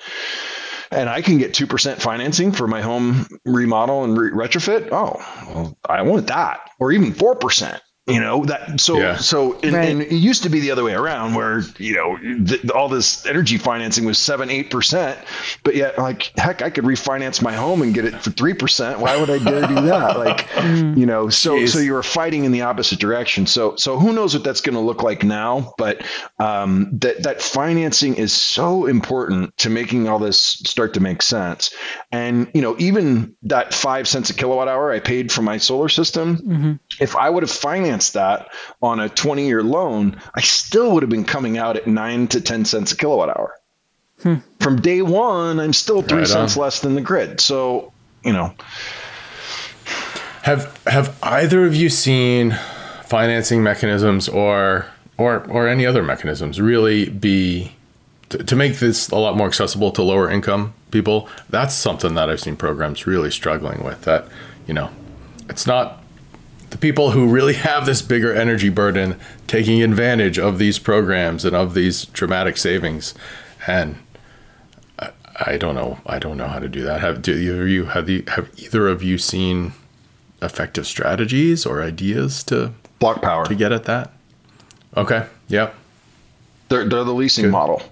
and 0.91 1.09
I 1.09 1.22
can 1.22 1.39
get 1.39 1.53
2% 1.53 2.01
financing 2.01 2.53
for 2.53 2.66
my 2.66 2.82
home 2.82 3.26
remodel 3.45 4.05
and 4.05 4.16
re- 4.16 4.30
retrofit, 4.30 4.89
oh, 4.93 5.16
well, 5.49 5.78
I 5.89 6.03
want 6.03 6.28
that. 6.28 6.70
Or 6.78 6.93
even 6.93 7.12
4% 7.12 7.80
you 8.07 8.21
know 8.21 8.45
that 8.45 8.81
so 8.81 8.99
yeah. 8.99 9.17
so 9.17 9.59
and, 9.61 9.73
right. 9.73 9.89
and, 9.89 10.01
it 10.01 10.13
used 10.13 10.45
to 10.45 10.49
be 10.49 10.61
the 10.61 10.71
other 10.71 10.85
way 10.85 10.95
around 10.95 11.35
where 11.35 11.63
you 11.79 11.97
know 11.97 12.17
the, 12.17 12.73
all 12.73 12.89
this 12.89 13.27
energy 13.27 13.59
financing 13.59 14.05
was 14.05 14.17
seven 14.17 14.49
eight 14.49 14.71
percent 14.71 15.19
but 15.65 15.75
yet 15.75 15.99
like 15.99 16.31
heck 16.37 16.63
i 16.63 16.71
could 16.71 16.85
refinance 16.85 17.43
my 17.43 17.53
home 17.53 17.83
and 17.83 17.95
get 17.95 18.05
it 18.05 18.15
for 18.23 18.31
three 18.31 18.55
percent 18.55 19.01
why 19.01 19.19
would 19.19 19.29
i 19.29 19.39
dare 19.39 19.67
do 19.67 19.75
that 19.75 20.17
like 20.19 20.47
mm. 20.51 20.97
you 20.97 21.05
know 21.05 21.29
so 21.29 21.57
Jeez. 21.57 21.71
so 21.71 21.81
you 21.81 21.95
were 21.95 22.05
fighting 22.05 22.45
in 22.45 22.53
the 22.53 22.63
opposite 22.63 23.01
direction 23.01 23.45
so 23.45 23.75
so 23.75 23.99
who 23.99 24.13
knows 24.13 24.35
what 24.35 24.45
that's 24.45 24.61
going 24.61 24.77
to 24.77 24.81
look 24.81 25.03
like 25.03 25.25
now 25.25 25.75
but 25.77 26.07
um, 26.39 26.91
that 27.01 27.25
that 27.25 27.43
financing 27.43 28.15
is 28.15 28.33
so 28.33 28.87
important 28.87 29.57
to 29.59 29.71
making 29.71 30.09
all 30.09 30.21
this 30.21 30.39
start 30.39 30.95
to 30.95 31.01
make 31.01 31.23
sense 31.23 31.75
and 32.13 32.53
you 32.55 32.63
know 32.63 32.77
even 32.79 33.35
that 33.43 33.75
five 33.75 34.07
cents 34.07 34.31
a 34.31 34.35
kilowatt 34.35 34.69
hour 34.69 34.93
i 34.93 35.01
paid 35.01 35.33
for 35.33 35.43
my 35.43 35.57
solar 35.57 35.89
system 35.89 36.37
mm-hmm. 36.37 36.73
if 37.01 37.17
i 37.17 37.29
would 37.29 37.43
have 37.43 37.51
financed 37.51 37.96
that 38.11 38.49
on 38.83 39.01
a 39.01 39.09
20 39.09 39.47
year 39.47 39.63
loan, 39.63 40.21
I 40.35 40.41
still 40.41 40.93
would 40.93 41.03
have 41.03 41.11
been 41.11 41.25
coming 41.25 41.59
out 41.59 41.77
at 41.77 41.87
nine 41.87 42.29
to 42.29 42.41
10 42.41 42.65
cents 42.65 42.93
a 42.93 42.97
kilowatt 42.97 43.31
hour. 43.31 43.55
Hmm. 44.23 44.37
From 44.61 44.81
day 44.81 45.03
one, 45.03 45.61
I'm 45.61 45.73
still 45.73 46.03
three 46.03 46.21
right 46.21 46.27
cents 46.27 46.57
less 46.57 46.81
than 46.81 46.95
the 46.95 47.01
grid. 47.01 47.41
So, 47.41 47.93
you 48.25 48.33
know. 48.33 48.55
Have 50.43 50.81
have 50.87 51.19
either 51.23 51.67
of 51.67 51.75
you 51.75 51.89
seen 51.89 52.57
financing 53.05 53.63
mechanisms 53.63 54.29
or 54.29 54.87
or 55.19 55.45
or 55.51 55.69
any 55.69 55.85
other 55.85 56.03
mechanisms 56.03 56.61
really 56.61 57.09
be 57.09 57.73
to, 58.29 58.39
to 58.39 58.57
make 58.57 58.79
this 58.79 59.09
a 59.11 59.17
lot 59.17 59.37
more 59.37 59.49
accessible 59.49 59.91
to 59.93 60.03
lower 60.03 60.31
income 60.31 60.73
people? 60.91 61.29
That's 61.51 61.75
something 61.75 62.15
that 62.15 62.31
I've 62.31 62.41
seen 62.41 62.57
programs 62.57 63.07
really 63.07 63.31
struggling 63.31 63.85
with. 63.85 64.03
That 64.03 64.29
you 64.67 64.75
know, 64.75 64.91
it's 65.49 65.67
not 65.67 66.03
the 66.77 66.81
people 66.81 67.12
who 67.12 67.27
really 67.27 67.55
have 67.55 67.87
this 67.87 68.03
bigger 68.03 68.35
energy 68.35 68.68
burden 68.68 69.18
taking 69.47 69.83
advantage 69.83 70.39
of 70.39 70.59
these 70.59 70.79
programs 70.79 71.43
and 71.43 71.57
of 71.57 71.72
these 71.72 72.05
dramatic 72.07 72.59
savings. 72.59 73.14
And 73.66 73.97
I, 74.99 75.11
I 75.47 75.57
don't 75.57 75.74
know 75.74 75.99
I 76.05 76.18
don't 76.18 76.37
know 76.37 76.47
how 76.47 76.59
to 76.59 76.68
do 76.68 76.83
that. 76.83 77.01
Have 77.01 77.22
do 77.22 77.33
either 77.33 77.62
of 77.62 77.68
you 77.68 77.85
have 77.87 78.07
the 78.07 78.24
have 78.29 78.51
either 78.59 78.89
of 78.89 79.03
you 79.03 79.16
seen 79.16 79.72
effective 80.43 80.87
strategies 80.87 81.64
or 81.64 81.83
ideas 81.83 82.45
to 82.45 82.74
BlocPower. 83.01 83.47
to 83.47 83.55
get 83.55 83.72
at 83.72 83.85
that? 83.85 84.12
Okay 84.97 85.27
yep 85.49 85.74
they're, 86.68 86.87
they're 86.87 87.05
the 87.05 87.14
leasing 87.14 87.45
Good. 87.45 87.53
model. 87.53 87.83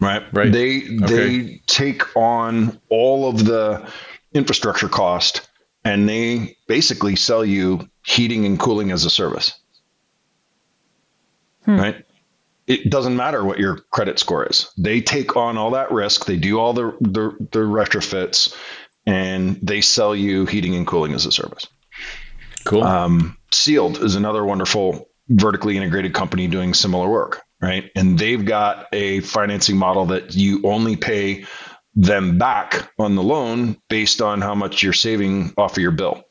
Right. 0.00 0.22
Right. 0.32 0.52
They 0.52 0.82
okay. 1.04 1.06
they 1.06 1.60
take 1.66 2.14
on 2.16 2.78
all 2.90 3.28
of 3.28 3.46
the 3.46 3.88
infrastructure 4.34 4.88
cost 4.88 5.45
and 5.86 6.08
they 6.08 6.56
basically 6.66 7.14
sell 7.14 7.44
you 7.44 7.88
heating 8.04 8.44
and 8.44 8.58
cooling 8.58 8.90
as 8.90 9.04
a 9.04 9.10
service. 9.10 9.56
Hmm. 11.64 11.78
Right? 11.78 12.04
It 12.66 12.90
doesn't 12.90 13.16
matter 13.16 13.44
what 13.44 13.60
your 13.60 13.76
credit 13.92 14.18
score 14.18 14.44
is. 14.46 14.68
They 14.76 15.00
take 15.00 15.36
on 15.36 15.56
all 15.56 15.70
that 15.70 15.92
risk. 15.92 16.24
They 16.24 16.36
do 16.36 16.58
all 16.58 16.72
the, 16.72 16.96
the, 17.00 17.36
the 17.52 17.60
retrofits 17.60 18.56
and 19.06 19.60
they 19.62 19.80
sell 19.80 20.16
you 20.16 20.46
heating 20.46 20.74
and 20.74 20.84
cooling 20.86 21.12
as 21.12 21.26
a 21.26 21.30
service. 21.32 21.68
Cool. 22.64 22.82
Um, 22.82 23.36
Sealed 23.52 24.02
is 24.02 24.16
another 24.16 24.44
wonderful 24.44 25.08
vertically 25.28 25.76
integrated 25.76 26.12
company 26.12 26.48
doing 26.48 26.74
similar 26.74 27.08
work. 27.08 27.42
right? 27.60 27.90
And 27.94 28.18
they've 28.18 28.44
got 28.44 28.86
a 28.92 29.20
financing 29.20 29.76
model 29.76 30.06
that 30.06 30.34
you 30.34 30.62
only 30.64 30.96
pay 30.96 31.46
them 31.96 32.38
back 32.38 32.90
on 32.98 33.14
the 33.14 33.22
loan 33.22 33.76
based 33.88 34.20
on 34.20 34.40
how 34.40 34.54
much 34.54 34.82
you're 34.82 34.92
saving 34.92 35.52
off 35.56 35.76
of 35.76 35.82
your 35.82 35.92
bill. 35.92 36.24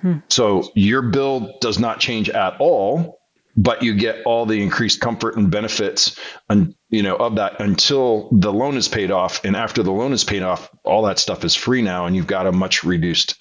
Hmm. 0.00 0.18
So 0.28 0.70
your 0.74 1.02
bill 1.02 1.54
does 1.60 1.78
not 1.78 2.00
change 2.00 2.28
at 2.28 2.56
all, 2.60 3.20
but 3.56 3.82
you 3.82 3.94
get 3.94 4.24
all 4.24 4.46
the 4.46 4.62
increased 4.62 5.00
comfort 5.00 5.36
and 5.36 5.50
benefits 5.50 6.18
and 6.48 6.74
you 6.88 7.02
know 7.02 7.16
of 7.16 7.36
that 7.36 7.60
until 7.60 8.28
the 8.32 8.52
loan 8.52 8.76
is 8.76 8.88
paid 8.88 9.10
off 9.10 9.44
and 9.44 9.56
after 9.56 9.82
the 9.82 9.92
loan 9.92 10.12
is 10.12 10.24
paid 10.24 10.42
off 10.42 10.70
all 10.84 11.02
that 11.02 11.18
stuff 11.18 11.44
is 11.44 11.54
free 11.54 11.82
now 11.82 12.06
and 12.06 12.16
you've 12.16 12.26
got 12.26 12.46
a 12.46 12.52
much 12.52 12.84
reduced 12.84 13.36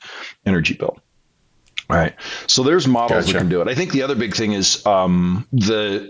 energy 0.46 0.74
bill. 0.74 1.00
Right. 1.90 2.14
So 2.46 2.62
there's 2.62 2.88
models 2.88 3.26
gotcha. 3.26 3.34
that 3.34 3.40
can 3.40 3.50
do 3.50 3.62
it. 3.62 3.68
I 3.68 3.74
think 3.74 3.92
the 3.92 4.04
other 4.04 4.14
big 4.14 4.36
thing 4.36 4.54
is 4.54 4.86
um, 4.86 5.48
the, 5.52 6.08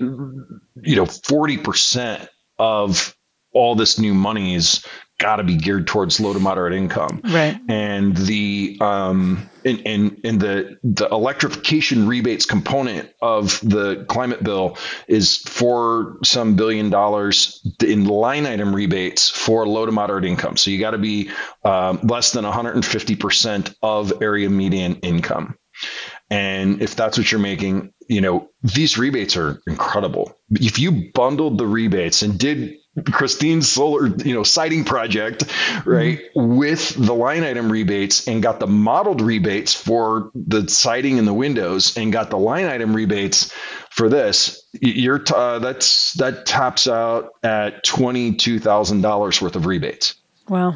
you 0.82 0.96
know, 0.98 1.06
40% 1.06 2.28
of 2.58 3.16
all 3.54 3.76
this 3.76 3.98
new 3.98 4.14
money 4.14 4.56
is 4.56 4.86
got 5.20 5.36
to 5.36 5.44
be 5.44 5.58
geared 5.58 5.86
towards 5.86 6.20
low 6.20 6.34
to 6.34 6.40
moderate 6.40 6.74
income. 6.74 7.22
Right. 7.24 7.60
And 7.68 8.16
the 8.16 8.78
um 8.82 9.50
and 9.64 9.82
and, 9.86 10.22
and 10.24 10.40
the 10.40 10.80
the 10.82 11.08
electrification 11.10 12.08
rebates 12.08 12.46
component 12.46 13.12
of 13.22 13.60
the 13.60 14.06
climate 14.08 14.44
bill 14.44 14.78
is 15.08 15.38
for 15.38 16.18
some 16.24 16.56
billion 16.56 16.90
dollars 16.90 17.62
in 17.84 18.06
line 18.06 18.46
item 18.46 18.74
rebates 18.74 19.30
for 19.30 19.68
low 19.68 19.86
to 19.86 19.92
moderate 19.92 20.26
income. 20.26 20.58
So 20.58 20.72
you 20.72 20.80
got 20.80 20.92
to 20.92 20.98
be 20.98 21.30
um, 21.64 22.00
less 22.04 22.32
than 22.32 22.46
150% 22.46 23.76
of 23.84 24.22
area 24.22 24.50
median 24.50 24.96
income. 25.02 25.58
And 26.30 26.82
if 26.82 26.96
that's 26.96 27.18
what 27.18 27.32
you're 27.32 27.42
making, 27.42 27.94
you 28.08 28.22
know, 28.22 28.50
these 28.62 28.98
rebates 28.98 29.36
are 29.36 29.62
incredible. 29.66 30.38
If 30.52 30.80
you 30.80 31.12
bundled 31.14 31.58
the 31.58 31.66
rebates 31.66 32.22
and 32.22 32.38
did 32.38 32.76
Christine's 33.12 33.70
solar, 33.70 34.08
you 34.08 34.34
know, 34.34 34.44
siding 34.44 34.84
project, 34.84 35.44
right, 35.86 36.20
mm-hmm. 36.36 36.58
with 36.58 36.96
the 36.96 37.14
line 37.14 37.44
item 37.44 37.72
rebates 37.72 38.28
and 38.28 38.42
got 38.42 38.60
the 38.60 38.68
modeled 38.68 39.22
rebates 39.22 39.74
for 39.74 40.32
the 40.34 40.68
siding 40.68 41.20
and 41.20 41.28
the 41.28 41.34
windows 41.34 41.98
and 41.98 42.12
got 42.12 42.30
the 42.30 42.38
line 42.38 42.66
item 42.66 42.96
rebates 42.96 43.54
for 43.92 44.10
this, 44.10 44.66
you're 44.74 45.20
t- 45.20 45.34
uh, 45.36 45.60
that's 45.60 46.14
that 46.14 46.46
tops 46.46 46.88
out 46.88 47.34
at 47.44 47.84
twenty 47.84 48.36
two 48.36 48.60
thousand 48.60 49.02
dollars 49.02 49.42
worth 49.42 49.56
of 49.56 49.66
rebates. 49.66 50.16
Wow. 50.48 50.76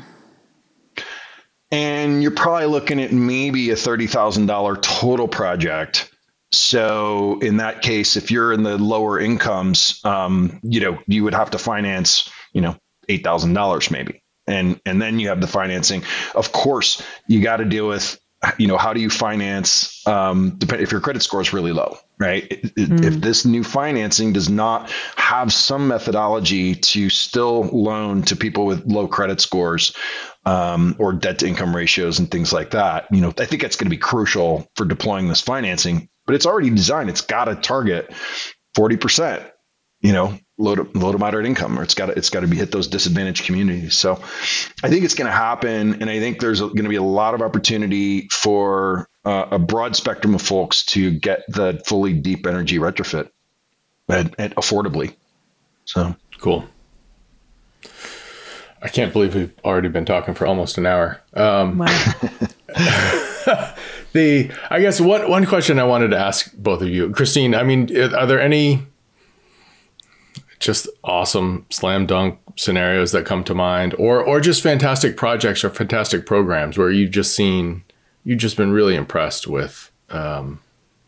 And 1.72 2.22
you're 2.22 2.32
probably 2.32 2.68
looking 2.68 3.02
at 3.02 3.12
maybe 3.12 3.72
a 3.72 3.76
thirty 3.76 4.08
thousand 4.08 4.46
dollar 4.46 4.76
total 4.76 5.28
project 5.28 6.13
so 6.54 7.40
in 7.42 7.58
that 7.58 7.82
case, 7.82 8.16
if 8.16 8.32
you're 8.32 8.54
in 8.54 8.64
the 8.64 8.78
lower 8.78 9.20
incomes, 9.20 10.00
um, 10.04 10.60
you 10.64 10.82
know, 10.82 11.00
you 11.08 11.24
would 11.24 11.34
have 11.34 11.52
to 11.52 11.58
finance, 11.58 12.30
you 12.54 12.62
know, 12.62 12.78
eight 13.10 13.24
thousand 13.24 13.54
dollars 13.54 13.92
maybe, 13.92 14.24
and 14.48 14.80
and 14.86 15.02
then 15.02 15.20
you 15.20 15.30
have 15.30 15.42
the 15.42 15.48
financing. 15.48 16.04
Of 16.36 16.52
course, 16.52 17.02
you 17.28 17.42
got 17.42 17.58
to 17.58 17.66
deal 17.66 17.88
with, 17.88 18.20
you 18.58 18.68
know, 18.68 18.78
how 18.78 18.94
do 18.94 19.02
you 19.02 19.10
finance? 19.10 20.06
Um, 20.08 20.52
depend 20.58 20.82
if 20.82 20.92
your 20.92 21.02
credit 21.02 21.24
score 21.24 21.42
is 21.42 21.54
really 21.54 21.74
low, 21.74 21.98
right? 22.20 22.48
Mm. 22.48 23.04
If 23.04 23.16
this 23.16 23.46
new 23.46 23.64
financing 23.64 24.34
does 24.34 24.50
not 24.50 24.92
have 25.16 25.52
some 25.52 25.88
methodology 25.88 26.76
to 26.76 27.10
still 27.10 27.62
loan 27.64 28.24
to 28.24 28.36
people 28.36 28.66
with 28.66 28.86
low 28.86 29.08
credit 29.08 29.42
scores, 29.42 29.96
um, 30.46 30.96
or 31.00 31.14
debt 31.14 31.40
to 31.40 31.48
income 31.48 31.76
ratios 31.76 32.20
and 32.20 32.30
things 32.30 32.52
like 32.52 32.72
that. 32.72 33.08
You 33.12 33.22
know, 33.22 33.34
I 33.40 33.46
think 33.46 33.62
that's 33.62 33.76
going 33.76 33.88
to 33.88 33.96
be 33.96 33.98
crucial 33.98 34.70
for 34.76 34.86
deploying 34.86 35.30
this 35.30 35.42
financing 35.42 36.10
but 36.26 36.36
it's 36.36 36.46
already 36.46 36.70
designed. 36.70 37.10
It's 37.10 37.22
got 37.22 37.46
to 37.46 37.56
target 37.56 38.12
40%, 38.76 39.50
you 40.02 40.14
know, 40.14 40.38
low 40.58 40.76
to, 40.76 40.90
low 40.98 41.12
to 41.12 41.18
moderate 41.18 41.46
income, 41.46 41.78
or 41.78 41.84
it's 41.84 41.94
got 41.96 42.08
to, 42.08 42.14
it's 42.14 42.30
got 42.30 42.42
to 42.42 42.48
be 42.48 42.58
hit 42.58 42.72
those 42.72 42.88
disadvantaged 42.88 43.46
communities. 43.46 43.96
So 43.96 44.14
I 44.84 44.90
think 44.90 45.04
it's 45.04 45.16
going 45.16 45.28
to 45.28 45.36
happen. 45.36 46.02
And 46.02 46.10
I 46.10 46.20
think 46.20 46.40
there's 46.40 46.62
going 46.62 46.84
to 46.84 46.90
be 46.90 46.96
a 46.96 47.04
lot 47.04 47.34
of 47.34 47.42
opportunity 47.42 48.28
for 48.30 49.08
uh, 49.26 49.48
a 49.52 49.60
broad 49.60 49.96
spectrum 49.96 50.36
of 50.36 50.42
folks 50.42 50.86
to 50.88 51.12
get 51.12 51.44
the 51.48 51.82
fully 51.86 52.14
deep 52.14 52.46
energy 52.46 52.78
retrofit 52.78 53.30
and, 54.08 54.34
and 54.38 54.56
affordably. 54.56 55.16
So 55.86 56.16
cool. 56.40 56.66
I 58.82 58.90
can't 58.90 59.14
believe 59.14 59.34
we've 59.34 59.54
already 59.64 59.88
been 59.88 60.06
talking 60.06 60.34
for 60.34 60.46
almost 60.46 60.78
an 60.78 60.86
hour. 60.86 61.22
Um, 61.34 61.78
wow. 61.78 62.10
the 64.14 64.52
I 64.70 64.80
guess 64.80 65.02
one 65.02 65.30
one 65.30 65.46
question 65.46 65.80
I 65.80 65.84
wanted 65.84 66.10
to 66.10 66.18
ask 66.18 66.54
both 66.56 66.82
of 66.82 66.90
you, 66.90 67.12
Christine. 67.12 67.56
I 67.56 67.64
mean, 67.64 67.96
are 68.14 68.26
there 68.26 68.42
any 68.42 68.84
just 70.60 70.88
awesome 71.04 71.66
slam 71.70 72.06
dunk 72.06 72.40
scenarios 72.56 73.12
that 73.12 73.26
come 73.26 73.44
to 73.44 73.54
mind, 73.54 73.94
or 73.98 74.24
or 74.24 74.40
just 74.40 74.62
fantastic 74.62 75.18
projects 75.18 75.64
or 75.64 75.70
fantastic 75.70 76.26
programs 76.26 76.78
where 76.78 76.92
you've 76.92 77.12
just 77.12 77.36
seen 77.36 77.84
you've 78.24 78.40
just 78.40 78.56
been 78.56 78.72
really 78.72 78.96
impressed 78.96 79.48
with 79.48 79.92
um, 80.10 80.62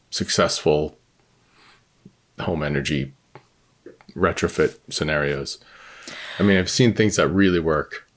successful 0.10 0.98
home 2.40 2.64
energy 2.64 3.14
retrofit 4.16 4.78
scenarios? 4.90 5.60
I 6.38 6.44
mean, 6.44 6.58
I've 6.58 6.70
seen 6.70 6.94
things 6.94 7.16
that 7.16 7.30
really 7.30 7.60
work. 7.60 8.08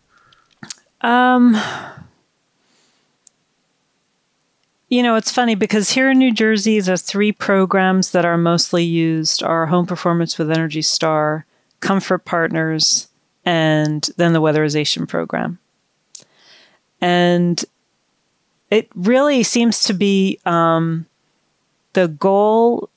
Um 1.02 1.56
you 4.88 5.02
know, 5.02 5.16
it's 5.16 5.30
funny 5.30 5.54
because 5.54 5.90
here 5.90 6.10
in 6.10 6.18
New 6.18 6.32
Jersey, 6.32 6.80
the 6.80 6.96
three 6.96 7.32
programs 7.32 8.12
that 8.12 8.24
are 8.24 8.38
mostly 8.38 8.84
used 8.84 9.42
are 9.42 9.66
Home 9.66 9.86
Performance 9.86 10.38
with 10.38 10.50
Energy 10.50 10.82
Star, 10.82 11.44
Comfort 11.80 12.24
Partners, 12.24 13.08
and 13.44 14.08
then 14.16 14.32
the 14.32 14.40
Weatherization 14.40 15.06
Program. 15.06 15.58
And 17.00 17.62
it 18.70 18.88
really 18.94 19.42
seems 19.42 19.84
to 19.84 19.94
be 19.94 20.40
um, 20.46 21.06
the 21.92 22.08
goal 22.08 22.88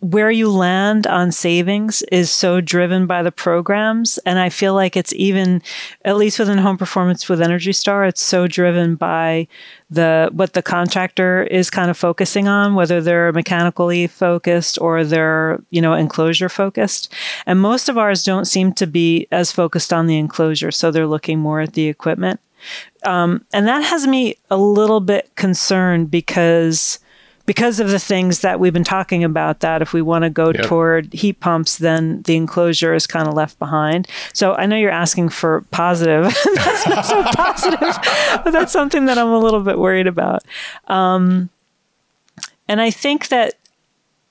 where 0.00 0.30
you 0.30 0.50
land 0.50 1.06
on 1.06 1.30
savings 1.30 2.02
is 2.10 2.30
so 2.30 2.60
driven 2.60 3.06
by 3.06 3.22
the 3.22 3.30
programs. 3.32 4.18
And 4.24 4.38
I 4.38 4.48
feel 4.48 4.74
like 4.74 4.96
it's 4.96 5.12
even, 5.12 5.62
at 6.04 6.16
least 6.16 6.38
within 6.38 6.58
home 6.58 6.78
performance 6.78 7.28
with 7.28 7.42
Energy 7.42 7.72
Star, 7.74 8.04
it's 8.04 8.22
so 8.22 8.46
driven 8.46 8.94
by 8.94 9.46
the 9.90 10.30
what 10.32 10.54
the 10.54 10.62
contractor 10.62 11.42
is 11.42 11.68
kind 11.68 11.90
of 11.90 11.98
focusing 11.98 12.48
on, 12.48 12.74
whether 12.74 13.02
they're 13.02 13.32
mechanically 13.32 14.06
focused 14.06 14.80
or 14.80 15.04
they're, 15.04 15.60
you 15.68 15.82
know, 15.82 15.92
enclosure 15.92 16.48
focused. 16.48 17.12
And 17.44 17.60
most 17.60 17.88
of 17.88 17.98
ours 17.98 18.24
don't 18.24 18.46
seem 18.46 18.72
to 18.74 18.86
be 18.86 19.26
as 19.30 19.52
focused 19.52 19.92
on 19.92 20.06
the 20.06 20.16
enclosure. 20.16 20.70
So 20.70 20.90
they're 20.90 21.06
looking 21.06 21.38
more 21.40 21.60
at 21.60 21.74
the 21.74 21.88
equipment. 21.88 22.40
Um, 23.04 23.44
and 23.52 23.66
that 23.66 23.82
has 23.84 24.06
me 24.06 24.36
a 24.50 24.56
little 24.56 25.00
bit 25.00 25.30
concerned 25.34 26.10
because 26.10 26.99
because 27.50 27.80
of 27.80 27.90
the 27.90 27.98
things 27.98 28.42
that 28.42 28.60
we've 28.60 28.72
been 28.72 28.84
talking 28.84 29.24
about 29.24 29.58
that 29.58 29.82
if 29.82 29.92
we 29.92 30.00
want 30.00 30.22
to 30.22 30.30
go 30.30 30.52
yep. 30.52 30.66
toward 30.66 31.12
heat 31.12 31.40
pumps 31.40 31.78
then 31.78 32.22
the 32.22 32.36
enclosure 32.36 32.94
is 32.94 33.08
kind 33.08 33.26
of 33.26 33.34
left 33.34 33.58
behind. 33.58 34.06
So 34.32 34.54
i 34.54 34.66
know 34.66 34.76
you're 34.76 34.88
asking 34.88 35.30
for 35.30 35.62
positive. 35.72 36.22
That's 36.54 36.86
not 36.86 37.04
so 37.04 37.24
positive 37.34 37.96
but 38.44 38.52
that's 38.52 38.72
something 38.72 39.06
that 39.06 39.18
i'm 39.18 39.32
a 39.32 39.38
little 39.40 39.64
bit 39.64 39.80
worried 39.80 40.06
about. 40.06 40.44
Um, 40.86 41.50
and 42.68 42.80
i 42.80 42.88
think 42.88 43.26
that 43.28 43.54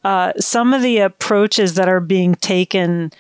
uh, 0.06 0.32
some 0.40 0.74
of 0.74 0.82
the 0.82 1.00
approaches 1.00 1.74
that 1.74 1.90
are 1.90 2.00
being 2.00 2.36
taken 2.36 3.12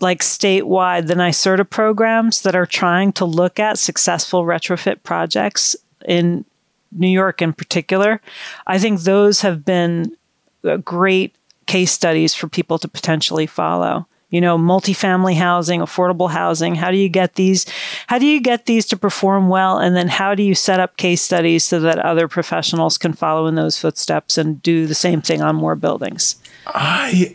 like 0.00 0.20
statewide 0.20 1.06
the 1.06 1.14
NYSERDA 1.14 1.70
programs 1.70 2.42
that 2.42 2.54
are 2.54 2.66
trying 2.66 3.10
to 3.12 3.24
look 3.24 3.58
at 3.58 3.78
successful 3.78 4.44
retrofit 4.44 5.02
projects 5.02 5.76
in 6.06 6.44
New 6.92 7.08
York 7.08 7.40
in 7.42 7.52
particular, 7.52 8.20
I 8.66 8.78
think 8.78 9.00
those 9.00 9.42
have 9.42 9.64
been 9.64 10.16
uh, 10.64 10.78
great 10.78 11.34
case 11.66 11.92
studies 11.92 12.34
for 12.34 12.48
people 12.48 12.78
to 12.78 12.88
potentially 12.88 13.46
follow. 13.46 14.06
You 14.30 14.40
know, 14.40 14.56
multifamily 14.56 15.34
housing, 15.34 15.80
affordable 15.80 16.30
housing. 16.30 16.76
How 16.76 16.92
do 16.92 16.96
you 16.96 17.08
get 17.08 17.34
these? 17.34 17.66
How 18.06 18.16
do 18.16 18.26
you 18.26 18.40
get 18.40 18.66
these 18.66 18.86
to 18.86 18.96
perform 18.96 19.48
well? 19.48 19.78
And 19.78 19.96
then 19.96 20.06
how 20.06 20.36
do 20.36 20.44
you 20.44 20.54
set 20.54 20.78
up 20.78 20.96
case 20.96 21.20
studies 21.20 21.64
so 21.64 21.80
that 21.80 21.98
other 21.98 22.28
professionals 22.28 22.96
can 22.96 23.12
follow 23.12 23.48
in 23.48 23.56
those 23.56 23.76
footsteps 23.76 24.38
and 24.38 24.62
do 24.62 24.86
the 24.86 24.94
same 24.94 25.20
thing 25.20 25.42
on 25.42 25.56
more 25.56 25.74
buildings? 25.74 26.36
I 26.66 27.34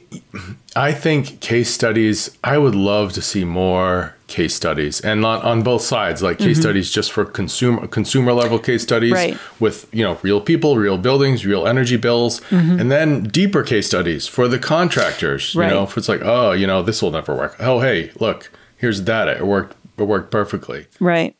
I 0.75 0.91
think 0.91 1.39
case 1.39 1.73
studies. 1.73 2.37
I 2.43 2.57
would 2.57 2.75
love 2.75 3.13
to 3.13 3.21
see 3.21 3.45
more 3.45 4.15
case 4.27 4.53
studies, 4.53 4.99
and 4.99 5.21
not 5.21 5.43
on 5.43 5.63
both 5.63 5.81
sides, 5.81 6.21
like 6.21 6.37
case 6.37 6.57
mm-hmm. 6.57 6.61
studies 6.61 6.91
just 6.91 7.11
for 7.13 7.23
consumer 7.23 7.87
consumer 7.87 8.33
level 8.33 8.59
case 8.59 8.83
studies 8.83 9.13
right. 9.13 9.37
with 9.59 9.87
you 9.93 10.03
know 10.03 10.19
real 10.21 10.41
people, 10.41 10.77
real 10.77 10.97
buildings, 10.97 11.45
real 11.45 11.65
energy 11.65 11.95
bills, 11.95 12.41
mm-hmm. 12.49 12.79
and 12.79 12.91
then 12.91 13.23
deeper 13.23 13.63
case 13.63 13.87
studies 13.87 14.27
for 14.27 14.49
the 14.49 14.59
contractors. 14.59 15.55
Right. 15.55 15.67
You 15.67 15.75
know, 15.75 15.83
if 15.83 15.97
it's 15.97 16.09
like, 16.09 16.21
oh, 16.23 16.51
you 16.51 16.67
know, 16.67 16.81
this 16.81 17.01
will 17.01 17.11
never 17.11 17.33
work. 17.33 17.55
Oh, 17.59 17.79
hey, 17.79 18.11
look, 18.19 18.51
here's 18.77 18.99
the 18.99 19.05
data. 19.05 19.37
It 19.37 19.47
worked. 19.47 19.77
It 19.97 20.03
worked 20.03 20.29
perfectly. 20.29 20.87
Right. 20.99 21.37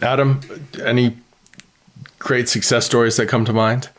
Adam, 0.00 0.40
any 0.82 1.18
great 2.18 2.48
success 2.48 2.86
stories 2.86 3.16
that 3.18 3.28
come 3.28 3.44
to 3.44 3.52
mind? 3.52 3.90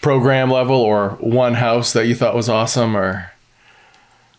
Program 0.00 0.50
level 0.50 0.76
or 0.76 1.10
one 1.20 1.54
house 1.54 1.92
that 1.92 2.06
you 2.06 2.14
thought 2.14 2.34
was 2.34 2.48
awesome 2.48 2.96
or 2.96 3.30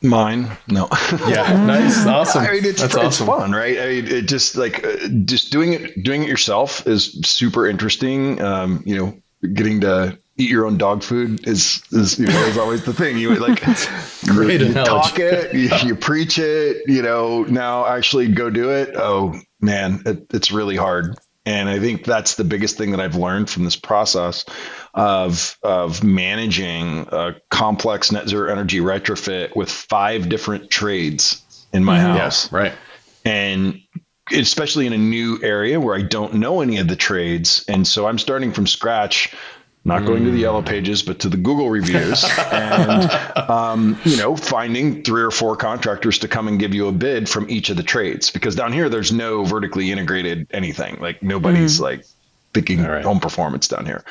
Mine, 0.04 0.48
no. 0.68 0.88
yeah, 1.28 1.66
nice, 1.66 2.06
awesome. 2.06 2.44
I 2.44 2.52
mean, 2.52 2.66
it's 2.66 2.82
That's 2.82 2.94
it's 2.94 3.04
awesome. 3.04 3.28
fun, 3.28 3.52
right? 3.52 3.80
I 3.80 3.88
mean, 3.88 4.08
it 4.08 4.28
just 4.28 4.56
like 4.56 4.86
uh, 4.86 5.08
just 5.26 5.52
doing 5.52 5.74
it 5.74 6.04
doing 6.04 6.22
it 6.22 6.30
yourself 6.30 6.86
is 6.86 7.20
super 7.26 7.68
interesting. 7.68 8.40
Um, 8.40 8.84
you 8.86 8.96
know, 8.96 9.18
getting 9.54 9.82
to 9.82 10.18
eat 10.38 10.52
your 10.52 10.68
own 10.68 10.78
dog 10.78 11.02
food 11.02 11.48
is 11.48 11.82
is 11.92 12.20
you 12.20 12.28
know 12.28 12.46
is 12.46 12.60
always 12.60 12.86
the 12.86 12.94
thing. 12.94 13.18
You 13.18 13.36
like 13.36 13.60
Great 14.26 14.62
you, 14.62 14.68
analogy. 14.68 14.90
talk 14.90 15.20
it, 15.20 15.56
you, 15.56 15.70
you 15.88 15.96
preach 15.96 16.38
it. 16.38 16.84
You 16.88 17.02
know, 17.02 17.44
now 17.44 17.88
actually 17.88 18.28
go 18.28 18.52
do 18.52 18.70
it. 18.70 18.92
Oh 18.96 19.34
man, 19.62 20.04
it, 20.06 20.28
it's 20.32 20.52
really 20.52 20.76
hard. 20.76 21.18
And 21.48 21.70
I 21.70 21.80
think 21.80 22.04
that's 22.04 22.36
the 22.36 22.44
biggest 22.44 22.78
thing 22.78 22.92
that 22.92 23.00
I've 23.00 23.16
learned 23.16 23.50
from 23.50 23.64
this 23.64 23.78
process 23.78 24.44
of 24.98 25.58
of 25.62 26.04
managing 26.04 27.08
a 27.12 27.36
complex 27.50 28.12
net 28.12 28.28
zero 28.28 28.52
energy 28.52 28.80
retrofit 28.80 29.56
with 29.56 29.70
five 29.70 30.28
different 30.28 30.72
trades 30.72 31.44
in 31.72 31.84
my 31.84 32.00
mm-hmm. 32.00 32.18
house 32.18 32.52
Yeah, 32.52 32.58
right. 32.58 32.74
and 33.24 33.82
especially 34.32 34.88
in 34.88 34.94
a 34.94 34.98
new 34.98 35.40
area 35.44 35.80
where 35.80 35.96
I 35.96 36.02
don't 36.02 36.36
know 36.36 36.62
any 36.62 36.78
of 36.78 36.88
the 36.88 36.96
trades. 36.96 37.64
And 37.68 37.88
so 37.88 38.08
I'm 38.08 38.18
starting 38.18 38.52
from 38.52 38.68
scratch, 38.68 39.34
not 39.86 40.06
going 40.06 40.26
to 40.26 40.32
the 40.32 40.40
yellow 40.40 40.62
mm. 40.62 40.68
pages, 40.68 41.02
but 41.02 41.20
to 41.20 41.30
the 41.30 41.38
Google 41.38 41.70
reviews 41.70 42.26
and, 42.52 43.10
um, 43.50 43.98
you 44.04 44.18
know, 44.18 44.36
finding 44.36 45.04
three 45.04 45.22
or 45.22 45.32
four 45.32 45.56
contractors 45.56 46.20
to 46.20 46.28
come 46.28 46.50
and 46.50 46.60
give 46.60 46.74
you 46.74 46.88
a 46.88 46.92
bid 46.92 47.30
from 47.30 47.50
each 47.50 47.70
of 47.70 47.78
the 47.78 47.84
trades. 47.84 48.32
Because 48.32 48.56
down 48.56 48.74
here, 48.74 48.90
there's 48.90 49.14
no 49.14 49.46
vertically 49.46 49.92
integrated 49.92 50.48
anything. 50.52 50.98
Like 51.00 51.24
nobody's 51.24 51.78
mm. 51.78 51.84
like 51.84 52.06
thinking 52.54 52.86
All 52.86 52.92
right. 52.92 53.04
home 53.04 53.20
performance 53.20 53.68
down 53.68 53.86
here. 53.86 54.04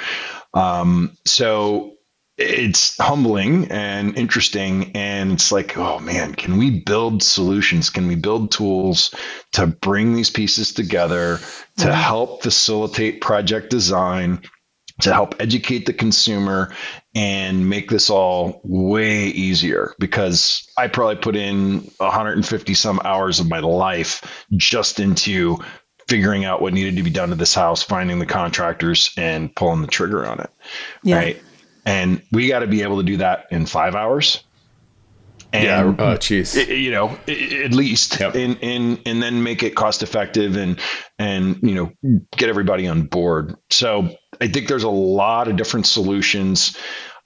Um, 0.56 1.16
so 1.24 1.92
it's 2.38 2.98
humbling 2.98 3.70
and 3.70 4.16
interesting 4.18 4.92
and 4.94 5.32
it's 5.32 5.50
like 5.50 5.78
oh 5.78 5.98
man 5.98 6.34
can 6.34 6.58
we 6.58 6.80
build 6.80 7.22
solutions? 7.22 7.88
Can 7.90 8.08
we 8.08 8.14
build 8.14 8.52
tools 8.52 9.14
to 9.52 9.66
bring 9.66 10.14
these 10.14 10.30
pieces 10.30 10.72
together 10.72 11.38
to 11.78 11.94
help 11.94 12.42
facilitate 12.42 13.22
project 13.22 13.70
design 13.70 14.42
to 15.00 15.12
help 15.12 15.36
educate 15.40 15.86
the 15.86 15.92
consumer 15.92 16.74
and 17.14 17.68
make 17.68 17.88
this 17.88 18.10
all 18.10 18.60
way 18.64 19.28
easier? 19.28 19.94
Because 19.98 20.68
I 20.76 20.88
probably 20.88 21.16
put 21.16 21.36
in 21.36 21.90
150 21.98 22.74
some 22.74 23.00
hours 23.04 23.40
of 23.40 23.48
my 23.48 23.60
life 23.60 24.44
just 24.52 25.00
into 25.00 25.58
figuring 26.08 26.44
out 26.44 26.60
what 26.62 26.72
needed 26.72 26.96
to 26.96 27.02
be 27.02 27.10
done 27.10 27.30
to 27.30 27.34
this 27.34 27.54
house, 27.54 27.82
finding 27.82 28.18
the 28.18 28.26
contractors 28.26 29.12
and 29.16 29.54
pulling 29.54 29.80
the 29.82 29.88
trigger 29.88 30.26
on 30.26 30.40
it. 30.40 30.50
Yeah. 31.02 31.16
Right. 31.16 31.42
And 31.84 32.22
we 32.32 32.48
got 32.48 32.60
to 32.60 32.66
be 32.66 32.82
able 32.82 32.98
to 32.98 33.02
do 33.04 33.18
that 33.18 33.46
in 33.50 33.66
five 33.66 33.94
hours. 33.94 34.42
And 35.52 35.64
Yeah. 35.64 35.82
Oh, 36.04 36.16
jeez. 36.16 36.66
you 36.68 36.90
know, 36.90 37.16
at 37.28 37.72
least, 37.72 38.18
Yep. 38.20 38.34
and 38.34 38.58
and 38.62 39.00
and 39.06 39.22
then 39.22 39.42
make 39.42 39.62
it 39.62 39.74
cost 39.76 40.02
effective 40.02 40.56
and 40.56 40.78
and 41.18 41.58
you 41.62 41.74
know 42.02 42.20
get 42.36 42.48
everybody 42.48 42.88
on 42.88 43.02
board. 43.02 43.54
So 43.70 44.10
I 44.40 44.48
think 44.48 44.66
there's 44.68 44.82
a 44.82 44.88
lot 44.90 45.48
of 45.48 45.56
different 45.56 45.86
solutions. 45.86 46.76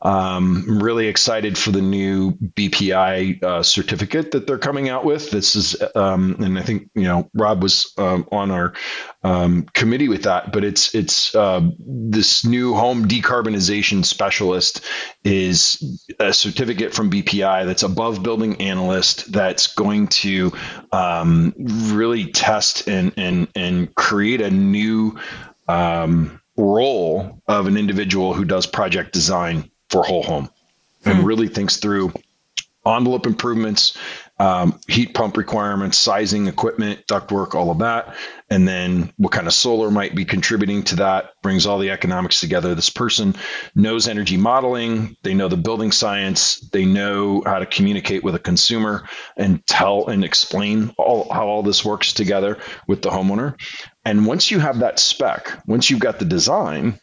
Um, 0.03 0.65
I'm 0.67 0.83
really 0.83 1.09
excited 1.09 1.59
for 1.59 1.73
the 1.73 1.83
new 1.83 2.33
BPI 2.33 3.43
uh, 3.43 3.63
certificate 3.63 4.31
that 4.31 4.47
they're 4.47 4.59
coming 4.59 4.89
out 4.89 5.05
with. 5.05 5.31
This 5.31 5.57
is, 5.57 5.77
um, 5.95 6.37
and 6.41 6.59
I 6.59 6.63
think 6.63 6.91
you 6.95 7.05
know 7.05 7.29
Rob 7.35 7.63
was 7.63 7.93
um, 7.99 8.27
on 8.33 8.51
our 8.51 8.73
um, 9.23 9.65
committee 9.75 10.09
with 10.09 10.23
that. 10.23 10.53
But 10.53 10.65
it's 10.65 10.95
it's 10.95 11.35
uh, 11.35 11.61
this 11.79 12.47
new 12.47 12.75
home 12.75 13.09
decarbonization 13.09 14.05
specialist 14.05 14.85
is 15.23 16.01
a 16.19 16.33
certificate 16.33 16.95
from 16.95 17.11
BPI 17.11 17.67
that's 17.67 17.83
above 17.83 18.23
building 18.23 18.63
analyst 18.63 19.31
that's 19.31 19.75
going 19.75 20.09
to 20.09 20.53
um, 20.93 21.53
really 21.59 22.33
test 22.33 22.89
and 22.89 23.13
and 23.19 23.49
and 23.55 23.95
create 23.95 24.41
a 24.41 24.51
new 24.51 25.19
um, 25.69 26.41
role 26.57 27.43
of 27.47 27.67
an 27.67 27.77
individual 27.77 28.33
who 28.33 28.47
does 28.47 28.67
project 28.67 29.13
design 29.13 29.71
for 29.91 30.03
whole 30.03 30.23
home 30.23 30.49
and 31.05 31.25
really 31.25 31.49
thinks 31.49 31.79
through 31.79 32.13
envelope 32.87 33.27
improvements, 33.27 33.97
um, 34.39 34.81
heat 34.89 35.13
pump 35.13 35.37
requirements, 35.37 35.99
sizing 35.99 36.47
equipment, 36.47 37.07
ductwork, 37.07 37.55
all 37.55 37.71
of 37.71 37.79
that, 37.81 38.15
and 38.49 38.67
then 38.67 39.13
what 39.19 39.33
kind 39.33 39.47
of 39.47 39.53
solar 39.53 39.91
might 39.91 40.15
be 40.15 40.25
contributing 40.25 40.83
to 40.85 40.97
that. 40.97 41.31
Brings 41.43 41.67
all 41.67 41.79
the 41.79 41.91
economics 41.91 42.41
together. 42.41 42.75
This 42.75 42.89
person 42.89 43.35
knows 43.75 44.09
energy 44.09 44.39
modeling. 44.39 45.17
They 45.23 45.35
know 45.35 45.49
the 45.49 45.59
building 45.59 45.93
science. 45.93 46.59
They 46.71 46.87
know 46.87 47.43
how 47.45 47.59
to 47.59 47.67
communicate 47.67 48.25
with 48.25 48.35
a 48.35 48.39
consumer 48.39 49.07
and 49.37 49.65
tell 49.67 50.07
and 50.09 50.25
explain 50.25 50.95
all 50.97 51.31
how 51.31 51.49
all 51.49 51.63
this 51.63 51.85
works 51.85 52.15
together 52.15 52.59
with 52.89 53.03
the 53.03 53.11
homeowner. 53.11 53.61
And 54.07 54.27
once 54.27 54.51
you 54.51 54.59
have 54.59 54.79
that 54.79 54.99
spec, 54.99 55.63
once 55.67 55.91
you've 55.91 56.01
got 56.01 56.19
the 56.19 56.25
design, 56.25 56.99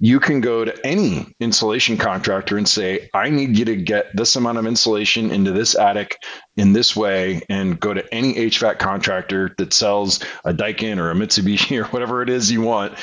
you 0.00 0.20
can 0.20 0.40
go 0.40 0.64
to 0.64 0.86
any 0.86 1.34
insulation 1.38 1.96
contractor 1.96 2.58
and 2.58 2.68
say, 2.68 3.08
I 3.14 3.30
need 3.30 3.56
you 3.56 3.66
to 3.66 3.76
get 3.76 4.14
this 4.14 4.36
amount 4.36 4.58
of 4.58 4.66
insulation 4.66 5.30
into 5.30 5.52
this 5.52 5.76
attic 5.76 6.18
in 6.56 6.72
this 6.72 6.96
way, 6.96 7.42
and 7.48 7.78
go 7.78 7.94
to 7.94 8.14
any 8.14 8.34
HVAC 8.34 8.78
contractor 8.78 9.54
that 9.58 9.72
sells 9.72 10.20
a 10.44 10.52
Daikin 10.52 10.98
or 10.98 11.10
a 11.10 11.14
Mitsubishi 11.14 11.78
or 11.82 11.84
whatever 11.84 12.22
it 12.22 12.28
is 12.28 12.50
you 12.50 12.62
want. 12.62 12.98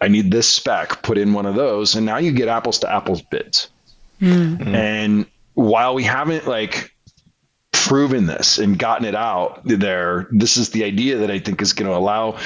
I 0.00 0.08
need 0.08 0.30
this 0.30 0.48
spec, 0.48 1.02
put 1.02 1.16
in 1.16 1.32
one 1.32 1.46
of 1.46 1.54
those, 1.54 1.94
and 1.94 2.04
now 2.04 2.18
you 2.18 2.32
get 2.32 2.48
apples 2.48 2.80
to 2.80 2.92
apples 2.92 3.22
bids. 3.22 3.70
Mm-hmm. 4.20 4.74
And 4.74 5.26
while 5.54 5.94
we 5.94 6.04
haven't 6.04 6.46
like 6.46 6.94
proven 7.72 8.26
this 8.26 8.58
and 8.58 8.78
gotten 8.78 9.06
it 9.06 9.14
out 9.14 9.62
there, 9.64 10.28
this 10.30 10.58
is 10.58 10.70
the 10.70 10.84
idea 10.84 11.18
that 11.18 11.30
I 11.30 11.38
think 11.38 11.62
is 11.62 11.72
going 11.72 11.90
to 11.90 11.96
allow 11.96 12.38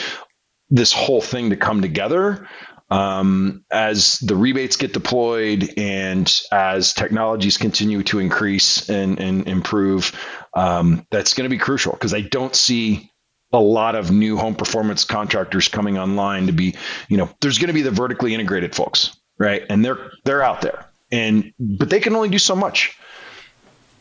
this 0.71 0.93
whole 0.93 1.21
thing 1.21 1.51
to 1.51 1.57
come 1.57 1.83
together 1.83 2.49
um, 2.91 3.65
as 3.71 4.19
the 4.19 4.35
rebates 4.37 4.77
get 4.77 4.93
deployed 4.93 5.75
and 5.77 6.41
as 6.51 6.93
technologies 6.93 7.57
continue 7.57 8.03
to 8.05 8.19
increase 8.19 8.89
and, 8.91 9.21
and 9.21 9.47
improve, 9.49 10.13
um, 10.55 11.07
that's 11.11 11.35
going 11.35 11.49
to 11.49 11.55
be 11.55 11.59
crucial 11.59 11.93
because 11.93 12.13
I 12.15 12.21
don't 12.21 12.55
see 12.55 13.11
a 13.53 13.61
lot 13.61 13.95
of 13.95 14.11
new 14.11 14.37
home 14.37 14.55
performance 14.55 15.05
contractors 15.05 15.69
coming 15.69 15.99
online 15.99 16.47
to 16.47 16.53
be, 16.53 16.75
you 17.09 17.17
know, 17.17 17.29
there's 17.41 17.59
going 17.59 17.69
to 17.69 17.75
be 17.75 17.83
the 17.83 17.91
vertically 17.91 18.35
integrated 18.35 18.75
folks, 18.75 19.17
right? 19.39 19.63
And 19.69 19.85
they're 19.85 20.11
they're 20.25 20.43
out 20.43 20.61
there, 20.61 20.87
and 21.11 21.53
but 21.59 21.91
they 21.91 22.01
can 22.01 22.15
only 22.15 22.29
do 22.29 22.39
so 22.39 22.55
much. 22.57 22.97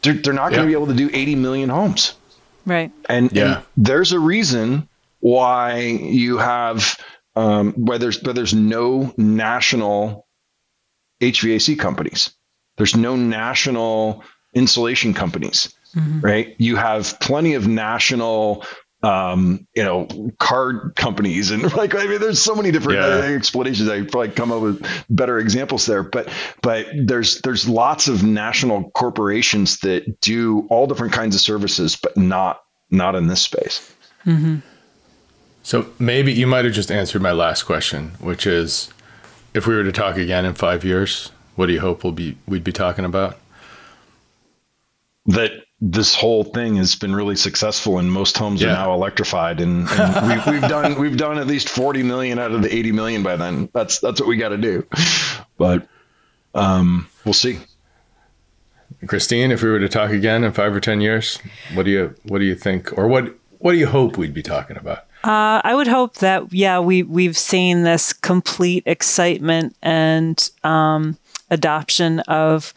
They're, 0.02 0.14
they're 0.14 0.34
not 0.34 0.52
going 0.52 0.62
to 0.62 0.72
Yeah. 0.72 0.78
be 0.78 0.84
able 0.84 0.88
to 0.88 0.94
do 0.94 1.10
80 1.12 1.36
million 1.36 1.70
homes. 1.70 2.14
Right. 2.66 2.92
And, 3.10 3.32
Yeah. 3.34 3.58
and 3.58 3.66
there's 3.76 4.12
a 4.14 4.20
reason 4.20 4.88
why 5.20 5.80
you 5.80 6.38
have 6.38 6.98
um, 7.36 7.74
why 7.74 7.98
there's 7.98 8.22
why 8.24 8.34
there's 8.34 8.54
no 8.54 9.14
national 9.18 10.28
HVAC 11.22 11.78
companies. 11.80 12.32
There's 12.78 12.96
no 12.96 13.16
national 13.16 14.24
insulation 14.54 15.14
companies, 15.14 15.74
right? 16.22 16.56
You 16.58 16.76
have 16.78 17.20
plenty 17.20 17.56
of 17.56 17.68
national 17.68 18.66
um, 19.02 19.66
you 19.74 19.84
know, 19.84 20.08
card 20.40 20.94
companies 20.98 21.52
and 21.52 21.64
like 21.78 21.96
I 21.96 22.06
mean, 22.06 22.20
there's 22.20 22.42
so 22.42 22.54
many 22.56 22.72
different 22.72 23.00
Yeah. 23.00 23.06
uh, 23.06 23.22
explanations. 23.22 23.88
I 23.88 24.02
probably 24.04 24.30
come 24.32 24.52
up 24.52 24.62
with 24.62 24.86
better 25.10 25.40
examples 25.40 25.86
there, 25.86 26.04
but 26.04 26.30
but 26.62 26.88
there's 27.06 27.40
there's 27.42 27.68
lots 27.70 28.08
of 28.10 28.24
national 28.24 28.92
corporations 28.92 29.80
that 29.80 30.20
do 30.20 30.68
all 30.70 30.86
different 30.88 31.14
kinds 31.14 31.36
of 31.36 31.42
services, 31.42 31.96
but 31.96 32.18
not 32.18 32.60
not 32.90 33.16
in 33.16 33.28
this 33.28 33.42
space. 33.42 33.90
So 35.64 35.88
maybe 36.00 36.34
you 36.34 36.48
might 36.48 36.66
have 36.66 36.74
just 36.74 36.92
answered 36.92 37.22
my 37.22 37.32
last 37.32 37.64
question, 37.64 38.12
which 38.20 38.48
is, 38.48 38.90
if 39.54 39.68
we 39.68 39.76
were 39.76 39.84
to 39.84 39.92
talk 39.92 40.18
again 40.18 40.46
in 40.46 40.54
five 40.54 40.84
years, 40.84 41.32
what 41.56 41.68
do 41.68 41.74
you 41.74 41.80
hope 41.82 42.04
we'll 42.04 42.14
be 42.14 42.38
we'd 42.48 42.64
be 42.64 42.72
talking 42.72 43.06
about? 43.06 43.38
That 45.26 45.52
this 45.82 46.16
whole 46.16 46.44
thing 46.44 46.76
has 46.78 46.96
been 46.96 47.14
really 47.16 47.36
successful, 47.36 48.00
and 48.00 48.12
most 48.12 48.38
homes 48.38 48.62
Yeah. 48.62 48.70
are 48.70 48.74
now 48.74 48.94
electrified, 48.94 49.62
and, 49.62 49.88
and 49.90 50.28
we've, 50.28 50.46
we've 50.62 50.70
done 50.70 51.00
we've 51.00 51.18
done 51.18 51.38
at 51.38 51.48
least 51.48 51.70
40 51.70 52.04
million 52.04 52.40
out 52.40 52.52
of 52.52 52.62
the 52.64 52.74
80 52.74 52.92
million 52.94 53.24
by 53.24 53.36
then. 53.36 53.70
That's 53.74 54.00
that's 54.00 54.20
what 54.20 54.28
we 54.28 54.38
got 54.38 54.50
to 54.50 54.58
do, 54.58 54.86
but 55.58 55.88
um, 56.56 57.08
we'll 57.26 57.34
see. 57.34 57.60
Christine, 59.08 59.52
if 59.52 59.62
we 59.64 59.70
were 59.70 59.80
to 59.80 59.88
talk 59.90 60.10
again 60.12 60.44
in 60.44 60.52
five 60.52 60.74
or 60.76 60.80
ten 60.80 61.00
years, 61.00 61.40
what 61.74 61.84
do 61.84 61.92
you 61.92 62.16
what 62.24 62.40
do 62.40 62.46
you 62.46 62.56
think, 62.56 62.98
or 62.98 63.08
what 63.08 63.36
what 63.60 63.74
do 63.74 63.78
you 63.78 63.88
hope 63.88 64.18
we'd 64.18 64.34
be 64.34 64.44
talking 64.44 64.78
about? 64.78 65.06
Uh, 65.24 65.60
I 65.64 65.76
would 65.76 65.88
hope 65.88 66.16
that 66.16 66.54
yeah 66.54 66.80
we 66.80 67.04
we've 67.04 67.38
seen 67.38 67.84
this 67.84 68.14
complete 68.14 68.84
excitement 68.86 69.76
and 69.82 70.50
um, 70.64 71.18
adoption 71.50 72.20
of 72.22 72.74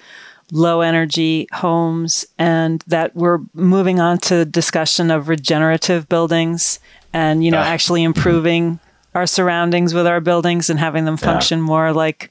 low 0.50 0.80
energy 0.80 1.46
homes, 1.52 2.26
and 2.38 2.82
that 2.86 3.14
we're 3.14 3.38
moving 3.54 4.00
on 4.00 4.18
to 4.18 4.44
discussion 4.44 5.10
of 5.10 5.28
regenerative 5.28 6.08
buildings, 6.08 6.80
and 7.12 7.44
you 7.44 7.50
know 7.50 7.58
Ah. 7.60 7.64
actually 7.64 8.02
improving 8.02 8.80
our 9.14 9.26
surroundings 9.26 9.94
with 9.94 10.06
our 10.06 10.20
buildings 10.20 10.68
and 10.70 10.80
having 10.80 11.04
them 11.04 11.16
function 11.16 11.60
more 11.60 11.92
like 11.92 12.30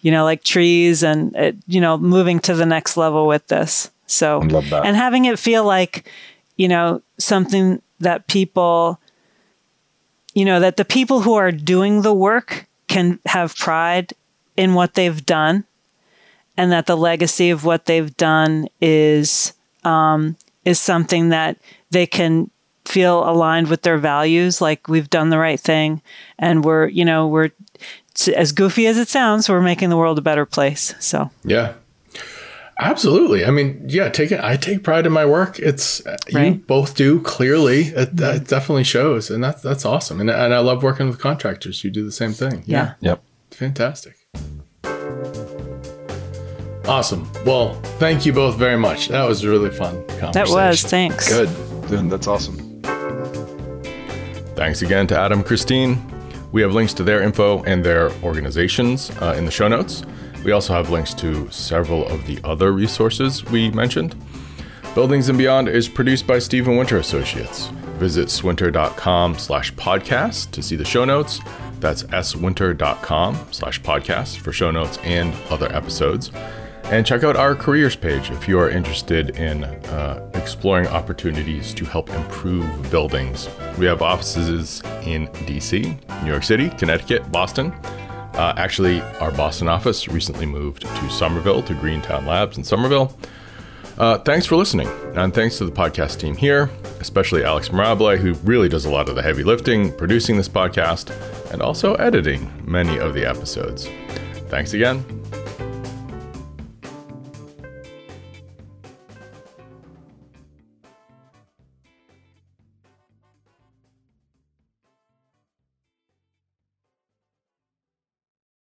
you 0.00 0.12
know, 0.12 0.22
like 0.22 0.44
trees 0.44 1.02
and, 1.02 1.34
it, 1.34 1.56
you 1.66 1.80
know, 1.80 1.98
moving 1.98 2.38
to 2.38 2.54
the 2.54 2.64
next 2.64 2.96
level 2.96 3.26
with 3.26 3.44
this. 3.48 3.90
So, 4.06 4.40
and 4.84 4.96
having 4.96 5.24
it 5.24 5.40
feel 5.40 5.64
like, 5.64 6.08
you 6.56 6.68
know, 6.68 7.02
something 7.18 7.82
that 7.98 8.28
people, 8.28 9.00
you 10.38 10.44
know, 10.44 10.60
that 10.60 10.76
the 10.76 10.84
people 10.84 11.22
who 11.22 11.34
are 11.34 11.50
doing 11.50 12.02
the 12.02 12.14
work 12.14 12.68
can 12.86 13.18
have 13.26 13.56
pride 13.56 14.14
in 14.56 14.74
what 14.74 14.94
they've 14.94 15.26
done 15.26 15.64
and 16.56 16.70
that 16.70 16.86
the 16.86 16.96
legacy 16.96 17.50
of 17.50 17.64
what 17.64 17.86
they've 17.86 18.16
done 18.16 18.68
is, 18.80 19.52
um, 19.82 20.36
is 20.64 20.78
something 20.78 21.30
that 21.30 21.56
they 21.90 22.06
can 22.06 22.52
feel 22.84 23.28
aligned 23.28 23.66
with 23.66 23.82
their 23.82 23.98
values 23.98 24.60
like 24.60 24.86
we've 24.86 25.10
done 25.10 25.28
the 25.28 25.38
right 25.38 25.60
thing 25.60 26.00
and 26.38 26.64
we're 26.64 26.86
you 26.88 27.04
know 27.04 27.26
we're 27.28 27.50
as 28.34 28.50
goofy 28.52 28.86
as 28.86 28.96
it 28.96 29.08
sounds 29.08 29.46
we're 29.46 29.60
making 29.60 29.90
the 29.90 29.96
world 29.96 30.18
a 30.18 30.22
better 30.22 30.46
place 30.46 30.94
so 30.98 31.30
Yeah. 31.44 31.74
Absolutely. 32.80 33.44
I 33.44 33.50
mean, 33.50 33.84
yeah, 33.88 34.08
take 34.08 34.30
it. 34.30 34.38
I 34.40 34.56
take 34.56 34.84
pride 34.84 35.04
in 35.04 35.12
my 35.12 35.26
work. 35.26 35.58
It's 35.58 36.00
you 36.28 36.54
both 36.66 36.94
do 36.94 37.20
clearly. 37.20 37.86
It, 37.86 38.16
that 38.18 38.46
definitely 38.46 38.84
shows, 38.84 39.30
and 39.30 39.42
that's 39.42 39.62
that's 39.62 39.84
awesome. 39.84 40.20
And 40.20 40.30
and 40.30 40.54
I 40.54 40.60
love 40.60 40.82
working 40.84 41.08
with 41.08 41.18
contractors 41.18 41.80
who 41.80 41.90
do 41.90 42.04
the 42.04 42.12
same 42.12 42.32
thing. 42.32 42.62
yeah 42.66 42.94
Yep. 43.00 43.22
fantastic. 43.50 44.14
Awesome. 46.86 47.30
Well, 47.44 47.74
thank 47.98 48.24
you 48.24 48.32
both 48.32 48.56
very 48.56 48.78
much. 48.78 49.08
That 49.08 49.24
was 49.28 49.42
a 49.44 49.50
really 49.50 49.70
fun 49.70 49.96
conversation. 50.06 50.32
that 50.32 50.48
was 50.48 50.82
thanks 50.82 51.28
Good. 51.28 51.48
Good. 51.88 52.08
That's 52.10 52.26
awesome. 52.28 52.80
Thanks 54.54 54.82
again 54.82 55.06
to 55.08 55.18
Adam 55.18 55.42
Christine. 55.42 56.00
We 56.52 56.62
have 56.62 56.72
links 56.72 56.94
to 56.94 57.02
their 57.02 57.22
info 57.22 57.62
and 57.64 57.84
their 57.84 58.10
organizations 58.22 59.10
uh, 59.20 59.34
in 59.36 59.44
the 59.44 59.50
show 59.50 59.68
notes. 59.68 60.02
We 60.44 60.52
also 60.52 60.72
have 60.72 60.90
links 60.90 61.14
to 61.14 61.50
several 61.50 62.06
of 62.08 62.26
the 62.26 62.38
other 62.44 62.72
resources 62.72 63.44
we 63.44 63.70
mentioned. 63.70 64.14
Buildings 64.94 65.28
and 65.28 65.38
Beyond 65.38 65.68
is 65.68 65.88
produced 65.88 66.26
by 66.26 66.38
Steven 66.38 66.76
Winter 66.76 66.96
Associates. 66.96 67.66
Visit 67.98 68.30
swinter.com 68.30 69.38
slash 69.38 69.72
podcast 69.74 70.50
to 70.52 70.62
see 70.62 70.76
the 70.76 70.84
show 70.84 71.04
notes. 71.04 71.40
That's 71.80 72.04
swinter.com 72.28 73.48
slash 73.50 73.80
podcast 73.82 74.38
for 74.38 74.52
show 74.52 74.70
notes 74.70 74.98
and 75.04 75.34
other 75.50 75.72
episodes. 75.72 76.30
And 76.84 77.04
check 77.04 77.22
out 77.22 77.36
our 77.36 77.54
careers 77.54 77.96
page 77.96 78.30
if 78.30 78.48
you 78.48 78.58
are 78.58 78.70
interested 78.70 79.36
in 79.36 79.64
uh, 79.64 80.30
exploring 80.34 80.86
opportunities 80.86 81.74
to 81.74 81.84
help 81.84 82.08
improve 82.10 82.90
buildings. 82.90 83.48
We 83.76 83.84
have 83.86 84.00
offices 84.00 84.80
in 85.02 85.28
DC, 85.44 86.22
New 86.22 86.30
York 86.30 86.44
City, 86.44 86.70
Connecticut, 86.70 87.30
Boston. 87.30 87.74
Uh, 88.38 88.54
actually, 88.56 89.00
our 89.20 89.32
Boston 89.32 89.66
office 89.66 90.06
recently 90.06 90.46
moved 90.46 90.82
to 90.82 91.10
Somerville 91.10 91.60
to 91.64 91.74
Greentown 91.74 92.24
Labs 92.24 92.56
in 92.56 92.62
Somerville. 92.62 93.18
Uh, 93.98 94.16
thanks 94.18 94.46
for 94.46 94.54
listening, 94.54 94.86
and 95.16 95.34
thanks 95.34 95.58
to 95.58 95.64
the 95.64 95.72
podcast 95.72 96.20
team 96.20 96.36
here, 96.36 96.70
especially 97.00 97.42
Alex 97.42 97.70
Mirable, 97.70 98.16
who 98.16 98.34
really 98.48 98.68
does 98.68 98.84
a 98.84 98.90
lot 98.90 99.08
of 99.08 99.16
the 99.16 99.22
heavy 99.22 99.42
lifting, 99.42 99.92
producing 99.96 100.36
this 100.36 100.48
podcast, 100.48 101.10
and 101.52 101.60
also 101.60 101.94
editing 101.96 102.48
many 102.64 102.96
of 102.98 103.12
the 103.12 103.28
episodes. 103.28 103.88
Thanks 104.48 104.72
again. 104.72 105.04